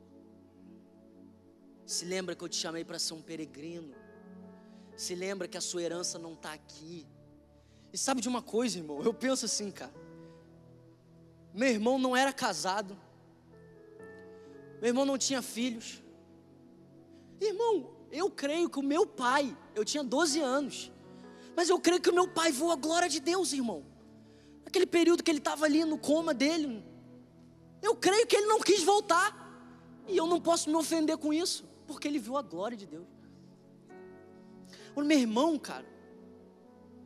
Se 1.86 2.06
lembra 2.06 2.36
que 2.36 2.44
eu 2.44 2.50
te 2.50 2.56
chamei 2.56 2.84
para 2.84 2.98
ser 2.98 3.14
um 3.14 3.22
peregrino. 3.22 3.94
Se 4.98 5.14
lembra 5.14 5.48
que 5.48 5.56
a 5.56 5.62
sua 5.62 5.84
herança 5.84 6.18
não 6.18 6.34
está 6.34 6.54
aqui. 6.54 7.06
E 7.94 8.00
sabe 8.00 8.20
de 8.20 8.28
uma 8.28 8.42
coisa, 8.42 8.80
irmão? 8.80 9.04
Eu 9.04 9.14
penso 9.14 9.46
assim, 9.46 9.70
cara. 9.70 9.94
Meu 11.54 11.70
irmão 11.70 12.00
não 12.00 12.18
era 12.18 12.34
casado. 12.34 13.00
Meu 14.82 14.88
irmão 14.88 15.06
não 15.06 15.20
tinha 15.20 15.44
filhos. 15.44 16.02
Irmão, 17.40 17.96
eu 18.12 18.32
creio 18.32 18.68
que 18.72 18.80
o 18.80 18.84
meu 18.84 19.06
pai, 19.06 19.56
eu 19.76 19.86
tinha 19.86 20.04
12 20.04 20.40
anos. 20.40 20.92
Mas 21.56 21.70
eu 21.70 21.80
creio 21.80 22.02
que 22.02 22.10
o 22.10 22.14
meu 22.14 22.28
pai 22.28 22.52
viu 22.52 22.72
a 22.72 22.76
glória 22.76 23.10
de 23.10 23.20
Deus, 23.20 23.54
irmão. 23.54 23.86
Aquele 24.66 24.86
período 24.86 25.24
que 25.24 25.30
ele 25.30 25.38
estava 25.38 25.66
ali 25.66 25.86
no 25.86 25.98
coma 25.98 26.34
dele. 26.34 26.84
Eu 27.82 27.96
creio 27.96 28.26
que 28.26 28.36
ele 28.36 28.48
não 28.48 28.60
quis 28.60 28.84
voltar. 28.84 29.42
E 30.08 30.18
eu 30.18 30.28
não 30.28 30.40
posso 30.40 30.70
me 30.70 30.76
ofender 30.76 31.18
com 31.18 31.34
isso, 31.34 31.64
porque 31.88 32.08
ele 32.08 32.20
viu 32.20 32.36
a 32.38 32.42
glória 32.42 32.76
de 32.76 32.86
Deus. 32.86 33.08
O 34.96 35.02
meu 35.02 35.18
irmão, 35.18 35.58
cara, 35.58 35.86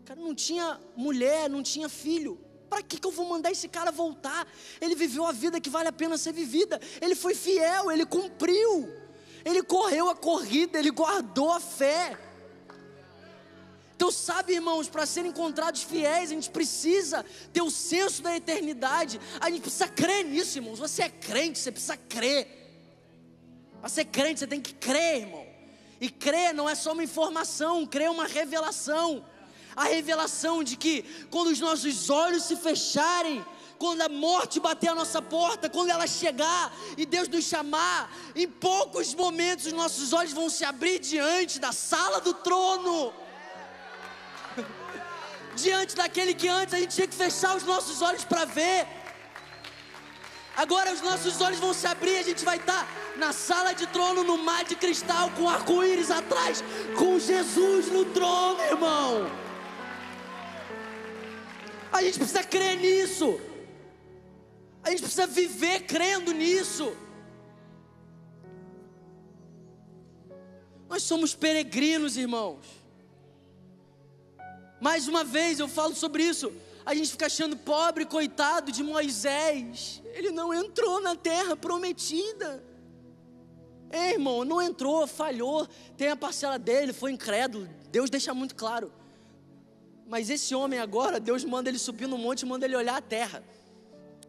cara 0.03 0.19
não 0.19 0.33
tinha 0.33 0.79
mulher, 0.95 1.49
não 1.49 1.61
tinha 1.61 1.87
filho. 1.87 2.39
Para 2.69 2.81
que, 2.81 2.99
que 2.99 3.07
eu 3.07 3.11
vou 3.11 3.25
mandar 3.25 3.51
esse 3.51 3.67
cara 3.67 3.91
voltar? 3.91 4.47
Ele 4.81 4.95
viveu 4.95 5.25
a 5.25 5.31
vida 5.31 5.59
que 5.59 5.69
vale 5.69 5.87
a 5.87 5.91
pena 5.91 6.17
ser 6.17 6.33
vivida. 6.33 6.79
Ele 7.01 7.15
foi 7.15 7.33
fiel, 7.33 7.91
ele 7.91 8.05
cumpriu. 8.05 8.89
Ele 9.45 9.61
correu 9.63 10.09
a 10.09 10.15
corrida, 10.15 10.77
ele 10.77 10.91
guardou 10.91 11.51
a 11.51 11.59
fé. 11.59 12.17
Então, 13.97 14.11
sabe, 14.11 14.53
irmãos, 14.53 14.87
para 14.87 15.07
ser 15.07 15.25
encontrados 15.25 15.81
fiéis, 15.81 16.29
a 16.29 16.33
gente 16.35 16.51
precisa 16.51 17.25
ter 17.51 17.63
o 17.63 17.71
senso 17.71 18.21
da 18.21 18.37
eternidade. 18.37 19.19
A 19.39 19.49
gente 19.49 19.61
precisa 19.61 19.87
crer 19.87 20.23
nisso, 20.23 20.59
irmãos. 20.59 20.77
Você 20.77 21.01
é 21.01 21.09
crente, 21.09 21.57
você 21.57 21.71
precisa 21.71 21.97
crer. 21.97 22.47
Para 23.79 23.89
ser 23.89 24.05
crente, 24.05 24.41
você 24.41 24.45
tem 24.45 24.61
que 24.61 24.75
crer, 24.75 25.21
irmão. 25.21 25.43
E 25.99 26.11
crer 26.11 26.53
não 26.53 26.69
é 26.69 26.75
só 26.75 26.93
uma 26.93 27.03
informação, 27.03 27.87
crer 27.87 28.05
é 28.05 28.09
uma 28.11 28.27
revelação. 28.27 29.25
A 29.75 29.85
revelação 29.85 30.63
de 30.63 30.77
que 30.77 31.01
quando 31.31 31.47
os 31.47 31.59
nossos 31.59 32.07
olhos 32.11 32.43
se 32.43 32.55
fecharem, 32.55 33.43
quando 33.79 34.01
a 34.01 34.09
morte 34.09 34.59
bater 34.59 34.89
a 34.89 34.95
nossa 34.95 35.23
porta, 35.23 35.71
quando 35.71 35.89
ela 35.89 36.05
chegar 36.05 36.71
e 36.95 37.03
Deus 37.03 37.27
nos 37.27 37.45
chamar, 37.45 38.15
em 38.35 38.47
poucos 38.47 39.15
momentos 39.15 39.65
os 39.65 39.73
nossos 39.73 40.13
olhos 40.13 40.33
vão 40.33 40.51
se 40.51 40.63
abrir 40.63 40.99
diante 40.99 41.57
da 41.57 41.71
sala 41.71 42.21
do 42.21 42.35
trono 42.35 43.11
diante 45.65 45.95
daquele 46.01 46.33
que 46.41 46.47
antes 46.59 46.73
a 46.73 46.79
gente 46.81 46.95
tinha 46.95 47.07
que 47.07 47.19
fechar 47.23 47.55
os 47.59 47.63
nossos 47.63 48.01
olhos 48.01 48.23
para 48.31 48.45
ver. 48.45 48.87
Agora 50.63 50.91
os 50.91 51.01
nossos 51.01 51.39
olhos 51.45 51.59
vão 51.59 51.73
se 51.73 51.85
abrir, 51.93 52.17
a 52.17 52.27
gente 52.29 52.43
vai 52.43 52.57
estar 52.57 52.83
tá 52.83 52.87
na 53.23 53.31
sala 53.31 53.73
de 53.73 53.85
trono, 53.95 54.23
no 54.23 54.37
mar 54.49 54.63
de 54.63 54.75
cristal, 54.75 55.29
com 55.37 55.47
arco-íris 55.47 56.09
atrás, 56.09 56.63
com 56.97 57.19
Jesus 57.19 57.91
no 57.95 58.05
trono, 58.05 58.61
irmão. 58.63 59.29
A 61.91 62.01
gente 62.01 62.17
precisa 62.17 62.43
crer 62.43 62.77
nisso. 62.77 63.39
A 64.83 64.89
gente 64.89 65.01
precisa 65.01 65.27
viver 65.27 65.81
crendo 65.81 66.31
nisso. 66.31 66.95
Nós 70.89 71.03
somos 71.03 71.35
peregrinos, 71.35 72.17
irmãos. 72.17 72.76
Mais 74.79 75.07
uma 75.07 75.23
vez 75.23 75.59
eu 75.59 75.67
falo 75.67 75.95
sobre 75.95 76.23
isso. 76.23 76.51
A 76.85 76.95
gente 76.95 77.11
fica 77.11 77.25
achando 77.25 77.57
pobre, 77.57 78.05
coitado 78.05 78.71
de 78.71 78.81
Moisés. 78.83 80.01
Ele 80.13 80.31
não 80.31 80.53
entrou 80.53 81.01
na 81.01 81.15
terra 81.15 81.55
prometida. 81.55 82.63
É, 83.89 84.11
irmão, 84.11 84.43
não 84.43 84.61
entrou, 84.61 85.07
falhou, 85.07 85.67
tem 85.95 86.09
a 86.09 86.15
parcela 86.15 86.59
dele, 86.59 86.93
foi 86.93 87.11
incrédulo. 87.11 87.67
Deus 87.89 88.09
deixa 88.09 88.33
muito 88.33 88.55
claro. 88.55 88.91
Mas 90.05 90.29
esse 90.29 90.53
homem 90.55 90.79
agora, 90.79 91.19
Deus 91.19 91.43
manda 91.43 91.69
ele 91.69 91.79
subir 91.79 92.07
no 92.07 92.17
monte 92.17 92.41
e 92.41 92.45
manda 92.45 92.65
ele 92.65 92.75
olhar 92.75 92.97
a 92.97 93.01
terra. 93.01 93.43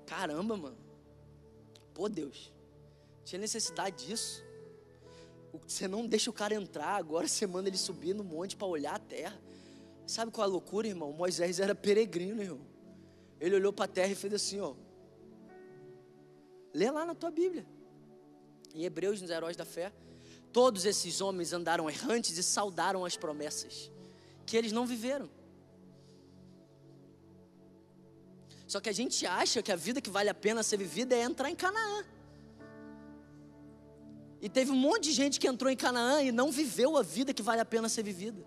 Caramba, 0.07 0.57
mano. 0.57 0.77
Pô, 1.95 2.09
Deus, 2.09 2.53
tinha 3.25 3.39
necessidade 3.41 4.07
disso. 4.07 4.43
Você 5.67 5.87
não 5.89 6.07
deixa 6.07 6.31
o 6.31 6.33
cara 6.33 6.55
entrar, 6.55 6.97
agora 6.97 7.27
você 7.27 7.47
manda 7.47 7.69
ele 7.69 7.77
subir 7.77 8.15
no 8.15 8.25
monte 8.25 8.57
para 8.57 8.67
olhar 8.67 8.95
a 8.95 8.99
terra. 8.99 9.39
Sabe 10.09 10.33
qual 10.33 10.47
é 10.47 10.49
a 10.49 10.51
loucura, 10.51 10.89
irmão? 10.89 11.13
Moisés 11.13 11.61
era 11.61 11.75
peregrino, 11.75 12.41
irmão. 12.43 12.67
Ele 13.39 13.55
olhou 13.57 13.75
para 13.75 13.85
a 13.85 13.89
terra 13.89 14.11
e 14.11 14.15
fez 14.15 14.33
assim, 14.33 14.59
ó. 14.59 14.75
Lê 16.73 16.91
lá 16.91 17.05
na 17.05 17.15
tua 17.15 17.31
Bíblia. 17.31 17.67
Em 18.75 18.85
Hebreus, 18.85 19.21
nos 19.21 19.31
heróis 19.31 19.55
da 19.55 19.67
fé. 19.67 19.93
Todos 20.51 20.87
esses 20.87 21.21
homens 21.21 21.53
andaram 21.53 21.91
errantes 21.91 22.39
e 22.39 22.43
saudaram 22.43 23.05
as 23.05 23.19
promessas 23.19 23.93
que 24.47 24.57
eles 24.57 24.73
não 24.73 24.87
viveram. 24.87 25.29
Só 28.67 28.81
que 28.81 28.89
a 28.89 28.95
gente 28.95 29.27
acha 29.27 29.63
que 29.63 29.71
a 29.71 29.77
vida 29.77 30.01
que 30.01 30.09
vale 30.09 30.31
a 30.31 30.35
pena 30.35 30.63
ser 30.63 30.79
vivida 30.79 31.15
é 31.15 31.21
entrar 31.21 31.51
em 31.51 31.55
Canaã. 31.55 32.03
E 34.41 34.49
teve 34.49 34.71
um 34.71 34.77
monte 34.77 35.05
de 35.05 35.13
gente 35.13 35.39
que 35.39 35.47
entrou 35.47 35.71
em 35.71 35.77
Canaã 35.77 36.23
e 36.23 36.33
não 36.33 36.51
viveu 36.51 36.97
a 36.97 37.03
vida 37.03 37.35
que 37.35 37.43
vale 37.43 37.61
a 37.61 37.65
pena 37.67 37.91
ser 37.91 38.03
vivida. 38.03 38.43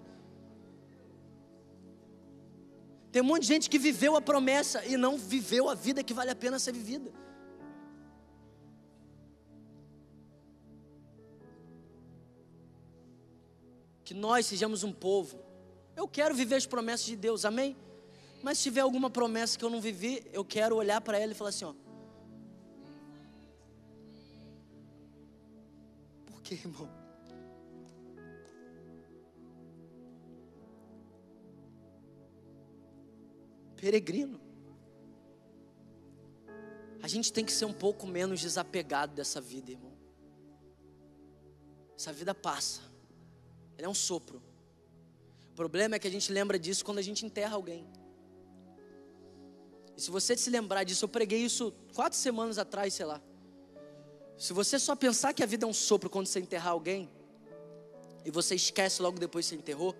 Tem 3.11 3.21
um 3.21 3.25
monte 3.25 3.41
de 3.41 3.47
gente 3.49 3.69
que 3.69 3.77
viveu 3.77 4.15
a 4.15 4.21
promessa 4.21 4.85
e 4.85 4.95
não 4.95 5.17
viveu 5.17 5.69
a 5.69 5.75
vida 5.75 6.03
que 6.03 6.13
vale 6.13 6.31
a 6.31 6.35
pena 6.35 6.57
ser 6.57 6.71
vivida. 6.71 7.11
Que 14.05 14.13
nós 14.13 14.45
sejamos 14.45 14.83
um 14.83 14.93
povo. 14.93 15.39
Eu 15.95 16.07
quero 16.07 16.33
viver 16.33 16.55
as 16.55 16.65
promessas 16.65 17.05
de 17.05 17.17
Deus, 17.17 17.43
amém? 17.43 17.75
Mas 18.41 18.57
se 18.57 18.63
tiver 18.63 18.81
alguma 18.81 19.09
promessa 19.09 19.57
que 19.57 19.65
eu 19.65 19.69
não 19.69 19.81
vivi, 19.81 20.25
eu 20.31 20.43
quero 20.45 20.77
olhar 20.77 21.01
para 21.01 21.19
ela 21.19 21.33
e 21.33 21.35
falar 21.35 21.49
assim: 21.49 21.65
ó. 21.65 21.73
Por 26.25 26.41
que, 26.41 26.55
irmão? 26.55 27.00
Peregrino. 33.81 34.39
A 37.01 37.07
gente 37.07 37.33
tem 37.33 37.43
que 37.43 37.51
ser 37.51 37.65
um 37.65 37.73
pouco 37.73 38.05
menos 38.05 38.39
desapegado 38.39 39.15
dessa 39.15 39.41
vida, 39.41 39.71
irmão. 39.71 39.91
Essa 41.97 42.13
vida 42.13 42.35
passa. 42.35 42.81
Ela 43.75 43.87
é 43.87 43.89
um 43.89 43.95
sopro. 43.95 44.39
O 45.49 45.55
problema 45.55 45.95
é 45.95 45.99
que 45.99 46.07
a 46.07 46.11
gente 46.11 46.31
lembra 46.31 46.59
disso 46.59 46.85
quando 46.85 46.99
a 46.99 47.01
gente 47.01 47.25
enterra 47.25 47.55
alguém. 47.55 47.87
E 49.97 50.01
se 50.01 50.11
você 50.11 50.37
se 50.37 50.51
lembrar 50.51 50.83
disso, 50.83 51.05
eu 51.05 51.09
preguei 51.09 51.39
isso 51.43 51.73
quatro 51.95 52.17
semanas 52.17 52.59
atrás, 52.59 52.93
sei 52.93 53.05
lá. 53.05 53.19
Se 54.37 54.53
você 54.53 54.77
só 54.77 54.95
pensar 54.95 55.33
que 55.33 55.41
a 55.41 55.45
vida 55.47 55.65
é 55.65 55.67
um 55.67 55.73
sopro 55.73 56.09
quando 56.09 56.27
você 56.27 56.39
enterrar 56.39 56.73
alguém, 56.73 57.09
e 58.23 58.29
você 58.29 58.53
esquece 58.53 59.01
logo 59.01 59.17
depois 59.17 59.45
que 59.45 59.49
você 59.49 59.55
enterrou, 59.55 59.95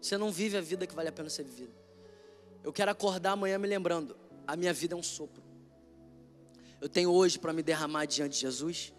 você 0.00 0.16
não 0.16 0.32
vive 0.32 0.56
a 0.56 0.62
vida 0.62 0.86
que 0.86 0.94
vale 0.94 1.10
a 1.10 1.12
pena 1.12 1.28
ser 1.28 1.44
vivida. 1.44 1.75
Eu 2.66 2.72
quero 2.72 2.90
acordar 2.90 3.30
amanhã 3.30 3.58
me 3.58 3.68
lembrando: 3.68 4.16
a 4.44 4.56
minha 4.56 4.72
vida 4.72 4.92
é 4.92 4.96
um 4.96 5.02
sopro. 5.02 5.40
Eu 6.80 6.88
tenho 6.88 7.12
hoje 7.12 7.38
para 7.38 7.52
me 7.52 7.62
derramar 7.62 8.06
diante 8.06 8.32
de 8.32 8.40
Jesus. 8.40 8.92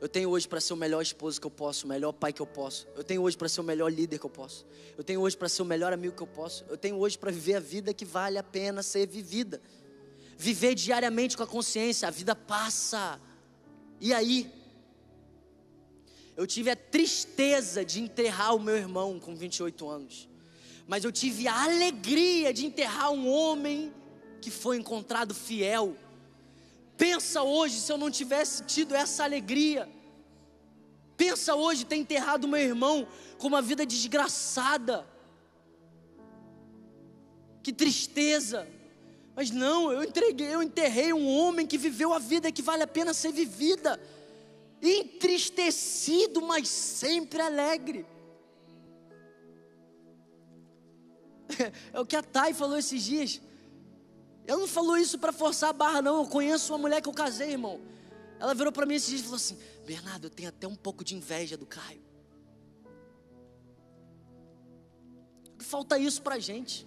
Eu 0.00 0.08
tenho 0.08 0.30
hoje 0.30 0.46
para 0.46 0.60
ser 0.60 0.72
o 0.72 0.76
melhor 0.76 1.02
esposo 1.02 1.40
que 1.40 1.46
eu 1.48 1.50
posso, 1.50 1.84
o 1.84 1.88
melhor 1.88 2.12
pai 2.12 2.32
que 2.32 2.40
eu 2.40 2.46
posso. 2.46 2.86
Eu 2.94 3.02
tenho 3.02 3.20
hoje 3.22 3.36
para 3.36 3.48
ser 3.48 3.60
o 3.60 3.64
melhor 3.64 3.92
líder 3.92 4.20
que 4.20 4.24
eu 4.24 4.30
posso. 4.30 4.64
Eu 4.96 5.02
tenho 5.02 5.20
hoje 5.20 5.36
para 5.36 5.48
ser 5.48 5.62
o 5.62 5.64
melhor 5.64 5.92
amigo 5.92 6.14
que 6.14 6.22
eu 6.22 6.28
posso. 6.28 6.64
Eu 6.68 6.76
tenho 6.76 6.96
hoje 6.96 7.18
para 7.18 7.32
viver 7.32 7.56
a 7.56 7.60
vida 7.60 7.92
que 7.92 8.04
vale 8.04 8.38
a 8.38 8.42
pena 8.44 8.84
ser 8.84 9.08
vivida. 9.08 9.60
Viver 10.36 10.76
diariamente 10.76 11.36
com 11.36 11.42
a 11.42 11.46
consciência, 11.48 12.06
a 12.06 12.12
vida 12.12 12.36
passa. 12.36 13.20
E 14.00 14.14
aí? 14.14 14.48
Eu 16.36 16.46
tive 16.46 16.70
a 16.70 16.76
tristeza 16.76 17.84
de 17.84 18.00
enterrar 18.00 18.54
o 18.54 18.60
meu 18.60 18.76
irmão 18.76 19.18
com 19.18 19.34
28 19.34 19.88
anos. 19.88 20.27
Mas 20.88 21.04
eu 21.04 21.12
tive 21.12 21.46
a 21.46 21.62
alegria 21.62 22.52
de 22.52 22.66
enterrar 22.66 23.12
um 23.12 23.28
homem 23.30 23.94
que 24.40 24.50
foi 24.50 24.76
encontrado 24.76 25.32
fiel 25.32 25.96
Pensa 26.98 27.44
hoje 27.44 27.78
se 27.78 27.92
eu 27.92 27.96
não 27.96 28.10
tivesse 28.10 28.64
tido 28.64 28.92
essa 28.92 29.22
alegria. 29.22 29.88
Pensa 31.16 31.54
hoje 31.54 31.86
ter 31.86 31.94
enterrado 31.94 32.48
meu 32.48 32.60
irmão 32.60 33.06
com 33.38 33.46
uma 33.46 33.62
vida 33.62 33.86
desgraçada. 33.86 35.06
Que 37.62 37.72
tristeza. 37.72 38.68
Mas 39.36 39.52
não, 39.52 39.92
eu 39.92 40.02
entreguei, 40.02 40.52
eu 40.52 40.60
enterrei 40.60 41.12
um 41.12 41.28
homem 41.28 41.64
que 41.64 41.78
viveu 41.78 42.12
a 42.12 42.18
vida 42.18 42.50
que 42.50 42.62
vale 42.62 42.82
a 42.82 42.86
pena 42.86 43.14
ser 43.14 43.30
vivida. 43.30 44.00
Entristecido, 44.82 46.42
mas 46.42 46.66
sempre 46.66 47.40
alegre. 47.40 48.04
É 51.92 52.00
o 52.00 52.06
que 52.06 52.16
a 52.16 52.22
Thay 52.22 52.54
falou 52.54 52.78
esses 52.78 53.02
dias. 53.02 53.40
Ela 54.46 54.60
não 54.60 54.68
falou 54.68 54.96
isso 54.96 55.18
para 55.18 55.32
forçar 55.32 55.70
a 55.70 55.72
barra, 55.72 56.00
não. 56.00 56.22
Eu 56.22 56.26
conheço 56.26 56.72
uma 56.72 56.78
mulher 56.78 57.02
que 57.02 57.08
eu 57.08 57.12
casei, 57.12 57.50
irmão. 57.52 57.80
Ela 58.40 58.54
virou 58.54 58.72
para 58.72 58.86
mim 58.86 58.94
esses 58.94 59.08
dias 59.08 59.20
e 59.20 59.24
falou 59.24 59.36
assim: 59.36 59.58
Bernardo, 59.84 60.26
eu 60.26 60.30
tenho 60.30 60.48
até 60.48 60.66
um 60.66 60.76
pouco 60.76 61.04
de 61.04 61.14
inveja 61.14 61.56
do 61.56 61.66
Caio. 61.66 62.02
Falta 65.58 65.98
isso 65.98 66.22
para 66.22 66.36
a 66.36 66.38
gente. 66.38 66.86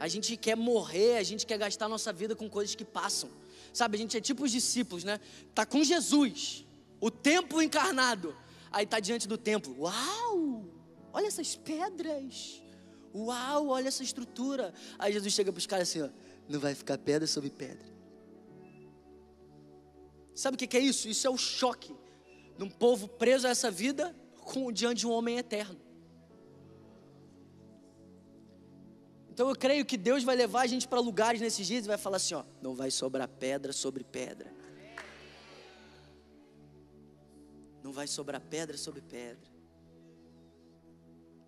A 0.00 0.06
gente 0.06 0.36
quer 0.36 0.56
morrer, 0.56 1.16
a 1.16 1.22
gente 1.22 1.46
quer 1.46 1.58
gastar 1.58 1.88
nossa 1.88 2.12
vida 2.12 2.36
com 2.36 2.48
coisas 2.48 2.74
que 2.74 2.84
passam. 2.84 3.30
Sabe, 3.72 3.96
a 3.96 4.00
gente 4.00 4.16
é 4.16 4.20
tipo 4.20 4.44
os 4.44 4.52
discípulos, 4.52 5.04
né? 5.04 5.20
Tá 5.54 5.66
com 5.66 5.82
Jesus, 5.82 6.64
o 7.00 7.10
templo 7.10 7.60
encarnado. 7.62 8.36
Aí 8.70 8.86
tá 8.86 9.00
diante 9.00 9.26
do 9.26 9.38
templo. 9.38 9.74
Uau! 9.80 10.64
Olha 11.12 11.26
essas 11.26 11.56
pedras. 11.56 12.62
Uau, 13.14 13.68
olha 13.68 13.88
essa 13.88 14.02
estrutura. 14.02 14.72
Aí 14.98 15.12
Jesus 15.12 15.32
chega 15.32 15.52
para 15.52 15.58
os 15.58 15.66
caras 15.66 15.88
assim: 15.88 16.02
ó, 16.02 16.08
não 16.48 16.60
vai 16.60 16.74
ficar 16.74 16.98
pedra 16.98 17.26
sobre 17.26 17.50
pedra. 17.50 17.86
Sabe 20.34 20.54
o 20.54 20.58
que 20.58 20.76
é 20.76 20.80
isso? 20.80 21.08
Isso 21.08 21.26
é 21.26 21.30
o 21.30 21.36
choque 21.36 21.94
de 22.56 22.62
um 22.62 22.70
povo 22.70 23.08
preso 23.08 23.46
a 23.46 23.50
essa 23.50 23.70
vida 23.70 24.14
com, 24.40 24.70
diante 24.70 25.00
de 25.00 25.06
um 25.06 25.10
homem 25.10 25.38
eterno. 25.38 25.80
Então 29.30 29.48
eu 29.48 29.54
creio 29.54 29.84
que 29.84 29.96
Deus 29.96 30.24
vai 30.24 30.34
levar 30.34 30.62
a 30.62 30.66
gente 30.66 30.88
para 30.88 30.98
lugares 30.98 31.40
nesses 31.40 31.66
dias 31.66 31.84
e 31.84 31.88
vai 31.88 31.98
falar 31.98 32.16
assim: 32.16 32.34
ó, 32.34 32.44
não 32.60 32.74
vai 32.74 32.90
sobrar 32.90 33.28
pedra 33.28 33.72
sobre 33.72 34.04
pedra. 34.04 34.52
Não 37.88 37.92
vai 37.94 38.06
sobrar 38.06 38.38
pedra 38.38 38.76
sobre 38.76 39.00
pedra. 39.00 39.50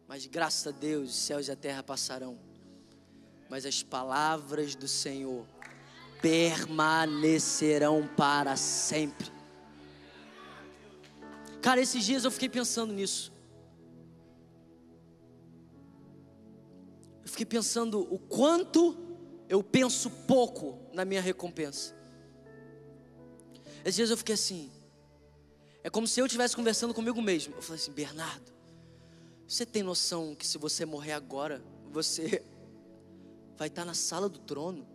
Mas 0.09 0.25
graças 0.25 0.67
a 0.67 0.71
Deus, 0.71 1.11
os 1.11 1.17
céus 1.17 1.49
e 1.49 1.51
a 1.51 1.55
terra 1.55 1.83
passarão. 1.83 2.39
Mas 3.51 3.67
as 3.67 3.83
palavras 3.83 4.75
do 4.75 4.89
Senhor 4.89 5.45
permanecerão 6.23 8.09
para 8.17 8.57
sempre. 8.57 9.31
Cara, 11.61 11.79
esses 11.79 12.07
dias 12.07 12.25
eu 12.25 12.31
fiquei 12.31 12.49
pensando 12.49 12.91
nisso. 12.91 13.31
Eu 17.23 17.29
fiquei 17.29 17.45
pensando 17.45 18.01
o 18.11 18.19
quanto 18.19 18.97
eu 19.47 19.63
penso 19.63 20.09
pouco 20.27 20.89
na 20.95 21.05
minha 21.05 21.21
recompensa. 21.21 21.95
Esses 23.85 23.97
dias 23.97 24.09
eu 24.09 24.17
fiquei 24.17 24.37
assim. 24.37 24.80
É 25.83 25.89
como 25.89 26.07
se 26.07 26.21
eu 26.21 26.27
estivesse 26.27 26.55
conversando 26.55 26.93
comigo 26.93 27.21
mesmo. 27.23 27.55
Eu 27.55 27.63
falei 27.63 27.81
assim, 27.81 27.93
Bernardo, 27.93 28.53
você 29.47 29.65
tem 29.65 29.83
noção 29.83 30.35
que 30.35 30.47
se 30.47 30.59
você 30.59 30.85
morrer 30.85 31.13
agora, 31.13 31.63
você 31.91 32.43
vai 33.57 33.69
estar 33.69 33.85
na 33.85 33.95
sala 33.95 34.29
do 34.29 34.39
trono? 34.39 34.87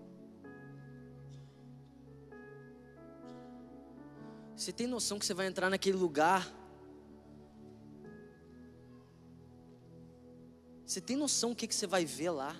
Você 4.56 4.72
tem 4.72 4.88
noção 4.88 5.20
que 5.20 5.26
você 5.26 5.34
vai 5.34 5.48
entrar 5.48 5.70
naquele 5.70 5.98
lugar? 5.98 6.50
Você 10.86 11.02
tem 11.02 11.18
noção 11.18 11.52
o 11.52 11.56
que, 11.56 11.68
que 11.68 11.76
você 11.76 11.88
vai 11.88 12.06
ver 12.06 12.30
lá? 12.30 12.56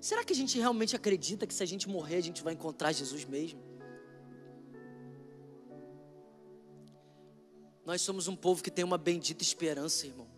Será 0.00 0.22
que 0.22 0.32
a 0.32 0.36
gente 0.36 0.56
realmente 0.56 0.94
acredita 0.94 1.46
que 1.46 1.54
se 1.54 1.62
a 1.62 1.66
gente 1.66 1.88
morrer 1.88 2.16
a 2.16 2.20
gente 2.20 2.42
vai 2.42 2.54
encontrar 2.54 2.92
Jesus 2.92 3.24
mesmo? 3.24 3.67
Nós 7.88 8.02
somos 8.02 8.28
um 8.28 8.36
povo 8.36 8.62
que 8.62 8.70
tem 8.70 8.84
uma 8.84 8.98
bendita 8.98 9.42
esperança, 9.42 10.06
irmão. 10.06 10.28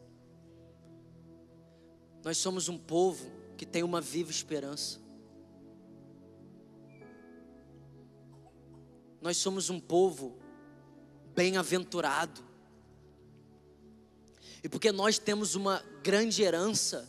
Nós 2.23 2.39
somos 2.39 2.69
um 2.69 2.79
povo 2.79 3.29
que 3.57 3.67
tem 3.67 3.83
uma 3.83 4.01
viva 4.01 4.31
esperança. 4.31 5.01
Nós 9.21 9.37
somos 9.37 9.69
um 9.69 9.81
povo 9.81 10.39
bem-aventurado. 11.35 12.41
E 14.63 14.69
porque 14.69 14.93
nós 14.93 15.19
temos 15.19 15.57
uma 15.57 15.83
grande 16.05 16.45
herança, 16.45 17.09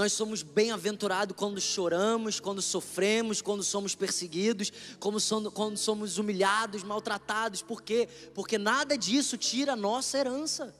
nós 0.00 0.14
somos 0.14 0.42
bem-aventurados 0.42 1.36
quando 1.36 1.60
choramos, 1.60 2.40
quando 2.40 2.62
sofremos, 2.62 3.42
quando 3.42 3.62
somos 3.62 3.94
perseguidos, 3.94 4.72
quando 4.98 5.76
somos 5.76 6.16
humilhados, 6.16 6.82
maltratados. 6.82 7.60
Por 7.60 7.82
quê? 7.82 8.08
Porque 8.34 8.56
nada 8.56 8.96
disso 8.96 9.36
tira 9.36 9.74
a 9.74 9.76
nossa 9.76 10.16
herança. 10.16 10.74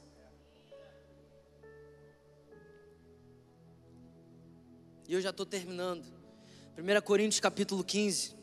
E 5.07 5.13
eu 5.13 5.21
já 5.21 5.29
estou 5.29 5.45
terminando. 5.45 6.07
1 6.79 7.03
Coríntios 7.03 7.41
capítulo 7.41 7.85
15, 7.85 8.35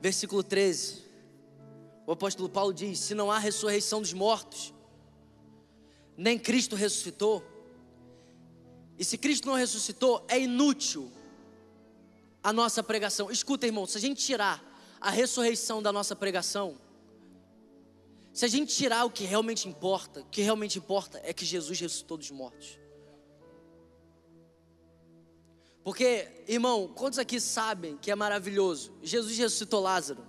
versículo 0.00 0.44
13. 0.44 1.02
O 2.06 2.12
apóstolo 2.12 2.48
Paulo 2.48 2.72
diz: 2.72 3.00
Se 3.00 3.16
não 3.16 3.32
há 3.32 3.40
ressurreição 3.40 4.00
dos 4.00 4.12
mortos, 4.12 4.72
nem 6.16 6.38
Cristo 6.38 6.76
ressuscitou, 6.76 7.55
e 8.98 9.04
se 9.04 9.18
Cristo 9.18 9.46
não 9.46 9.54
ressuscitou, 9.54 10.24
é 10.28 10.40
inútil 10.40 11.12
a 12.42 12.52
nossa 12.52 12.82
pregação. 12.82 13.30
Escuta, 13.30 13.66
irmão, 13.66 13.86
se 13.86 13.98
a 13.98 14.00
gente 14.00 14.24
tirar 14.24 14.64
a 15.00 15.10
ressurreição 15.10 15.82
da 15.82 15.92
nossa 15.92 16.16
pregação, 16.16 16.78
se 18.32 18.44
a 18.44 18.48
gente 18.48 18.74
tirar 18.74 19.04
o 19.04 19.10
que 19.10 19.24
realmente 19.24 19.68
importa, 19.68 20.20
o 20.20 20.26
que 20.26 20.42
realmente 20.42 20.78
importa 20.78 21.20
é 21.24 21.32
que 21.32 21.44
Jesus 21.44 21.78
ressuscitou 21.78 22.16
dos 22.16 22.30
mortos. 22.30 22.78
Porque, 25.82 26.44
irmão, 26.48 26.88
quantos 26.88 27.18
aqui 27.18 27.40
sabem 27.40 27.96
que 27.96 28.10
é 28.10 28.14
maravilhoso? 28.14 28.92
Jesus 29.02 29.36
ressuscitou 29.38 29.80
Lázaro. 29.80 30.26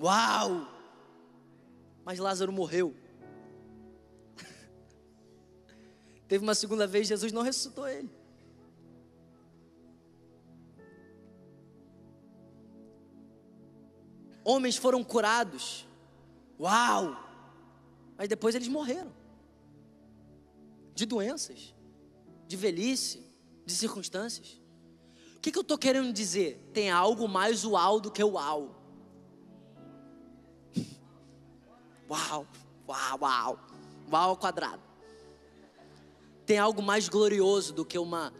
Uau! 0.00 0.68
Mas 2.04 2.18
Lázaro 2.18 2.52
morreu. 2.52 2.94
Teve 6.30 6.44
uma 6.44 6.54
segunda 6.54 6.86
vez, 6.86 7.08
Jesus 7.08 7.32
não 7.32 7.42
ressuscitou 7.42 7.88
ele. 7.88 8.08
Homens 14.44 14.76
foram 14.76 15.02
curados. 15.02 15.88
Uau! 16.56 17.16
Mas 18.16 18.28
depois 18.28 18.54
eles 18.54 18.68
morreram. 18.68 19.12
De 20.94 21.04
doenças, 21.04 21.74
de 22.46 22.56
velhice, 22.56 23.26
de 23.66 23.74
circunstâncias. 23.74 24.60
O 25.36 25.40
que, 25.40 25.50
que 25.50 25.58
eu 25.58 25.62
estou 25.62 25.76
querendo 25.76 26.12
dizer? 26.12 26.70
Tem 26.72 26.92
algo 26.92 27.26
mais 27.26 27.64
uau 27.64 27.98
do 27.98 28.08
que 28.08 28.22
uau. 28.22 28.80
Uau, 32.08 32.46
uau, 32.88 33.18
uau. 33.20 33.58
Uau 34.12 34.30
ao 34.30 34.36
quadrado. 34.36 34.89
Tem 36.50 36.58
algo 36.58 36.82
mais 36.82 37.08
glorioso 37.08 37.72
do 37.72 37.84
que 37.84 37.96
uma 37.96 38.34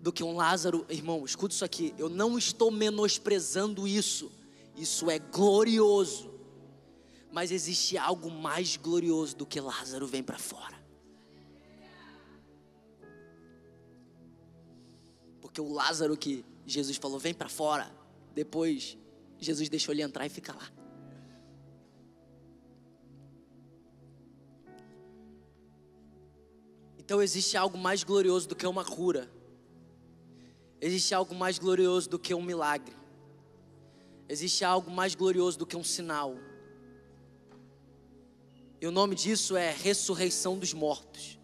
do 0.00 0.10
que 0.10 0.24
um 0.24 0.34
Lázaro, 0.34 0.86
irmão, 0.88 1.26
escuta 1.26 1.54
isso 1.54 1.62
aqui. 1.62 1.94
Eu 1.98 2.08
não 2.08 2.38
estou 2.38 2.70
menosprezando 2.70 3.86
isso. 3.86 4.32
Isso 4.74 5.10
é 5.10 5.18
glorioso. 5.18 6.32
Mas 7.30 7.50
existe 7.50 7.98
algo 7.98 8.30
mais 8.30 8.78
glorioso 8.78 9.36
do 9.36 9.44
que 9.44 9.60
Lázaro 9.60 10.06
vem 10.06 10.22
para 10.22 10.38
fora. 10.38 10.82
Porque 15.42 15.60
o 15.60 15.70
Lázaro 15.70 16.16
que 16.16 16.42
Jesus 16.64 16.96
falou, 16.96 17.18
vem 17.18 17.34
para 17.34 17.50
fora, 17.50 17.94
Depois, 18.34 18.96
Jesus 19.38 19.68
deixou 19.68 19.92
ele 19.92 20.00
entrar 20.00 20.24
e 20.24 20.30
ficar 20.30 20.54
lá. 20.54 20.81
Então 27.12 27.22
existe 27.22 27.58
algo 27.58 27.76
mais 27.76 28.02
glorioso 28.02 28.48
do 28.48 28.56
que 28.56 28.66
uma 28.66 28.86
cura. 28.86 29.30
Existe 30.80 31.14
algo 31.14 31.34
mais 31.34 31.58
glorioso 31.58 32.08
do 32.08 32.18
que 32.18 32.32
um 32.32 32.40
milagre. 32.40 32.96
Existe 34.26 34.64
algo 34.64 34.90
mais 34.90 35.14
glorioso 35.14 35.58
do 35.58 35.66
que 35.66 35.76
um 35.76 35.84
sinal. 35.84 36.34
E 38.80 38.86
o 38.86 38.90
nome 38.90 39.14
disso 39.14 39.58
é 39.58 39.72
ressurreição 39.72 40.58
dos 40.58 40.72
mortos. 40.72 41.38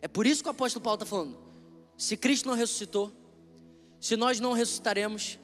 É 0.00 0.06
por 0.06 0.24
isso 0.24 0.44
que 0.44 0.48
o 0.48 0.52
apóstolo 0.52 0.84
Paulo 0.84 0.94
está 0.94 1.06
falando: 1.06 1.36
se 1.98 2.16
Cristo 2.16 2.46
não 2.46 2.54
ressuscitou, 2.54 3.10
se 4.00 4.16
nós 4.16 4.38
não 4.38 4.52
ressuscitaremos, 4.52 5.36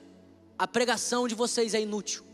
a 0.56 0.68
pregação 0.68 1.26
de 1.26 1.34
vocês 1.34 1.74
é 1.74 1.80
inútil. 1.80 2.24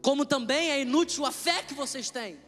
Como 0.00 0.24
também 0.24 0.70
é 0.70 0.82
inútil 0.82 1.26
a 1.26 1.32
fé 1.32 1.60
que 1.64 1.74
vocês 1.74 2.10
têm. 2.10 2.43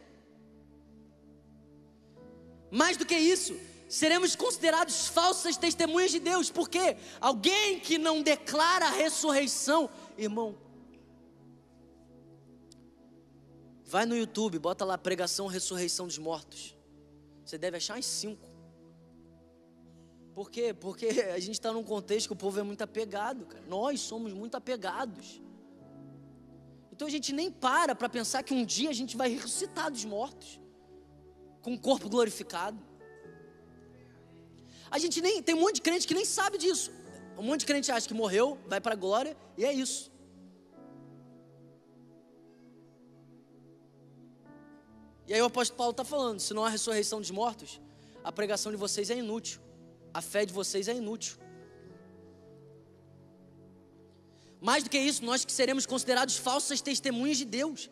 Mais 2.69 2.97
do 2.97 3.05
que 3.05 3.15
isso, 3.15 3.57
seremos 3.87 4.35
considerados 4.35 5.07
falsas 5.07 5.57
testemunhas 5.57 6.11
de 6.11 6.19
Deus, 6.19 6.49
porque 6.49 6.97
alguém 7.19 7.79
que 7.79 7.97
não 7.97 8.21
declara 8.21 8.87
a 8.87 8.91
ressurreição, 8.91 9.89
irmão, 10.17 10.57
vai 13.85 14.05
no 14.05 14.17
YouTube, 14.17 14.59
bota 14.59 14.83
lá 14.83 14.97
pregação 14.97 15.47
ressurreição 15.47 16.07
dos 16.07 16.17
mortos. 16.17 16.75
Você 17.45 17.57
deve 17.57 17.77
achar 17.77 17.97
uns 17.97 18.05
cinco. 18.05 18.45
Por 20.33 20.51
quê? 20.51 20.73
Porque 20.73 21.07
a 21.33 21.39
gente 21.39 21.53
está 21.53 21.71
num 21.71 21.83
contexto 21.83 22.27
que 22.27 22.33
o 22.33 22.35
povo 22.35 22.59
é 22.59 22.63
muito 22.63 22.81
apegado, 22.81 23.45
cara. 23.45 23.63
Nós 23.67 24.01
somos 24.01 24.33
muito 24.33 24.55
apegados. 24.55 25.41
Então 26.91 27.07
a 27.07 27.11
gente 27.11 27.31
nem 27.31 27.49
para 27.49 27.95
para 27.95 28.09
pensar 28.09 28.43
que 28.43 28.53
um 28.53 28.65
dia 28.65 28.89
a 28.89 28.93
gente 28.93 29.15
vai 29.15 29.29
ressuscitar 29.29 29.89
dos 29.89 30.03
mortos 30.03 30.59
com 31.67 31.73
o 31.73 31.77
corpo 31.77 32.07
glorificado. 32.07 32.79
A 34.89 34.97
gente 34.97 35.19
nem 35.19 35.43
tem 35.43 35.53
um 35.53 35.59
monte 35.59 35.75
de 35.75 35.81
crente 35.81 36.07
que 36.07 36.13
nem 36.13 36.23
sabe 36.23 36.57
disso. 36.57 36.89
Um 37.37 37.43
monte 37.43 37.61
de 37.61 37.65
crente 37.65 37.91
acha 37.91 38.07
que 38.07 38.13
morreu, 38.13 38.57
vai 38.69 38.79
para 38.79 38.93
a 38.93 38.95
glória 38.95 39.35
e 39.57 39.65
é 39.65 39.73
isso. 39.73 40.09
E 45.27 45.33
aí 45.33 45.41
o 45.41 45.45
apóstolo 45.45 45.77
Paulo 45.77 45.91
está 45.91 46.05
falando: 46.05 46.39
se 46.39 46.53
não 46.53 46.63
há 46.63 46.69
ressurreição 46.69 47.19
dos 47.19 47.31
mortos, 47.31 47.81
a 48.23 48.31
pregação 48.31 48.71
de 48.71 48.77
vocês 48.77 49.09
é 49.09 49.17
inútil, 49.17 49.59
a 50.13 50.21
fé 50.21 50.45
de 50.45 50.53
vocês 50.53 50.87
é 50.87 50.95
inútil. 50.95 51.35
Mais 54.61 54.85
do 54.85 54.89
que 54.89 54.97
isso, 54.97 55.25
nós 55.25 55.43
que 55.43 55.51
seremos 55.51 55.85
considerados 55.85 56.37
falsas 56.37 56.79
testemunhas 56.79 57.35
de 57.35 57.43
Deus, 57.43 57.89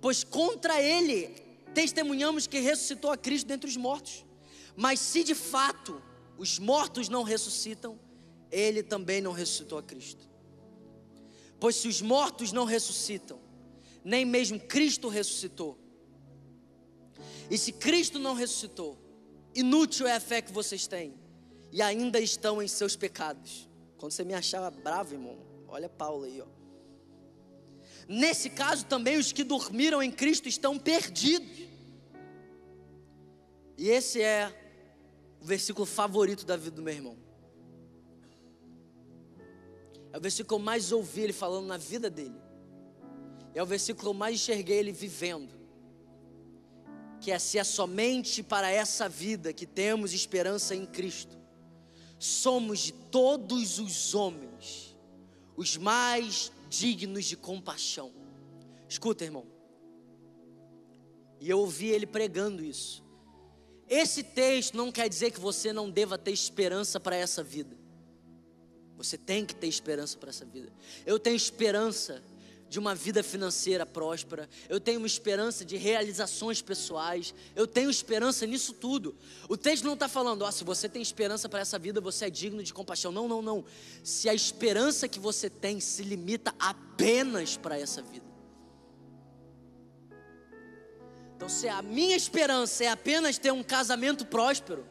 pois 0.00 0.24
contra 0.24 0.80
Ele 0.80 1.47
testemunhamos 1.74 2.46
que 2.46 2.58
ressuscitou 2.60 3.10
a 3.10 3.16
Cristo 3.16 3.46
dentre 3.46 3.68
os 3.68 3.76
mortos. 3.76 4.24
Mas 4.76 5.00
se 5.00 5.24
de 5.24 5.34
fato 5.34 6.02
os 6.36 6.58
mortos 6.58 7.08
não 7.08 7.22
ressuscitam, 7.22 7.98
Ele 8.50 8.82
também 8.82 9.20
não 9.20 9.32
ressuscitou 9.32 9.78
a 9.78 9.82
Cristo. 9.82 10.28
Pois 11.60 11.76
se 11.76 11.88
os 11.88 12.00
mortos 12.00 12.52
não 12.52 12.64
ressuscitam, 12.64 13.40
nem 14.04 14.24
mesmo 14.24 14.60
Cristo 14.60 15.08
ressuscitou. 15.08 15.76
E 17.50 17.58
se 17.58 17.72
Cristo 17.72 18.18
não 18.18 18.34
ressuscitou, 18.34 18.96
inútil 19.54 20.06
é 20.06 20.14
a 20.14 20.20
fé 20.20 20.40
que 20.40 20.52
vocês 20.52 20.86
têm, 20.86 21.14
e 21.72 21.82
ainda 21.82 22.20
estão 22.20 22.62
em 22.62 22.68
seus 22.68 22.94
pecados. 22.94 23.68
Quando 23.96 24.12
você 24.12 24.24
me 24.24 24.34
achava 24.34 24.70
bravo, 24.70 25.14
irmão, 25.14 25.38
olha 25.66 25.88
Paulo 25.88 26.24
aí, 26.24 26.40
ó. 26.40 26.57
Nesse 28.08 28.48
caso 28.48 28.86
também 28.86 29.18
os 29.18 29.32
que 29.32 29.44
dormiram 29.44 30.02
em 30.02 30.10
Cristo 30.10 30.48
estão 30.48 30.78
perdidos. 30.78 31.68
E 33.76 33.90
esse 33.90 34.22
é 34.22 34.52
o 35.40 35.44
versículo 35.44 35.86
favorito 35.86 36.46
da 36.46 36.56
vida 36.56 36.76
do 36.76 36.82
meu 36.82 36.94
irmão. 36.94 37.18
É 40.10 40.16
o 40.16 40.20
versículo 40.20 40.48
que 40.48 40.54
eu 40.54 40.64
mais 40.64 40.90
ouvi 40.90 41.20
ele 41.20 41.32
falando 41.34 41.66
na 41.66 41.76
vida 41.76 42.08
dele. 42.08 42.34
É 43.54 43.62
o 43.62 43.66
versículo 43.66 44.02
que 44.02 44.08
eu 44.08 44.14
mais 44.14 44.36
enxerguei 44.36 44.78
ele 44.78 44.90
vivendo. 44.90 45.54
Que 47.20 47.30
é 47.30 47.38
se 47.38 47.58
é 47.58 47.64
somente 47.64 48.42
para 48.42 48.70
essa 48.70 49.06
vida 49.06 49.52
que 49.52 49.66
temos 49.66 50.14
esperança 50.14 50.74
em 50.74 50.86
Cristo. 50.86 51.36
Somos 52.18 52.80
de 52.80 52.92
todos 52.92 53.78
os 53.78 54.14
homens 54.14 54.88
os 55.58 55.76
mais 55.76 56.52
dignos 56.68 57.24
de 57.24 57.36
compaixão. 57.36 58.12
Escuta, 58.88 59.24
irmão. 59.24 59.46
E 61.40 61.48
eu 61.48 61.58
ouvi 61.58 61.86
ele 61.88 62.06
pregando 62.06 62.64
isso. 62.64 63.04
Esse 63.88 64.22
texto 64.22 64.76
não 64.76 64.92
quer 64.92 65.08
dizer 65.08 65.30
que 65.30 65.40
você 65.40 65.72
não 65.72 65.90
deva 65.90 66.18
ter 66.18 66.32
esperança 66.32 67.00
para 67.00 67.16
essa 67.16 67.42
vida. 67.42 67.76
Você 68.96 69.16
tem 69.16 69.46
que 69.46 69.54
ter 69.54 69.68
esperança 69.68 70.18
para 70.18 70.30
essa 70.30 70.44
vida. 70.44 70.72
Eu 71.06 71.18
tenho 71.18 71.36
esperança 71.36 72.22
de 72.68 72.78
uma 72.78 72.94
vida 72.94 73.22
financeira 73.22 73.86
próspera, 73.86 74.48
eu 74.68 74.78
tenho 74.78 74.98
uma 74.98 75.06
esperança 75.06 75.64
de 75.64 75.76
realizações 75.76 76.60
pessoais, 76.60 77.34
eu 77.56 77.66
tenho 77.66 77.90
esperança 77.90 78.46
nisso 78.46 78.74
tudo. 78.74 79.16
O 79.48 79.56
texto 79.56 79.84
não 79.84 79.94
está 79.94 80.08
falando, 80.08 80.42
ó, 80.42 80.50
se 80.50 80.64
você 80.64 80.88
tem 80.88 81.00
esperança 81.00 81.48
para 81.48 81.60
essa 81.60 81.78
vida, 81.78 82.00
você 82.00 82.26
é 82.26 82.30
digno 82.30 82.62
de 82.62 82.74
compaixão. 82.74 83.10
Não, 83.10 83.26
não, 83.26 83.40
não. 83.40 83.64
Se 84.04 84.28
a 84.28 84.34
esperança 84.34 85.08
que 85.08 85.18
você 85.18 85.48
tem 85.48 85.80
se 85.80 86.02
limita 86.02 86.54
apenas 86.58 87.56
para 87.56 87.78
essa 87.78 88.02
vida. 88.02 88.26
Então, 91.36 91.48
se 91.48 91.68
a 91.68 91.80
minha 91.80 92.16
esperança 92.16 92.84
é 92.84 92.88
apenas 92.88 93.38
ter 93.38 93.52
um 93.52 93.62
casamento 93.62 94.26
próspero, 94.26 94.84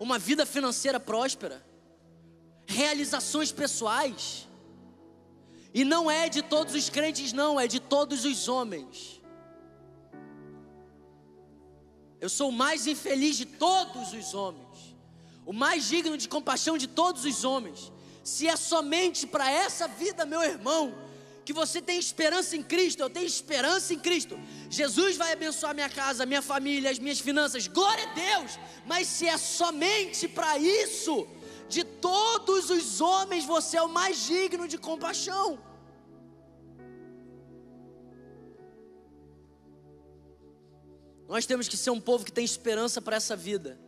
uma 0.00 0.18
vida 0.18 0.44
financeira 0.44 0.98
próspera, 0.98 1.64
realizações 2.66 3.52
pessoais, 3.52 4.45
e 5.78 5.84
não 5.84 6.10
é 6.10 6.26
de 6.26 6.40
todos 6.40 6.74
os 6.74 6.88
crentes, 6.88 7.34
não, 7.34 7.60
é 7.60 7.66
de 7.66 7.78
todos 7.78 8.24
os 8.24 8.48
homens. 8.48 9.20
Eu 12.18 12.30
sou 12.30 12.48
o 12.48 12.58
mais 12.64 12.86
infeliz 12.86 13.36
de 13.36 13.44
todos 13.44 14.14
os 14.14 14.32
homens, 14.32 14.96
o 15.44 15.52
mais 15.52 15.86
digno 15.86 16.16
de 16.16 16.30
compaixão 16.30 16.78
de 16.78 16.86
todos 16.86 17.26
os 17.26 17.44
homens. 17.44 17.92
Se 18.24 18.48
é 18.48 18.56
somente 18.56 19.26
para 19.26 19.50
essa 19.50 19.86
vida, 19.86 20.24
meu 20.24 20.42
irmão, 20.42 20.94
que 21.44 21.52
você 21.52 21.82
tem 21.82 21.98
esperança 21.98 22.56
em 22.56 22.62
Cristo, 22.62 23.00
eu 23.02 23.10
tenho 23.10 23.26
esperança 23.26 23.92
em 23.92 23.98
Cristo. 23.98 24.40
Jesus 24.70 25.18
vai 25.18 25.34
abençoar 25.34 25.74
minha 25.74 25.90
casa, 25.90 26.24
minha 26.24 26.40
família, 26.40 26.90
as 26.90 26.98
minhas 26.98 27.20
finanças, 27.20 27.66
glória 27.66 28.02
a 28.02 28.14
Deus. 28.14 28.58
Mas 28.86 29.08
se 29.08 29.28
é 29.28 29.36
somente 29.36 30.26
para 30.26 30.56
isso, 30.56 31.28
de 31.68 31.84
todos 31.84 32.70
os 32.70 33.02
homens, 33.02 33.44
você 33.44 33.76
é 33.76 33.82
o 33.82 33.90
mais 33.90 34.24
digno 34.24 34.66
de 34.66 34.78
compaixão. 34.78 35.65
Nós 41.28 41.46
temos 41.46 41.68
que 41.68 41.76
ser 41.76 41.90
um 41.90 42.00
povo 42.00 42.24
que 42.24 42.32
tem 42.32 42.44
esperança 42.44 43.02
para 43.02 43.16
essa 43.16 43.34
vida. 43.34 43.78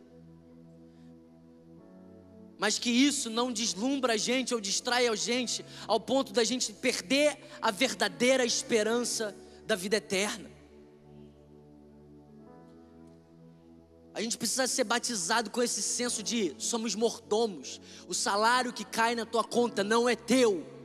Mas 2.57 2.77
que 2.77 2.89
isso 2.89 3.29
não 3.29 3.53
deslumbra 3.53 4.13
a 4.13 4.17
gente 4.17 4.53
ou 4.53 4.59
distrai 4.59 5.07
a 5.07 5.15
gente 5.15 5.65
ao 5.87 5.99
ponto 5.99 6.33
da 6.33 6.43
gente 6.43 6.73
perder 6.73 7.37
a 7.61 7.71
verdadeira 7.71 8.45
esperança 8.45 9.33
da 9.65 9.75
vida 9.75 9.95
eterna. 9.95 10.49
A 14.13 14.21
gente 14.21 14.37
precisa 14.37 14.67
ser 14.67 14.83
batizado 14.83 15.49
com 15.49 15.63
esse 15.63 15.81
senso 15.81 16.21
de 16.21 16.53
somos 16.57 16.95
mordomos. 16.95 17.79
O 18.05 18.13
salário 18.13 18.73
que 18.73 18.83
cai 18.83 19.15
na 19.15 19.25
tua 19.25 19.45
conta 19.45 19.81
não 19.81 20.09
é 20.09 20.15
teu. 20.15 20.78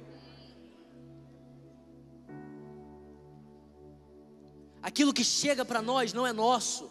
Aquilo 4.84 5.14
que 5.14 5.24
chega 5.24 5.64
para 5.64 5.80
nós 5.80 6.12
não 6.12 6.26
é 6.26 6.32
nosso. 6.32 6.90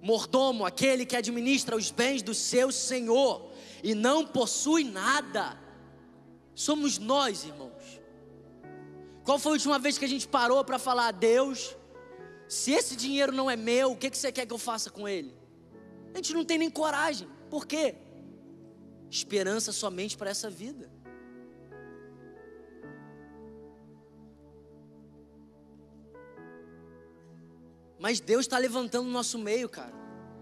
Mordomo, 0.00 0.64
aquele 0.64 1.04
que 1.04 1.16
administra 1.16 1.74
os 1.74 1.90
bens 1.90 2.22
do 2.22 2.32
seu 2.32 2.70
senhor 2.70 3.50
e 3.82 3.96
não 3.96 4.24
possui 4.24 4.84
nada. 4.84 5.58
Somos 6.54 6.96
nós, 6.96 7.42
irmãos. 7.42 8.00
Qual 9.24 9.40
foi 9.40 9.50
a 9.50 9.54
última 9.54 9.76
vez 9.76 9.98
que 9.98 10.04
a 10.04 10.08
gente 10.08 10.28
parou 10.28 10.64
para 10.64 10.78
falar 10.78 11.08
a 11.08 11.10
Deus? 11.10 11.76
Se 12.46 12.70
esse 12.70 12.94
dinheiro 12.94 13.32
não 13.32 13.50
é 13.50 13.56
meu, 13.56 13.90
o 13.90 13.96
que, 13.96 14.16
você 14.16 14.30
quer 14.30 14.46
que 14.46 14.52
eu 14.52 14.58
faça 14.58 14.88
com 14.88 15.08
ele? 15.08 15.34
A 16.12 16.18
gente 16.18 16.32
não 16.32 16.44
tem 16.44 16.58
nem 16.58 16.70
coragem. 16.70 17.26
Por 17.50 17.66
quê? 17.66 17.96
Esperança 19.10 19.72
somente 19.72 20.16
para 20.16 20.30
essa 20.30 20.48
vida. 20.48 20.88
Mas 28.04 28.20
Deus 28.20 28.42
está 28.42 28.58
levantando 28.58 29.08
o 29.08 29.10
nosso 29.10 29.38
meio, 29.38 29.66
cara. 29.66 29.94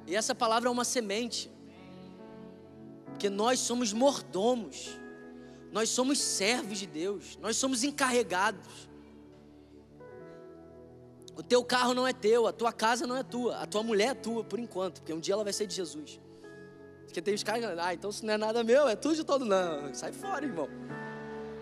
E 0.04 0.16
essa 0.16 0.34
palavra 0.34 0.68
é 0.68 0.72
uma 0.72 0.84
semente. 0.84 1.48
Porque 3.04 3.30
nós 3.30 3.60
somos 3.60 3.92
mordomos. 3.92 4.98
Nós 5.70 5.88
somos 5.88 6.18
servos 6.18 6.76
de 6.76 6.88
Deus. 6.88 7.38
Nós 7.40 7.56
somos 7.56 7.84
encarregados. 7.84 8.88
O 11.36 11.42
teu 11.44 11.62
carro 11.62 11.94
não 11.94 12.04
é 12.04 12.12
teu, 12.12 12.48
a 12.48 12.52
tua 12.52 12.72
casa 12.72 13.06
não 13.06 13.16
é 13.16 13.22
tua, 13.22 13.56
a 13.56 13.64
tua 13.64 13.84
mulher 13.84 14.08
é 14.08 14.14
tua 14.14 14.42
por 14.42 14.58
enquanto, 14.58 15.00
porque 15.00 15.12
um 15.12 15.20
dia 15.20 15.34
ela 15.34 15.44
vai 15.44 15.52
ser 15.52 15.68
de 15.68 15.74
Jesus. 15.76 16.20
Porque 17.04 17.22
tem 17.22 17.32
os 17.32 17.44
caras 17.44 17.78
ah, 17.78 17.94
então 17.94 18.10
isso 18.10 18.26
não 18.26 18.34
é 18.34 18.36
nada 18.36 18.64
meu, 18.64 18.88
é 18.88 18.96
tudo 18.96 19.14
de 19.14 19.22
todo. 19.22 19.44
Não, 19.44 19.94
sai 19.94 20.10
fora, 20.10 20.44
irmão. 20.44 20.68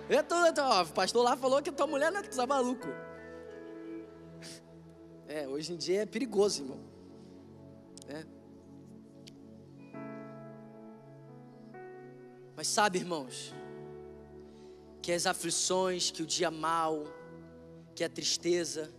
É 0.09 0.23
tudo, 0.23 0.47
então, 0.47 0.67
ó, 0.67 0.83
o 0.83 0.87
pastor 0.87 1.23
lá 1.23 1.37
falou 1.37 1.61
que 1.61 1.71
tua 1.71 1.87
mulher 1.87 2.11
não 2.11 2.21
é, 2.21 2.23
tu 2.23 2.35
tá 2.35 2.47
maluco. 2.47 2.89
É, 5.33 5.47
hoje 5.47 5.73
em 5.73 5.77
dia 5.77 6.03
é 6.03 6.07
perigoso, 6.07 6.63
irmão. 6.65 6.81
É. 8.09 8.25
Mas 12.57 12.67
sabe, 12.67 12.99
irmãos, 12.99 13.55
que 15.01 15.13
as 15.13 15.27
aflições, 15.27 16.11
que 16.11 16.21
o 16.21 16.27
dia 16.27 16.51
mal, 16.51 17.05
que 17.95 18.03
a 18.03 18.09
tristeza, 18.09 18.93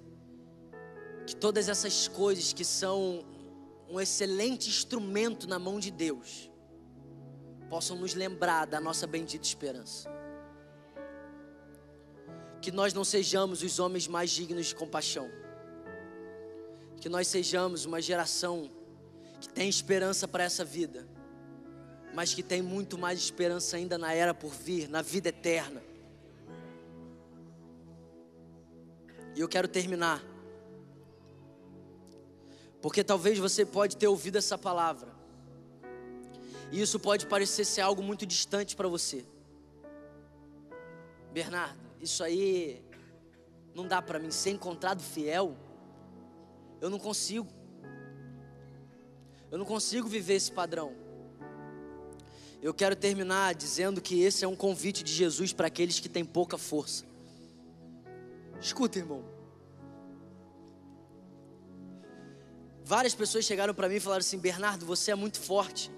que 1.28 1.36
todas 1.36 1.68
essas 1.68 2.08
coisas 2.08 2.54
que 2.54 2.64
são 2.64 3.26
um 3.90 4.00
excelente 4.00 4.70
instrumento 4.70 5.50
na 5.50 5.60
mão 5.60 5.82
de 5.82 5.92
Deus, 5.92 6.50
possam 7.70 7.98
nos 7.98 8.14
lembrar 8.14 8.68
da 8.68 8.80
nossa 8.80 9.06
bendita 9.06 9.46
esperança. 9.46 10.10
Que 12.62 12.72
nós 12.72 12.94
não 12.94 13.04
sejamos 13.04 13.62
os 13.62 13.80
homens 13.80 14.08
mais 14.08 14.32
dignos 14.32 14.68
de 14.68 14.76
compaixão. 14.76 15.30
Que 17.02 17.10
nós 17.10 17.28
sejamos 17.28 17.84
uma 17.84 18.02
geração 18.02 18.72
que 19.42 19.50
tem 19.50 19.68
esperança 19.68 20.26
para 20.26 20.46
essa 20.46 20.64
vida, 20.64 21.06
mas 22.14 22.34
que 22.34 22.42
tem 22.42 22.62
muito 22.62 22.98
mais 22.98 23.20
esperança 23.20 23.76
ainda 23.76 23.98
na 23.98 24.14
era 24.14 24.34
por 24.34 24.54
vir, 24.54 24.88
na 24.88 25.02
vida 25.02 25.28
eterna. 25.28 25.84
E 29.36 29.42
eu 29.42 29.50
quero 29.50 29.68
terminar 29.68 30.24
porque 32.82 33.04
talvez 33.04 33.38
você 33.38 33.66
pode 33.66 33.96
ter 33.96 34.08
ouvido 34.08 34.38
essa 34.38 34.58
palavra. 34.58 35.10
E 36.72 36.82
isso 36.82 37.00
pode 37.00 37.28
parecer 37.28 37.64
ser 37.64 37.82
algo 37.82 38.02
muito 38.02 38.26
distante 38.26 38.76
para 38.76 38.88
você. 38.88 39.24
Bernardo, 41.32 41.80
isso 42.02 42.24
aí 42.24 42.82
não 43.76 43.88
dá 43.88 44.02
para 44.02 44.18
mim 44.18 44.32
ser 44.32 44.50
encontrado 44.52 45.02
fiel. 45.02 45.56
Eu 46.82 46.90
não 46.90 47.00
consigo. 47.00 47.48
Eu 49.52 49.60
não 49.60 49.66
consigo 49.66 50.08
viver 50.08 50.34
esse 50.34 50.52
padrão. 50.52 50.94
Eu 52.62 52.74
quero 52.74 52.96
terminar 52.96 53.54
dizendo 53.54 54.02
que 54.02 54.22
esse 54.22 54.44
é 54.44 54.48
um 54.48 54.56
convite 54.56 55.04
de 55.04 55.14
Jesus 55.14 55.54
para 55.54 55.68
aqueles 55.68 56.00
que 56.00 56.10
têm 56.10 56.26
pouca 56.26 56.58
força. 56.58 57.06
Escuta, 58.60 58.98
irmão. 58.98 59.24
Várias 62.84 63.16
pessoas 63.16 63.46
chegaram 63.46 63.74
para 63.74 63.88
mim 63.88 63.96
e 63.96 64.00
falaram 64.00 64.22
assim: 64.22 64.38
Bernardo, 64.38 64.86
você 64.86 65.12
é 65.12 65.16
muito 65.16 65.40
forte. 65.40 65.92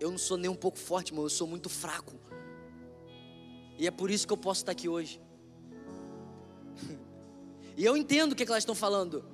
Eu 0.00 0.10
não 0.10 0.18
sou 0.18 0.36
nem 0.36 0.50
um 0.50 0.56
pouco 0.56 0.78
forte, 0.78 1.10
irmão, 1.10 1.24
eu 1.24 1.30
sou 1.30 1.46
muito 1.46 1.68
fraco. 1.68 2.14
E 3.78 3.86
é 3.86 3.90
por 3.90 4.10
isso 4.10 4.26
que 4.26 4.32
eu 4.32 4.36
posso 4.36 4.62
estar 4.62 4.72
aqui 4.72 4.88
hoje. 4.88 5.20
e 7.76 7.84
eu 7.84 7.96
entendo 7.96 8.32
o 8.32 8.34
que, 8.34 8.42
é 8.42 8.46
que 8.46 8.52
elas 8.52 8.62
estão 8.62 8.74
falando. 8.74 9.24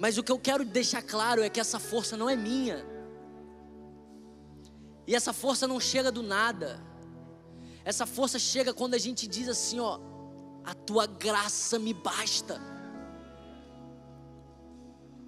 Mas 0.00 0.16
o 0.16 0.22
que 0.22 0.32
eu 0.32 0.38
quero 0.38 0.64
deixar 0.64 1.02
claro 1.02 1.42
é 1.42 1.50
que 1.50 1.60
essa 1.60 1.78
força 1.78 2.16
não 2.16 2.28
é 2.28 2.34
minha. 2.34 2.82
E 5.06 5.14
essa 5.14 5.34
força 5.34 5.68
não 5.68 5.78
chega 5.78 6.10
do 6.10 6.22
nada. 6.22 6.82
Essa 7.84 8.06
força 8.06 8.38
chega 8.38 8.72
quando 8.72 8.94
a 8.94 8.98
gente 8.98 9.26
diz 9.26 9.46
assim, 9.46 9.78
ó, 9.78 10.00
a 10.64 10.72
tua 10.72 11.06
graça 11.06 11.78
me 11.78 11.92
basta. 11.92 12.58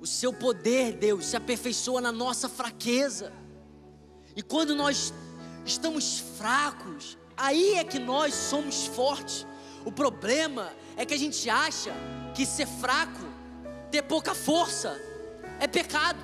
O 0.01 0.07
seu 0.07 0.33
poder, 0.33 0.95
Deus, 0.95 1.27
se 1.27 1.37
aperfeiçoa 1.37 2.01
na 2.01 2.11
nossa 2.11 2.49
fraqueza. 2.49 3.31
E 4.35 4.43
quando 4.43 4.75
nós 4.75 5.13
estamos 5.67 6.19
fracos, 6.39 7.19
aí 7.37 7.75
é 7.75 7.85
que 7.85 7.99
nós 7.99 8.33
somos 8.33 8.87
fortes. 8.87 9.47
O 9.85 9.93
problema 9.93 10.73
é 10.97 11.05
que 11.05 11.13
a 11.13 11.19
gente 11.19 11.51
acha 11.51 11.93
que 12.35 12.47
ser 12.47 12.67
fraco, 12.67 13.32
ter 13.95 14.03
pouca 14.15 14.35
força, 14.49 14.91
é 15.61 15.69
pecado. 15.79 16.21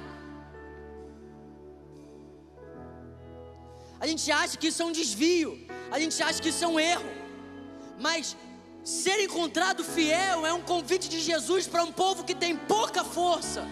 A 4.00 4.06
gente 4.10 4.26
acha 4.40 4.56
que 4.58 4.68
isso 4.70 4.82
é 4.82 4.86
um 4.90 4.96
desvio, 5.00 5.50
a 5.90 5.98
gente 6.02 6.16
acha 6.28 6.40
que 6.42 6.50
isso 6.52 6.64
é 6.64 6.68
um 6.68 6.78
erro, 6.80 7.10
mas 8.06 8.36
Ser 8.88 9.20
encontrado 9.22 9.84
fiel 9.84 10.46
é 10.46 10.52
um 10.58 10.62
convite 10.62 11.10
de 11.10 11.20
Jesus 11.20 11.66
para 11.66 11.82
um 11.82 11.92
povo 11.92 12.24
que 12.24 12.34
tem 12.34 12.56
pouca 12.56 13.04
força. 13.04 13.62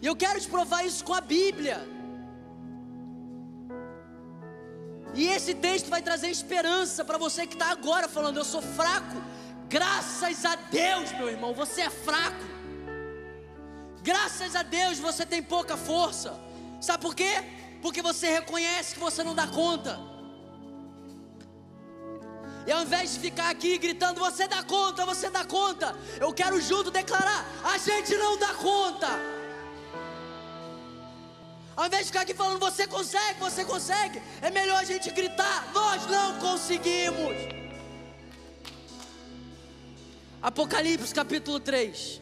E 0.00 0.06
eu 0.06 0.14
quero 0.14 0.40
te 0.40 0.48
provar 0.48 0.84
isso 0.84 1.04
com 1.04 1.12
a 1.12 1.20
Bíblia. 1.20 1.78
E 5.12 5.26
esse 5.26 5.54
texto 5.54 5.88
vai 5.90 6.00
trazer 6.02 6.28
esperança 6.28 7.04
para 7.04 7.18
você 7.18 7.44
que 7.44 7.54
está 7.54 7.72
agora 7.72 8.06
falando: 8.06 8.36
Eu 8.36 8.44
sou 8.44 8.62
fraco. 8.62 9.16
Graças 9.72 10.44
a 10.44 10.54
Deus, 10.54 11.12
meu 11.12 11.30
irmão, 11.30 11.54
você 11.54 11.80
é 11.80 11.88
fraco. 11.88 12.44
Graças 14.02 14.54
a 14.54 14.62
Deus 14.62 14.98
você 14.98 15.24
tem 15.24 15.42
pouca 15.42 15.78
força. 15.78 16.38
Sabe 16.78 17.00
por 17.02 17.14
quê? 17.14 17.32
Porque 17.80 18.02
você 18.02 18.28
reconhece 18.28 18.92
que 18.92 19.00
você 19.00 19.24
não 19.24 19.34
dá 19.34 19.46
conta. 19.46 19.98
E 22.66 22.70
ao 22.70 22.82
invés 22.82 23.14
de 23.14 23.20
ficar 23.20 23.48
aqui 23.48 23.78
gritando, 23.78 24.20
você 24.20 24.46
dá 24.46 24.62
conta, 24.62 25.06
você 25.06 25.30
dá 25.30 25.42
conta, 25.42 25.96
eu 26.20 26.34
quero 26.34 26.60
junto 26.60 26.90
declarar: 26.90 27.42
a 27.64 27.78
gente 27.78 28.14
não 28.18 28.36
dá 28.38 28.52
conta. 28.52 29.08
Ao 31.74 31.86
invés 31.86 32.02
de 32.02 32.08
ficar 32.08 32.20
aqui 32.20 32.34
falando, 32.34 32.60
você 32.60 32.86
consegue, 32.86 33.40
você 33.40 33.64
consegue, 33.64 34.20
é 34.42 34.50
melhor 34.50 34.80
a 34.82 34.84
gente 34.84 35.10
gritar: 35.10 35.72
nós 35.72 36.06
não 36.08 36.38
conseguimos. 36.40 37.61
Apocalipse 40.42 41.14
capítulo 41.14 41.60
3. 41.60 42.20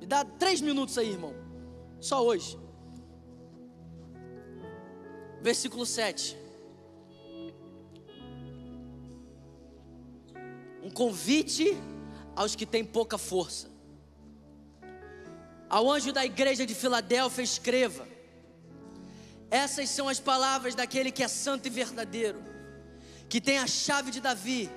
Me 0.00 0.06
dá 0.06 0.24
três 0.24 0.60
minutos 0.60 0.96
aí, 0.96 1.10
irmão. 1.10 1.34
Só 2.00 2.24
hoje. 2.24 2.58
Versículo 5.42 5.84
7. 5.84 6.48
um 10.88 10.90
convite 10.90 11.76
aos 12.34 12.56
que 12.56 12.64
têm 12.64 12.82
pouca 12.82 13.18
força. 13.18 13.68
Ao 15.68 15.90
anjo 15.90 16.12
da 16.14 16.24
igreja 16.24 16.64
de 16.64 16.74
Filadélfia, 16.74 17.42
escreva: 17.42 18.08
Essas 19.50 19.90
são 19.90 20.08
as 20.08 20.18
palavras 20.18 20.74
daquele 20.74 21.12
que 21.12 21.22
é 21.22 21.28
santo 21.28 21.66
e 21.66 21.70
verdadeiro, 21.70 22.42
que 23.28 23.38
tem 23.38 23.58
a 23.58 23.66
chave 23.66 24.10
de 24.10 24.20
Davi. 24.20 24.70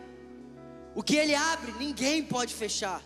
O 0.96 1.02
que 1.02 1.16
ele 1.16 1.34
abre, 1.34 1.72
ninguém 1.74 2.24
pode 2.24 2.54
fechar. 2.54 3.02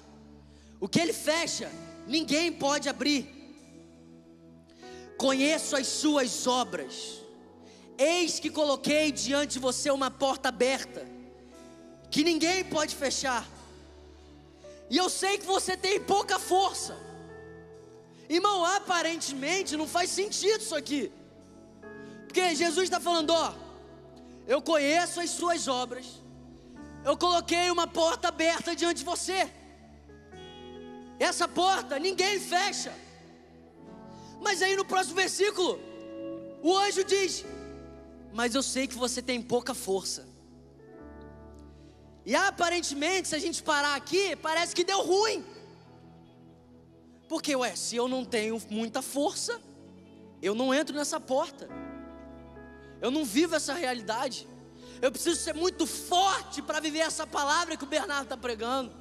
O 0.79 0.87
que 0.87 0.99
ele 0.99 1.13
fecha, 1.13 1.71
ninguém 2.07 2.51
pode 2.51 2.89
abrir. 2.89 3.31
Conheço 5.17 5.75
as 5.75 5.87
suas 5.87 6.47
obras. 6.47 7.21
Eis 7.97 8.39
que 8.39 8.49
coloquei 8.49 9.11
diante 9.11 9.53
de 9.53 9.59
você 9.59 9.89
uma 9.89 10.11
porta 10.11 10.49
aberta 10.49 11.05
que 12.11 12.23
ninguém 12.23 12.63
pode 12.63 12.95
fechar. 12.95 13.47
E 14.89 14.97
eu 14.97 15.09
sei 15.09 15.37
que 15.37 15.45
você 15.45 15.75
tem 15.75 15.99
pouca 15.99 16.37
força. 16.39 16.95
Irmão, 18.29 18.63
aparentemente 18.65 19.77
não 19.77 19.87
faz 19.87 20.09
sentido 20.09 20.61
isso 20.61 20.75
aqui. 20.75 21.11
Porque 22.25 22.55
Jesus 22.55 22.83
está 22.85 22.99
falando: 22.99 23.31
ó, 23.31 23.53
eu 24.47 24.61
conheço 24.61 25.19
as 25.19 25.29
suas 25.29 25.67
obras, 25.67 26.05
eu 27.05 27.15
coloquei 27.15 27.69
uma 27.69 27.87
porta 27.87 28.27
aberta 28.29 28.75
diante 28.75 28.97
de 28.97 29.05
você. 29.05 29.39
Essa 31.19 31.47
porta 31.47 31.99
ninguém 31.99 32.39
fecha. 32.39 32.91
Mas 34.41 34.61
aí 34.61 34.75
no 34.75 34.83
próximo 34.83 35.15
versículo, 35.15 35.79
o 36.63 36.75
anjo 36.75 37.03
diz: 37.03 37.45
Mas 38.33 38.55
eu 38.55 38.63
sei 38.63 38.87
que 38.87 38.95
você 38.95 39.21
tem 39.21 39.39
pouca 39.41 39.73
força. 39.73 40.27
E 42.25 42.35
aparentemente, 42.35 43.27
se 43.27 43.35
a 43.35 43.39
gente 43.39 43.61
parar 43.61 43.95
aqui, 43.95 44.35
parece 44.35 44.73
que 44.75 44.83
deu 44.83 45.01
ruim. 45.03 45.45
Porque, 47.29 47.55
ué, 47.55 47.75
se 47.75 47.95
eu 47.95 48.07
não 48.07 48.25
tenho 48.25 48.59
muita 48.69 49.01
força, 49.01 49.61
eu 50.41 50.55
não 50.55 50.73
entro 50.73 50.95
nessa 50.95 51.19
porta. 51.19 51.69
Eu 52.99 53.11
não 53.11 53.23
vivo 53.23 53.55
essa 53.55 53.73
realidade. 53.73 54.47
Eu 55.01 55.11
preciso 55.11 55.39
ser 55.39 55.53
muito 55.53 55.85
forte 55.85 56.61
para 56.61 56.79
viver 56.79 56.99
essa 56.99 57.27
palavra 57.27 57.77
que 57.77 57.83
o 57.83 57.87
Bernardo 57.87 58.23
está 58.23 58.37
pregando. 58.37 58.91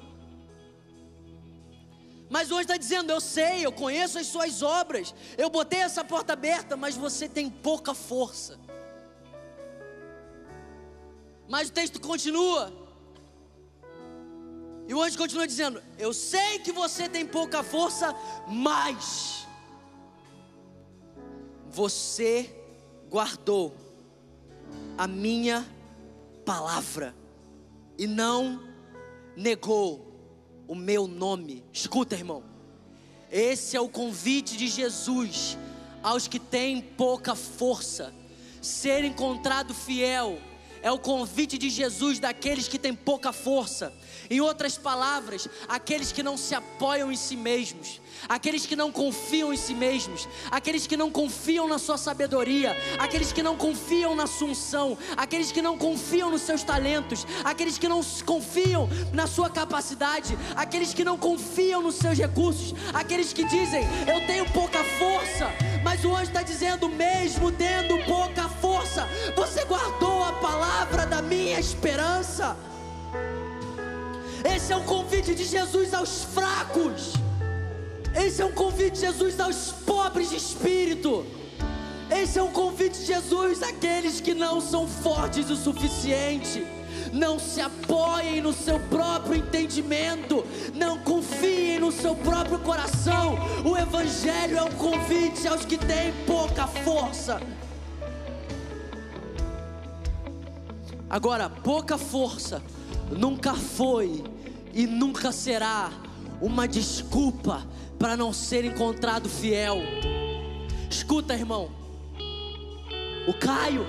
Mas 2.29 2.49
anjo 2.49 2.61
está 2.61 2.77
dizendo: 2.77 3.11
Eu 3.11 3.21
sei, 3.21 3.65
eu 3.65 3.71
conheço 3.71 4.17
as 4.17 4.27
suas 4.27 4.61
obras, 4.61 5.13
eu 5.37 5.49
botei 5.49 5.79
essa 5.79 6.03
porta 6.03 6.33
aberta, 6.33 6.75
mas 6.75 6.95
você 6.95 7.29
tem 7.29 7.49
pouca 7.49 7.93
força. 7.93 8.59
Mas 11.47 11.69
o 11.69 11.71
texto 11.71 12.01
continua. 12.01 12.73
E 14.87 14.93
o 14.93 15.01
anjo 15.01 15.17
continua 15.17 15.47
dizendo: 15.47 15.81
Eu 15.97 16.13
sei 16.13 16.59
que 16.59 16.71
você 16.71 17.07
tem 17.07 17.25
pouca 17.25 17.63
força, 17.63 18.15
mas 18.47 19.47
você 21.69 22.53
guardou 23.09 23.75
a 24.97 25.07
minha 25.07 25.74
palavra 26.45 27.15
e 27.97 28.05
não 28.05 28.63
negou 29.35 30.13
o 30.67 30.75
meu 30.75 31.07
nome. 31.07 31.63
Escuta, 31.73 32.15
irmão. 32.15 32.43
Esse 33.31 33.75
é 33.75 33.81
o 33.81 33.89
convite 33.89 34.55
de 34.55 34.67
Jesus 34.67 35.57
aos 36.03 36.27
que 36.27 36.39
têm 36.39 36.79
pouca 36.81 37.35
força. 37.35 38.13
Ser 38.61 39.03
encontrado 39.03 39.73
fiel 39.73 40.39
é 40.81 40.91
o 40.91 40.99
convite 40.99 41.57
de 41.57 41.67
Jesus 41.67 42.19
daqueles 42.19 42.67
que 42.67 42.77
têm 42.77 42.93
pouca 42.93 43.33
força. 43.33 43.91
Em 44.29 44.39
outras 44.39 44.77
palavras, 44.77 45.47
aqueles 45.67 46.11
que 46.11 46.21
não 46.21 46.37
se 46.37 46.53
apoiam 46.53 47.11
em 47.11 47.15
si 47.15 47.35
mesmos, 47.35 47.99
aqueles 48.27 48.65
que 48.65 48.75
não 48.75 48.91
confiam 48.91 49.53
em 49.53 49.57
si 49.57 49.73
mesmos, 49.73 50.27
aqueles 50.51 50.87
que 50.87 50.97
não 50.97 51.11
confiam 51.11 51.67
na 51.67 51.77
sua 51.77 51.97
sabedoria, 51.97 52.75
aqueles 52.97 53.31
que 53.31 53.43
não 53.43 53.55
confiam 53.55 54.15
na 54.15 54.27
sua 54.27 54.49
unção, 54.49 54.97
aqueles 55.15 55.51
que 55.51 55.61
não 55.61 55.77
confiam 55.77 56.29
nos 56.29 56.41
seus 56.41 56.63
talentos, 56.63 57.25
aqueles 57.43 57.77
que 57.77 57.87
não 57.87 58.01
confiam 58.25 58.89
na 59.13 59.27
sua 59.27 59.49
capacidade, 59.49 60.37
aqueles 60.55 60.93
que 60.93 61.03
não 61.03 61.17
confiam 61.17 61.81
nos 61.81 61.95
seus 61.95 62.17
recursos, 62.17 62.73
aqueles 62.93 63.33
que 63.33 63.43
dizem: 63.43 63.83
Eu 64.07 64.25
tenho 64.25 64.49
pouca 64.51 64.83
força, 64.83 65.49
mas 65.83 66.03
o 66.03 66.13
anjo 66.13 66.23
está 66.23 66.41
dizendo: 66.41 66.89
Mesmo 66.89 67.51
tendo 67.51 67.97
pouca 68.05 68.47
força, 68.49 69.07
você 69.35 69.63
guardou 69.65 70.23
a 70.23 70.33
palavra 70.33 71.05
da 71.05 71.21
minha 71.21 71.59
esperança. 71.59 72.57
Esse 74.43 74.71
é 74.71 74.77
o 74.77 74.83
convite 74.83 75.33
de 75.33 75.43
Jesus 75.43 75.93
aos 75.93 76.23
fracos. 76.23 77.24
Esse 78.15 78.41
é 78.41 78.45
um 78.45 78.51
convite 78.51 78.93
de 78.93 79.01
Jesus 79.01 79.39
aos 79.39 79.71
pobres 79.85 80.29
de 80.29 80.37
espírito. 80.37 81.25
Esse 82.09 82.39
é 82.39 82.43
um 82.43 82.51
convite 82.51 82.99
de 82.99 83.05
Jesus 83.05 83.61
àqueles 83.61 84.21
que 84.21 84.33
não 84.33 84.61
são 84.61 84.87
fortes 84.87 85.49
o 85.49 85.55
suficiente. 85.55 86.65
Não 87.11 87.37
se 87.37 87.59
apoiem 87.59 88.41
no 88.41 88.53
seu 88.53 88.79
próprio 88.79 89.35
entendimento, 89.35 90.45
não 90.73 90.97
confiem 90.99 91.79
no 91.79 91.91
seu 91.91 92.15
próprio 92.15 92.59
coração. 92.59 93.37
O 93.65 93.77
Evangelho 93.77 94.57
é 94.57 94.63
um 94.63 94.71
convite 94.71 95.47
aos 95.47 95.65
que 95.65 95.77
têm 95.77 96.13
pouca 96.25 96.67
força. 96.67 97.41
Agora, 101.09 101.49
pouca 101.49 101.97
força 101.97 102.61
nunca 103.11 103.53
foi 103.53 104.23
e 104.73 104.87
nunca 104.87 105.31
será 105.31 105.91
uma 106.41 106.67
desculpa 106.67 107.65
para 107.97 108.15
não 108.15 108.33
ser 108.33 108.65
encontrado 108.65 109.29
fiel. 109.29 109.77
Escuta, 110.89 111.33
irmão. 111.33 111.69
O 113.27 113.33
Caio, 113.33 113.85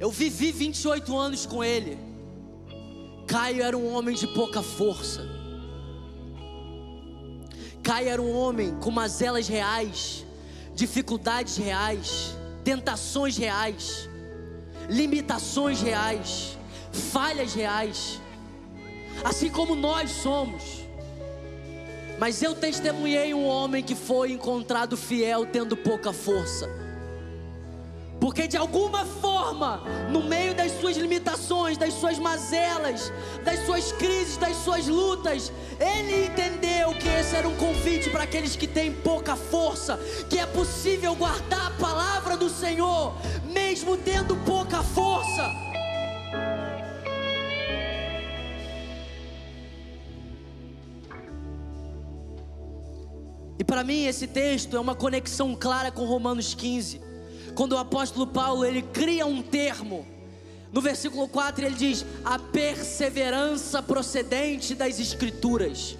eu 0.00 0.10
vivi 0.10 0.50
28 0.52 1.16
anos 1.16 1.46
com 1.46 1.62
ele. 1.62 1.98
Caio 3.26 3.62
era 3.62 3.76
um 3.76 3.94
homem 3.94 4.14
de 4.14 4.26
pouca 4.26 4.62
força. 4.62 5.26
Caio 7.82 8.08
era 8.08 8.20
um 8.20 8.34
homem 8.34 8.74
com 8.80 8.90
mazelas 8.90 9.46
reais, 9.46 10.24
dificuldades 10.74 11.56
reais, 11.56 12.36
tentações 12.64 13.36
reais, 13.36 14.08
limitações 14.88 15.80
reais, 15.80 16.58
falhas 16.90 17.54
reais 17.54 18.20
assim 19.22 19.50
como 19.50 19.74
nós 19.74 20.10
somos. 20.10 20.83
Mas 22.24 22.42
eu 22.42 22.54
testemunhei 22.54 23.34
um 23.34 23.46
homem 23.46 23.82
que 23.82 23.94
foi 23.94 24.32
encontrado 24.32 24.96
fiel, 24.96 25.44
tendo 25.44 25.76
pouca 25.76 26.10
força. 26.10 26.66
Porque 28.18 28.48
de 28.48 28.56
alguma 28.56 29.04
forma, 29.04 29.82
no 30.10 30.22
meio 30.22 30.54
das 30.54 30.72
suas 30.80 30.96
limitações, 30.96 31.76
das 31.76 31.92
suas 31.92 32.18
mazelas, 32.18 33.12
das 33.44 33.66
suas 33.66 33.92
crises, 33.92 34.38
das 34.38 34.56
suas 34.56 34.88
lutas, 34.88 35.52
ele 35.78 36.24
entendeu 36.24 36.94
que 36.94 37.08
esse 37.08 37.36
era 37.36 37.46
um 37.46 37.56
convite 37.56 38.08
para 38.08 38.22
aqueles 38.22 38.56
que 38.56 38.66
têm 38.66 38.90
pouca 38.90 39.36
força, 39.36 40.00
que 40.30 40.38
é 40.38 40.46
possível 40.46 41.14
guardar 41.14 41.66
a 41.66 41.78
palavra 41.78 42.38
do 42.38 42.48
Senhor, 42.48 43.14
mesmo 43.52 43.98
tendo 43.98 44.34
pouca 44.46 44.82
força. 44.82 45.73
E 53.64 53.66
para 53.66 53.82
mim 53.82 54.04
esse 54.04 54.26
texto 54.26 54.76
é 54.76 54.78
uma 54.78 54.94
conexão 54.94 55.56
clara 55.56 55.90
com 55.90 56.04
Romanos 56.04 56.52
15. 56.52 57.00
Quando 57.54 57.72
o 57.72 57.78
apóstolo 57.78 58.26
Paulo 58.26 58.62
ele 58.62 58.82
cria 58.82 59.24
um 59.24 59.40
termo, 59.40 60.06
no 60.70 60.82
versículo 60.82 61.26
4 61.26 61.64
ele 61.64 61.74
diz: 61.74 62.04
"A 62.22 62.38
perseverança 62.38 63.82
procedente 63.82 64.74
das 64.74 65.00
escrituras". 65.00 65.96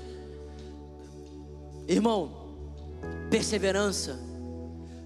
Irmão, 1.88 2.50
perseverança 3.30 4.20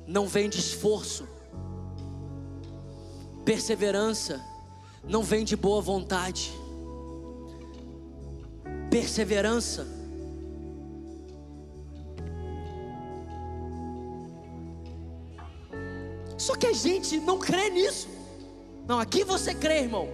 não 0.05 0.27
vem 0.27 0.49
de 0.49 0.59
esforço. 0.59 1.29
Perseverança 3.45 4.45
não 5.05 5.23
vem 5.23 5.45
de 5.45 5.55
boa 5.55 5.81
vontade. 5.81 6.51
Perseverança 8.91 9.98
Só 16.39 16.55
que 16.55 16.69
a 16.69 16.73
gente 16.73 17.19
não 17.19 17.39
crê 17.39 17.69
nisso. 17.69 18.09
Não, 18.87 19.01
aqui 19.01 19.25
você 19.25 19.53
crê, 19.53 19.81
irmão. 19.81 20.09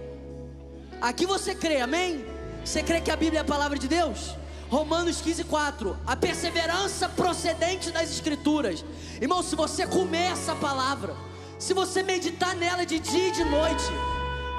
Aqui 0.99 1.25
você 1.25 1.53
crê, 1.53 1.79
amém? 1.79 2.25
Você 2.63 2.81
crê 2.81 2.99
que 2.99 3.11
a 3.11 3.15
Bíblia 3.15 3.39
é 3.39 3.41
a 3.41 3.45
palavra 3.45 3.77
de 3.77 3.87
Deus? 3.87 4.35
Romanos 4.67 5.21
15, 5.21 5.43
4. 5.43 5.95
A 6.05 6.15
perseverança 6.15 7.07
procedente 7.07 7.91
das 7.91 8.09
Escrituras. 8.09 8.83
Irmão, 9.21 9.43
se 9.43 9.55
você 9.55 9.85
comer 9.85 10.31
essa 10.31 10.55
palavra, 10.55 11.15
se 11.59 11.75
você 11.75 12.01
meditar 12.01 12.55
nela 12.55 12.85
de 12.85 12.97
dia 12.99 13.27
e 13.27 13.31
de 13.31 13.43
noite, 13.45 13.85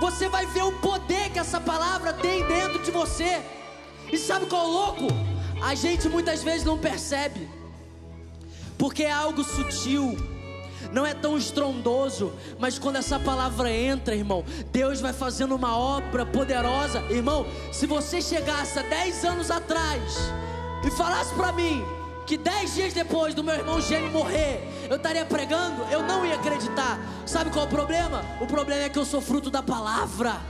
você 0.01 0.29
vai 0.29 0.47
ver 0.47 0.63
o 0.63 0.73
poder 0.79 1.31
que 1.31 1.39
essa 1.41 1.61
palavra 1.61 2.13
tem 2.13 2.47
dentro 2.47 2.81
de 2.85 2.93
você. 2.93 3.43
E 4.13 4.17
sabe 4.17 4.47
qual 4.47 4.63
é 4.63 4.69
o 4.69 4.71
louco? 4.71 5.07
A 5.61 5.75
gente 5.75 6.09
muitas 6.09 6.45
vezes 6.45 6.65
não 6.65 6.79
percebe, 6.79 7.49
porque 8.79 9.03
é 9.03 9.11
algo 9.11 9.43
sutil 9.43 10.17
não 10.93 11.07
é 11.07 11.15
tão 11.15 11.37
estrondoso, 11.37 12.33
mas 12.59 12.79
quando 12.79 12.97
essa 12.97 13.19
palavra 13.19 13.71
entra, 13.71 14.15
irmão, 14.15 14.45
Deus 14.73 15.01
vai 15.01 15.13
fazendo 15.13 15.55
uma 15.55 15.77
obra 15.77 16.25
poderosa. 16.25 17.01
Irmão, 17.11 17.47
se 17.73 17.87
você 17.87 18.21
chegasse 18.21 18.79
há 18.79 18.83
10 18.83 19.25
anos 19.25 19.51
atrás 19.51 20.17
e 20.85 20.91
falasse 20.91 21.35
para 21.35 21.53
mim 21.53 21.85
que 22.27 22.37
10 22.37 22.75
dias 22.75 22.93
depois 22.93 23.35
do 23.35 23.45
meu 23.45 23.55
irmão 23.55 23.81
gêmeo 23.81 24.11
morrer, 24.11 24.67
eu 24.91 24.97
estaria 24.97 25.25
pregando, 25.25 25.83
eu 25.91 26.03
não 26.03 26.27
ia 26.27 26.35
acreditar. 26.35 26.99
Sabe 27.25 27.51
qual 27.51 27.65
é 27.65 27.69
o 27.69 27.71
problema? 27.71 28.25
O 28.41 28.47
problema 28.47 28.83
é 28.83 28.89
que 28.89 28.99
eu 28.99 29.05
sou 29.05 29.21
fruto 29.21 29.51
da 29.51 29.63
palavra. 29.63 30.41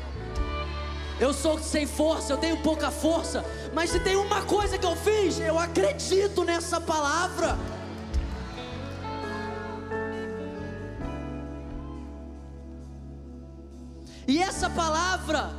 Eu 1.18 1.32
sou 1.32 1.58
sem 1.58 1.86
força, 1.86 2.32
eu 2.32 2.36
tenho 2.36 2.58
pouca 2.58 2.90
força, 2.90 3.42
mas 3.74 3.88
se 3.88 3.98
tem 4.00 4.16
uma 4.16 4.42
coisa 4.42 4.76
que 4.76 4.84
eu 4.84 4.94
fiz, 4.94 5.40
eu 5.40 5.58
acredito 5.58 6.44
nessa 6.44 6.78
palavra. 6.78 7.56
E 14.26 14.42
essa 14.42 14.68
palavra, 14.68 15.50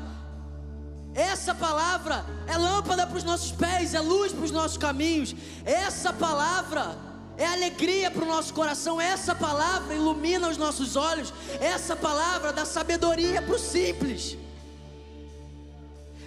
essa 1.13 1.55
palavra 1.55 2.25
é 2.47 2.57
lâmpada 2.57 3.07
para 3.07 3.17
os 3.17 3.23
nossos 3.23 3.51
pés, 3.51 3.93
é 3.93 3.99
luz 3.99 4.33
para 4.33 4.43
os 4.43 4.51
nossos 4.51 4.77
caminhos. 4.77 5.33
Essa 5.63 6.11
palavra 6.11 6.97
é 7.37 7.45
alegria 7.45 8.11
para 8.11 8.23
o 8.23 8.27
nosso 8.27 8.53
coração. 8.53 8.99
Essa 8.99 9.33
palavra 9.33 9.95
ilumina 9.95 10.49
os 10.49 10.57
nossos 10.57 10.95
olhos. 10.95 11.33
Essa 11.61 11.95
palavra 11.95 12.51
dá 12.51 12.65
sabedoria 12.65 13.41
para 13.41 13.55
o 13.55 13.59
simples. 13.59 14.37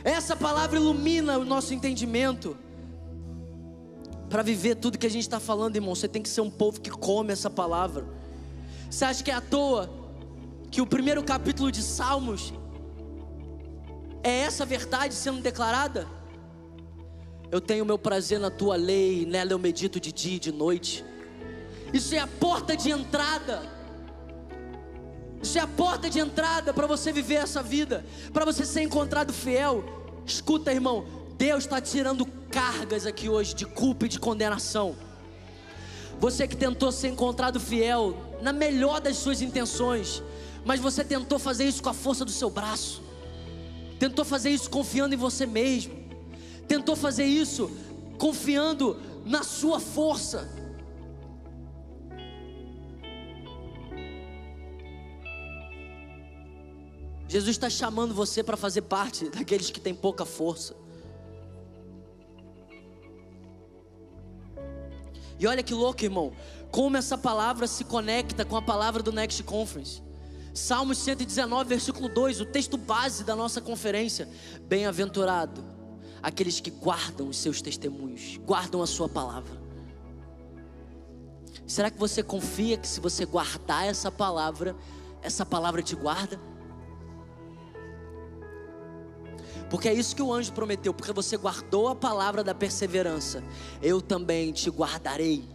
Essa 0.02 0.34
palavra 0.34 0.78
ilumina 0.78 1.38
o 1.38 1.44
nosso 1.44 1.74
entendimento. 1.74 2.56
Para 4.30 4.42
viver 4.42 4.76
tudo 4.76 4.96
que 4.96 5.06
a 5.06 5.10
gente 5.10 5.22
está 5.22 5.40
falando, 5.40 5.76
irmão, 5.76 5.94
você 5.94 6.08
tem 6.08 6.22
que 6.22 6.28
ser 6.28 6.40
um 6.40 6.50
povo 6.50 6.80
que 6.80 6.90
come 6.90 7.32
essa 7.32 7.50
palavra. 7.50 8.06
Você 8.88 9.04
acha 9.04 9.22
que 9.22 9.30
é 9.30 9.34
à 9.34 9.40
toa 9.40 9.99
que 10.70 10.80
o 10.80 10.86
primeiro 10.86 11.22
capítulo 11.22 11.72
de 11.72 11.82
Salmos 11.82 12.52
é 14.22 14.40
essa 14.40 14.64
verdade 14.64 15.14
sendo 15.14 15.40
declarada? 15.40 16.06
Eu 17.50 17.60
tenho 17.60 17.84
meu 17.84 17.98
prazer 17.98 18.38
na 18.38 18.50
tua 18.50 18.76
lei, 18.76 19.26
nela 19.26 19.50
eu 19.50 19.58
medito 19.58 19.98
de 19.98 20.12
dia 20.12 20.36
e 20.36 20.38
de 20.38 20.52
noite. 20.52 21.04
Isso 21.92 22.14
é 22.14 22.18
a 22.18 22.26
porta 22.26 22.76
de 22.76 22.90
entrada. 22.90 23.62
Isso 25.42 25.58
é 25.58 25.60
a 25.60 25.66
porta 25.66 26.08
de 26.08 26.20
entrada 26.20 26.72
para 26.72 26.86
você 26.86 27.10
viver 27.12 27.36
essa 27.36 27.62
vida, 27.62 28.04
para 28.32 28.44
você 28.44 28.64
ser 28.64 28.82
encontrado 28.82 29.32
fiel. 29.32 29.82
Escuta, 30.24 30.72
irmão, 30.72 31.04
Deus 31.36 31.64
está 31.64 31.80
tirando 31.80 32.24
cargas 32.50 33.06
aqui 33.06 33.28
hoje 33.28 33.54
de 33.54 33.66
culpa 33.66 34.06
e 34.06 34.08
de 34.08 34.20
condenação. 34.20 34.94
Você 36.20 36.46
que 36.46 36.56
tentou 36.56 36.92
ser 36.92 37.08
encontrado 37.08 37.58
fiel, 37.58 38.14
na 38.42 38.52
melhor 38.52 39.00
das 39.00 39.16
suas 39.16 39.40
intenções, 39.40 40.22
mas 40.64 40.80
você 40.80 41.04
tentou 41.04 41.38
fazer 41.38 41.64
isso 41.64 41.82
com 41.82 41.88
a 41.88 41.94
força 41.94 42.24
do 42.24 42.30
seu 42.30 42.50
braço, 42.50 43.02
tentou 43.98 44.24
fazer 44.24 44.50
isso 44.50 44.68
confiando 44.70 45.14
em 45.14 45.18
você 45.18 45.46
mesmo, 45.46 45.94
tentou 46.66 46.94
fazer 46.96 47.24
isso 47.24 47.70
confiando 48.18 49.00
na 49.24 49.42
sua 49.42 49.80
força. 49.80 50.48
Jesus 57.28 57.56
está 57.56 57.70
chamando 57.70 58.12
você 58.12 58.42
para 58.42 58.56
fazer 58.56 58.82
parte 58.82 59.28
daqueles 59.30 59.70
que 59.70 59.80
têm 59.80 59.94
pouca 59.94 60.24
força. 60.24 60.74
E 65.38 65.46
olha 65.46 65.62
que 65.62 65.72
louco, 65.72 66.04
irmão, 66.04 66.32
como 66.70 66.96
essa 66.96 67.16
palavra 67.16 67.66
se 67.66 67.84
conecta 67.84 68.44
com 68.44 68.56
a 68.56 68.62
palavra 68.62 69.02
do 69.02 69.12
Next 69.12 69.42
Conference. 69.44 70.02
Salmos 70.52 70.98
119, 70.98 71.68
versículo 71.68 72.08
2, 72.08 72.40
o 72.40 72.44
texto 72.44 72.76
base 72.76 73.22
da 73.22 73.36
nossa 73.36 73.60
conferência. 73.60 74.28
Bem-aventurado 74.62 75.64
aqueles 76.22 76.60
que 76.60 76.70
guardam 76.70 77.28
os 77.28 77.38
seus 77.38 77.62
testemunhos, 77.62 78.36
guardam 78.38 78.82
a 78.82 78.86
sua 78.86 79.08
palavra. 79.08 79.60
Será 81.66 81.90
que 81.90 81.98
você 81.98 82.22
confia 82.22 82.76
que 82.76 82.88
se 82.88 83.00
você 83.00 83.24
guardar 83.24 83.86
essa 83.86 84.10
palavra, 84.10 84.76
essa 85.22 85.46
palavra 85.46 85.82
te 85.82 85.94
guarda? 85.94 86.40
Porque 89.70 89.88
é 89.88 89.94
isso 89.94 90.16
que 90.16 90.22
o 90.22 90.32
anjo 90.32 90.52
prometeu, 90.52 90.92
porque 90.92 91.12
você 91.12 91.36
guardou 91.36 91.86
a 91.86 91.94
palavra 91.94 92.42
da 92.42 92.52
perseverança, 92.52 93.42
eu 93.80 94.02
também 94.02 94.50
te 94.50 94.68
guardarei. 94.68 95.48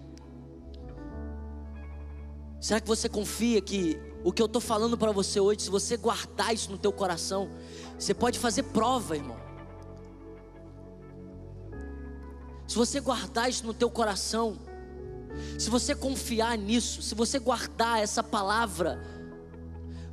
Será 2.62 2.80
que 2.80 2.88
você 2.88 3.10
confia 3.10 3.60
que 3.62 4.00
o 4.26 4.34
que 4.34 4.42
eu 4.42 4.48
estou 4.48 4.60
falando 4.60 4.98
para 4.98 5.12
você 5.12 5.40
hoje, 5.40 5.62
se 5.62 5.70
você 5.70 5.96
guardar 5.96 6.52
isso 6.52 6.72
no 6.72 6.80
teu 6.80 6.92
coração, 6.92 7.48
você 7.96 8.12
pode 8.12 8.40
fazer 8.40 8.64
prova, 8.64 9.16
irmão. 9.16 9.38
Se 12.68 12.76
você 12.76 13.00
guardar 13.00 13.48
isso 13.48 13.64
no 13.68 13.74
teu 13.74 13.88
coração, 13.88 14.58
se 15.60 15.70
você 15.70 15.94
confiar 15.94 16.58
nisso, 16.58 17.04
se 17.04 17.14
você 17.14 17.38
guardar 17.38 18.02
essa 18.02 18.24
palavra, 18.24 19.00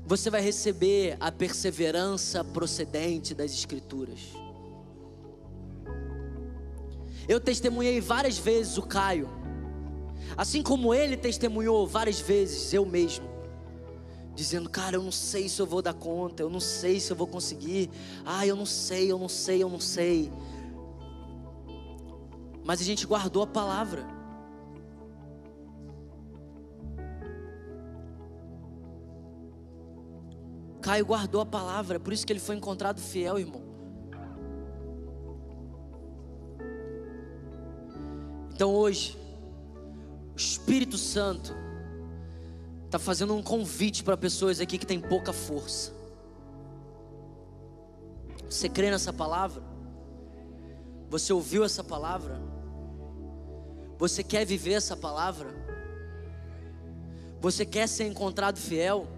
você 0.05 0.29
vai 0.29 0.43
receber 0.43 1.17
a 1.19 1.33
perseverança 1.33 2.45
procedente 2.45 3.35
das 3.35 3.51
Escrituras. 3.51 4.21
Eu 7.27 7.41
testemunhei 7.41 7.99
várias 7.99 8.37
vezes 8.37 8.77
o 8.77 8.83
Caio, 8.83 9.31
assim 10.37 10.63
como 10.63 10.93
ele 10.93 11.17
testemunhou 11.17 11.87
várias 11.87 12.21
vezes 12.21 12.75
eu 12.75 12.85
mesmo, 12.85 13.32
dizendo: 14.35 14.69
Cara, 14.69 14.97
eu 14.97 15.03
não 15.03 15.13
sei 15.13 15.49
se 15.49 15.61
eu 15.61 15.67
vou 15.67 15.83
dar 15.83 15.95
conta, 15.95 16.43
eu 16.43 16.51
não 16.51 16.61
sei 16.61 17.01
se 17.01 17.13
eu 17.13 17.17
vou 17.17 17.27
conseguir, 17.27 17.91
ah, 18.25 18.47
eu 18.47 18.57
não 18.57 18.67
sei, 18.67 19.11
eu 19.11 19.19
não 19.19 19.29
sei, 19.29 19.63
eu 19.63 19.69
não 19.69 19.81
sei. 19.81 20.33
Mas 22.65 22.81
a 22.81 22.85
gente 22.85 23.07
guardou 23.07 23.43
a 23.43 23.47
palavra. 23.47 24.07
Caio 30.81 31.07
guardou 31.07 31.41
a 31.41 31.47
palavra, 31.47 32.01
por 32.01 32.13
isso 32.13 32.27
que 32.27 32.33
ele 32.33 32.41
foi 32.41 32.57
encontrado 32.57 33.01
fiel, 33.01 33.39
irmão. 33.39 33.63
Então 38.53 38.75
hoje, 38.75 39.17
o 40.35 40.37
Espírito 40.37 40.99
Santo 40.99 41.62
está 42.93 42.99
fazendo 42.99 43.35
um 43.35 43.43
convite 43.43 44.05
para 44.05 44.19
pessoas 44.19 44.61
aqui 44.61 44.77
que 44.77 44.85
têm 44.85 45.01
pouca 45.01 45.33
força. 45.33 45.95
Você 48.51 48.69
crê 48.69 48.91
nessa 48.91 49.15
palavra? 49.15 49.63
Você 51.09 51.33
ouviu 51.33 51.65
essa 51.65 51.83
palavra? 51.83 52.39
Você 53.97 54.23
quer 54.23 54.45
viver 54.45 54.75
essa 54.75 54.95
palavra? 54.95 55.55
Você 57.41 57.65
quer 57.65 57.89
ser 57.89 58.05
encontrado 58.05 58.59
fiel? 58.59 59.09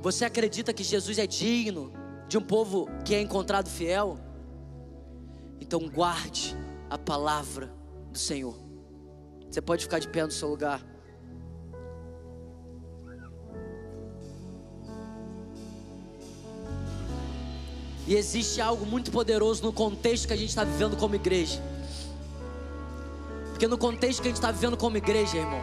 Você 0.00 0.24
acredita 0.24 0.72
que 0.72 0.82
Jesus 0.82 1.18
é 1.18 1.26
digno 1.26 1.92
de 2.26 2.38
um 2.38 2.42
povo 2.42 2.88
que 3.04 3.14
é 3.14 3.20
encontrado 3.20 3.68
fiel? 3.68 4.18
Então 5.60 5.86
guarde 5.86 6.56
a 6.88 6.96
palavra 6.96 7.70
do 8.10 8.18
Senhor. 8.18 8.58
Você 9.50 9.60
pode 9.60 9.82
ficar 9.84 9.98
de 9.98 10.08
pé 10.08 10.24
no 10.24 10.32
seu 10.32 10.48
lugar. 10.48 10.95
E 18.06 18.14
existe 18.14 18.60
algo 18.60 18.86
muito 18.86 19.10
poderoso 19.10 19.62
no 19.62 19.72
contexto 19.72 20.28
que 20.28 20.32
a 20.32 20.36
gente 20.36 20.50
está 20.50 20.64
vivendo 20.64 20.96
como 20.96 21.14
igreja. 21.14 21.60
Porque 23.50 23.66
no 23.66 23.78
contexto 23.78 24.22
que 24.22 24.28
a 24.28 24.30
gente 24.30 24.36
está 24.36 24.52
vivendo 24.52 24.76
como 24.76 24.96
igreja, 24.96 25.38
irmão, 25.38 25.62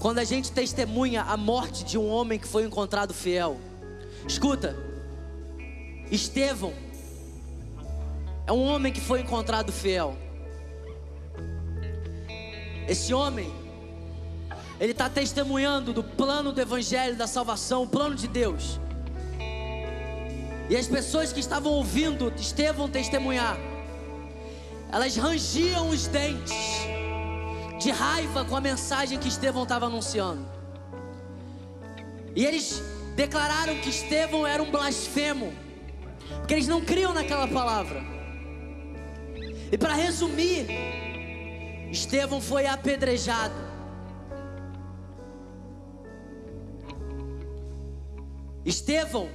quando 0.00 0.18
a 0.18 0.24
gente 0.24 0.52
testemunha 0.52 1.22
a 1.22 1.36
morte 1.36 1.84
de 1.84 1.98
um 1.98 2.08
homem 2.08 2.38
que 2.38 2.46
foi 2.46 2.64
encontrado 2.64 3.12
fiel. 3.12 3.58
Escuta, 4.26 4.76
Estevão 6.10 6.72
é 8.46 8.52
um 8.52 8.62
homem 8.62 8.92
que 8.92 9.00
foi 9.00 9.20
encontrado 9.20 9.72
fiel. 9.72 10.16
Esse 12.86 13.14
homem, 13.14 13.52
ele 14.78 14.92
está 14.92 15.08
testemunhando 15.08 15.92
do 15.92 16.04
plano 16.04 16.52
do 16.52 16.60
Evangelho 16.60 17.16
da 17.16 17.26
salvação, 17.26 17.82
o 17.82 17.88
plano 17.88 18.14
de 18.14 18.28
Deus. 18.28 18.78
E 20.68 20.76
as 20.76 20.86
pessoas 20.86 21.32
que 21.32 21.40
estavam 21.40 21.72
ouvindo 21.72 22.32
Estevão 22.36 22.88
testemunhar, 22.88 23.56
elas 24.90 25.16
rangiam 25.16 25.88
os 25.88 26.06
dentes 26.06 26.54
de 27.78 27.90
raiva 27.90 28.44
com 28.44 28.56
a 28.56 28.60
mensagem 28.60 29.18
que 29.18 29.28
Estevão 29.28 29.64
estava 29.64 29.86
anunciando. 29.86 30.46
E 32.34 32.44
eles 32.44 32.82
declararam 33.14 33.76
que 33.80 33.90
Estevão 33.90 34.46
era 34.46 34.62
um 34.62 34.70
blasfemo, 34.70 35.52
porque 36.38 36.54
eles 36.54 36.68
não 36.68 36.80
criam 36.80 37.12
naquela 37.12 37.46
palavra. 37.46 38.02
E 39.70 39.76
para 39.76 39.94
resumir, 39.94 40.66
Estevão 41.90 42.40
foi 42.40 42.66
apedrejado. 42.66 43.54
Estevão, 48.64 49.28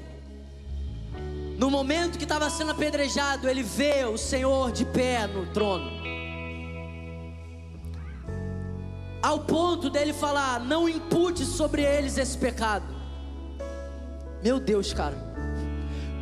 no 1.60 1.70
momento 1.70 2.18
que 2.18 2.24
estava 2.24 2.50
sendo 2.50 2.72
apedrejado, 2.72 3.48
ele 3.48 3.62
vê 3.62 4.06
o 4.06 4.18
Senhor 4.18 4.72
de 4.72 4.86
pé 4.86 5.28
no 5.28 5.46
trono. 5.54 6.00
ao 9.22 9.40
ponto 9.40 9.90
dele 9.90 10.14
falar: 10.14 10.60
não 10.60 10.88
impute 10.88 11.46
sobre 11.46 11.84
eles 11.84 12.18
esse 12.18 12.38
pecado. 12.38 12.86
Meu 14.42 14.60
Deus, 14.60 14.94
cara, 14.94 15.18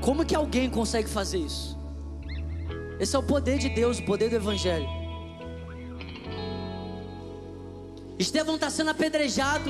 como 0.01 0.25
que 0.25 0.35
alguém 0.35 0.69
consegue 0.69 1.09
fazer 1.09 1.37
isso? 1.37 1.77
Esse 2.99 3.15
é 3.15 3.19
o 3.19 3.23
poder 3.23 3.59
de 3.59 3.69
Deus, 3.69 3.99
o 3.99 4.05
poder 4.05 4.29
do 4.29 4.35
Evangelho. 4.35 4.87
Estevão 8.17 8.55
está 8.55 8.69
sendo 8.69 8.89
apedrejado 8.89 9.69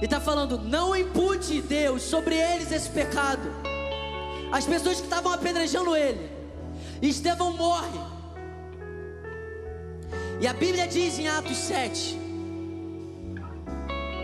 e 0.00 0.04
está 0.04 0.20
falando: 0.20 0.58
não 0.58 0.94
impute, 0.94 1.60
Deus, 1.60 2.02
sobre 2.02 2.36
eles 2.36 2.70
esse 2.70 2.88
pecado. 2.88 3.71
As 4.52 4.66
pessoas 4.66 4.98
que 4.98 5.04
estavam 5.04 5.32
apedrejando 5.32 5.96
ele, 5.96 6.30
Estevão 7.00 7.56
morre. 7.56 7.98
E 10.42 10.46
a 10.46 10.52
Bíblia 10.52 10.86
diz 10.86 11.18
em 11.18 11.26
Atos 11.26 11.56
7 11.56 12.20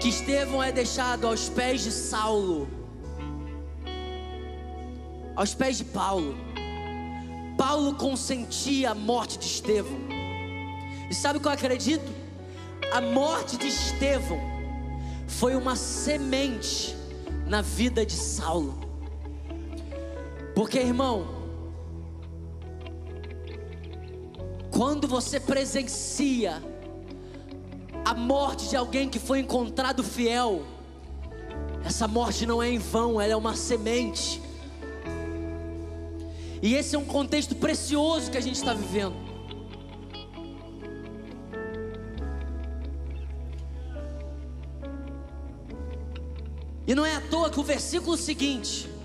que 0.00 0.10
Estevão 0.10 0.62
é 0.62 0.70
deixado 0.70 1.26
aos 1.26 1.48
pés 1.48 1.82
de 1.82 1.90
Saulo, 1.90 2.68
aos 5.34 5.54
pés 5.54 5.78
de 5.78 5.84
Paulo. 5.86 6.36
Paulo 7.56 7.94
consentia 7.94 8.90
a 8.90 8.94
morte 8.94 9.38
de 9.38 9.46
Estevão. 9.46 9.98
E 11.10 11.14
sabe 11.14 11.38
o 11.38 11.40
que 11.40 11.48
eu 11.48 11.52
acredito? 11.52 12.12
A 12.92 13.00
morte 13.00 13.56
de 13.56 13.66
Estevão 13.66 14.40
foi 15.26 15.56
uma 15.56 15.74
semente 15.74 16.94
na 17.46 17.62
vida 17.62 18.04
de 18.04 18.12
Saulo. 18.12 18.87
Porque, 20.58 20.80
irmão, 20.80 21.38
Quando 24.72 25.06
você 25.08 25.40
presencia 25.40 26.62
a 28.04 28.14
morte 28.14 28.68
de 28.68 28.76
alguém 28.76 29.08
que 29.08 29.18
foi 29.18 29.40
encontrado 29.40 30.02
fiel, 30.04 30.64
essa 31.84 32.06
morte 32.06 32.44
não 32.44 32.62
é 32.62 32.70
em 32.70 32.78
vão, 32.78 33.20
ela 33.20 33.32
é 33.32 33.36
uma 33.36 33.54
semente. 33.56 34.40
E 36.60 36.74
esse 36.74 36.94
é 36.94 36.98
um 36.98 37.04
contexto 37.04 37.54
precioso 37.54 38.30
que 38.30 38.38
a 38.38 38.40
gente 38.40 38.56
está 38.56 38.74
vivendo. 38.74 39.16
E 46.84 46.94
não 46.94 47.06
é 47.06 47.14
à 47.16 47.20
toa 47.20 47.48
que 47.48 47.58
o 47.58 47.64
versículo 47.64 48.16
seguinte, 48.16 48.97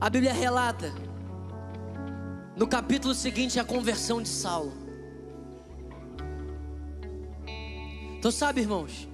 a 0.00 0.08
Bíblia 0.08 0.32
relata, 0.32 0.92
no 2.56 2.66
capítulo 2.66 3.12
seguinte, 3.12 3.60
a 3.60 3.64
conversão 3.64 4.22
de 4.22 4.28
Saulo. 4.30 4.72
Então, 8.18 8.30
sabe, 8.30 8.62
irmãos, 8.62 9.06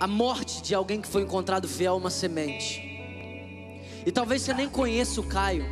a 0.00 0.06
morte 0.08 0.60
de 0.60 0.74
alguém 0.74 1.00
que 1.00 1.06
foi 1.06 1.22
encontrado 1.22 1.68
fiel 1.68 1.94
é 1.94 1.96
uma 1.96 2.10
semente. 2.10 2.82
E 4.04 4.10
talvez 4.10 4.42
você 4.42 4.52
nem 4.52 4.68
conheça 4.68 5.20
o 5.20 5.24
Caio, 5.24 5.64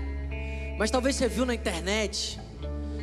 mas 0.78 0.90
talvez 0.90 1.16
você 1.16 1.28
viu 1.28 1.44
na 1.44 1.54
internet, 1.54 2.40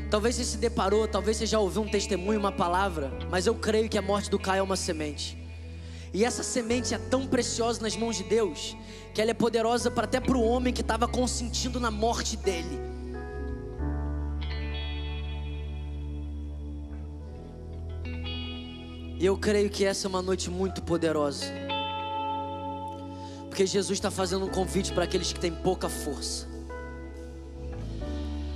talvez 0.10 0.36
você 0.36 0.46
se 0.46 0.58
deparou, 0.58 1.08
talvez 1.08 1.38
você 1.38 1.46
já 1.46 1.60
ouviu 1.60 1.82
um 1.82 1.90
testemunho, 1.90 2.40
uma 2.40 2.54
palavra, 2.54 3.12
mas 3.30 3.46
eu 3.46 3.54
creio 3.54 3.90
que 3.90 3.98
a 3.98 4.02
morte 4.02 4.30
do 4.30 4.40
Caio 4.40 4.60
é 4.60 4.64
uma 4.64 4.78
semente. 4.78 5.39
E 6.14 6.26
essa 6.26 6.41
semente 6.41 6.94
é 6.94 6.98
tão 6.98 7.27
preciosa 7.27 7.81
nas 7.81 7.95
mãos 7.95 8.15
de 8.15 8.23
Deus, 8.23 8.76
que 9.14 9.22
ela 9.22 9.31
é 9.31 9.34
poderosa 9.34 9.91
para 9.91 10.06
até 10.06 10.19
para 10.19 10.38
o 10.38 10.44
homem 10.44 10.73
que 10.73 10.81
estava 10.81 11.07
consentindo 11.07 11.80
na 11.80 11.91
morte 11.91 12.36
dele. 12.36 12.80
E 19.19 19.26
eu 19.26 19.38
creio 19.38 19.69
que 19.69 19.84
essa 19.84 20.07
é 20.07 20.10
uma 20.10 20.22
noite 20.22 20.49
muito 20.49 20.81
poderosa. 20.81 21.45
Porque 23.49 23.65
Jesus 23.65 23.98
está 23.98 24.10
fazendo 24.10 24.45
um 24.45 24.49
convite 24.49 24.94
para 24.94 25.03
aqueles 25.03 25.34
que 25.34 25.40
têm 25.40 25.52
pouca 25.52 25.90
força. 25.90 26.48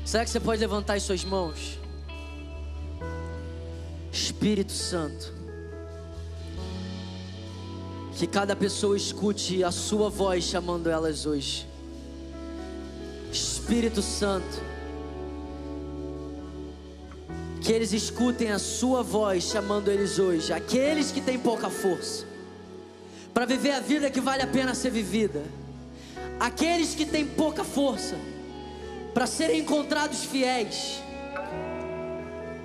Será 0.05 0.23
que 0.23 0.29
você 0.29 0.39
pode 0.39 0.61
levantar 0.61 0.93
as 0.93 1.03
suas 1.03 1.23
mãos? 1.25 1.77
Espírito 4.11 4.71
Santo. 4.71 5.42
Que 8.17 8.27
cada 8.27 8.55
pessoa 8.55 8.95
escute 8.95 9.63
a 9.63 9.71
sua 9.71 10.09
voz 10.09 10.43
chamando 10.43 10.89
elas 10.89 11.25
hoje. 11.25 11.67
Espírito 13.31 14.01
Santo. 14.01 14.61
Que 17.61 17.71
eles 17.71 17.91
escutem 17.93 18.51
a 18.51 18.59
sua 18.59 19.01
voz 19.01 19.45
chamando 19.45 19.89
eles 19.89 20.19
hoje, 20.19 20.51
aqueles 20.51 21.11
que 21.11 21.21
têm 21.21 21.39
pouca 21.39 21.69
força, 21.69 22.25
para 23.33 23.45
viver 23.45 23.71
a 23.71 23.79
vida 23.79 24.09
que 24.09 24.19
vale 24.19 24.41
a 24.43 24.47
pena 24.47 24.75
ser 24.75 24.91
vivida, 24.91 25.41
aqueles 26.39 26.93
que 26.93 27.05
têm 27.05 27.25
pouca 27.25 27.63
força, 27.63 28.17
para 29.13 29.25
serem 29.25 29.61
encontrados 29.61 30.25
fiéis, 30.25 31.01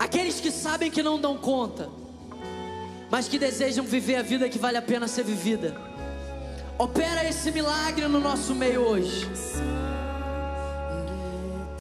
aqueles 0.01 0.41
que 0.41 0.51
sabem 0.51 0.91
que 0.91 1.03
não 1.03 1.17
dão 1.21 1.39
conta, 1.39 1.89
mas 3.11 3.29
que 3.29 3.39
desejam 3.39 3.85
viver 3.85 4.17
a 4.17 4.23
vida 4.23 4.49
que 4.49 4.59
vale 4.59 4.77
a 4.77 4.83
pena 4.83 5.09
ser 5.09 5.25
vivida. 5.25 5.75
Opera 6.79 7.25
esse 7.29 7.51
milagre 7.51 8.07
no 8.07 8.21
nosso 8.21 8.55
meio 8.55 8.83
hoje. 8.83 9.29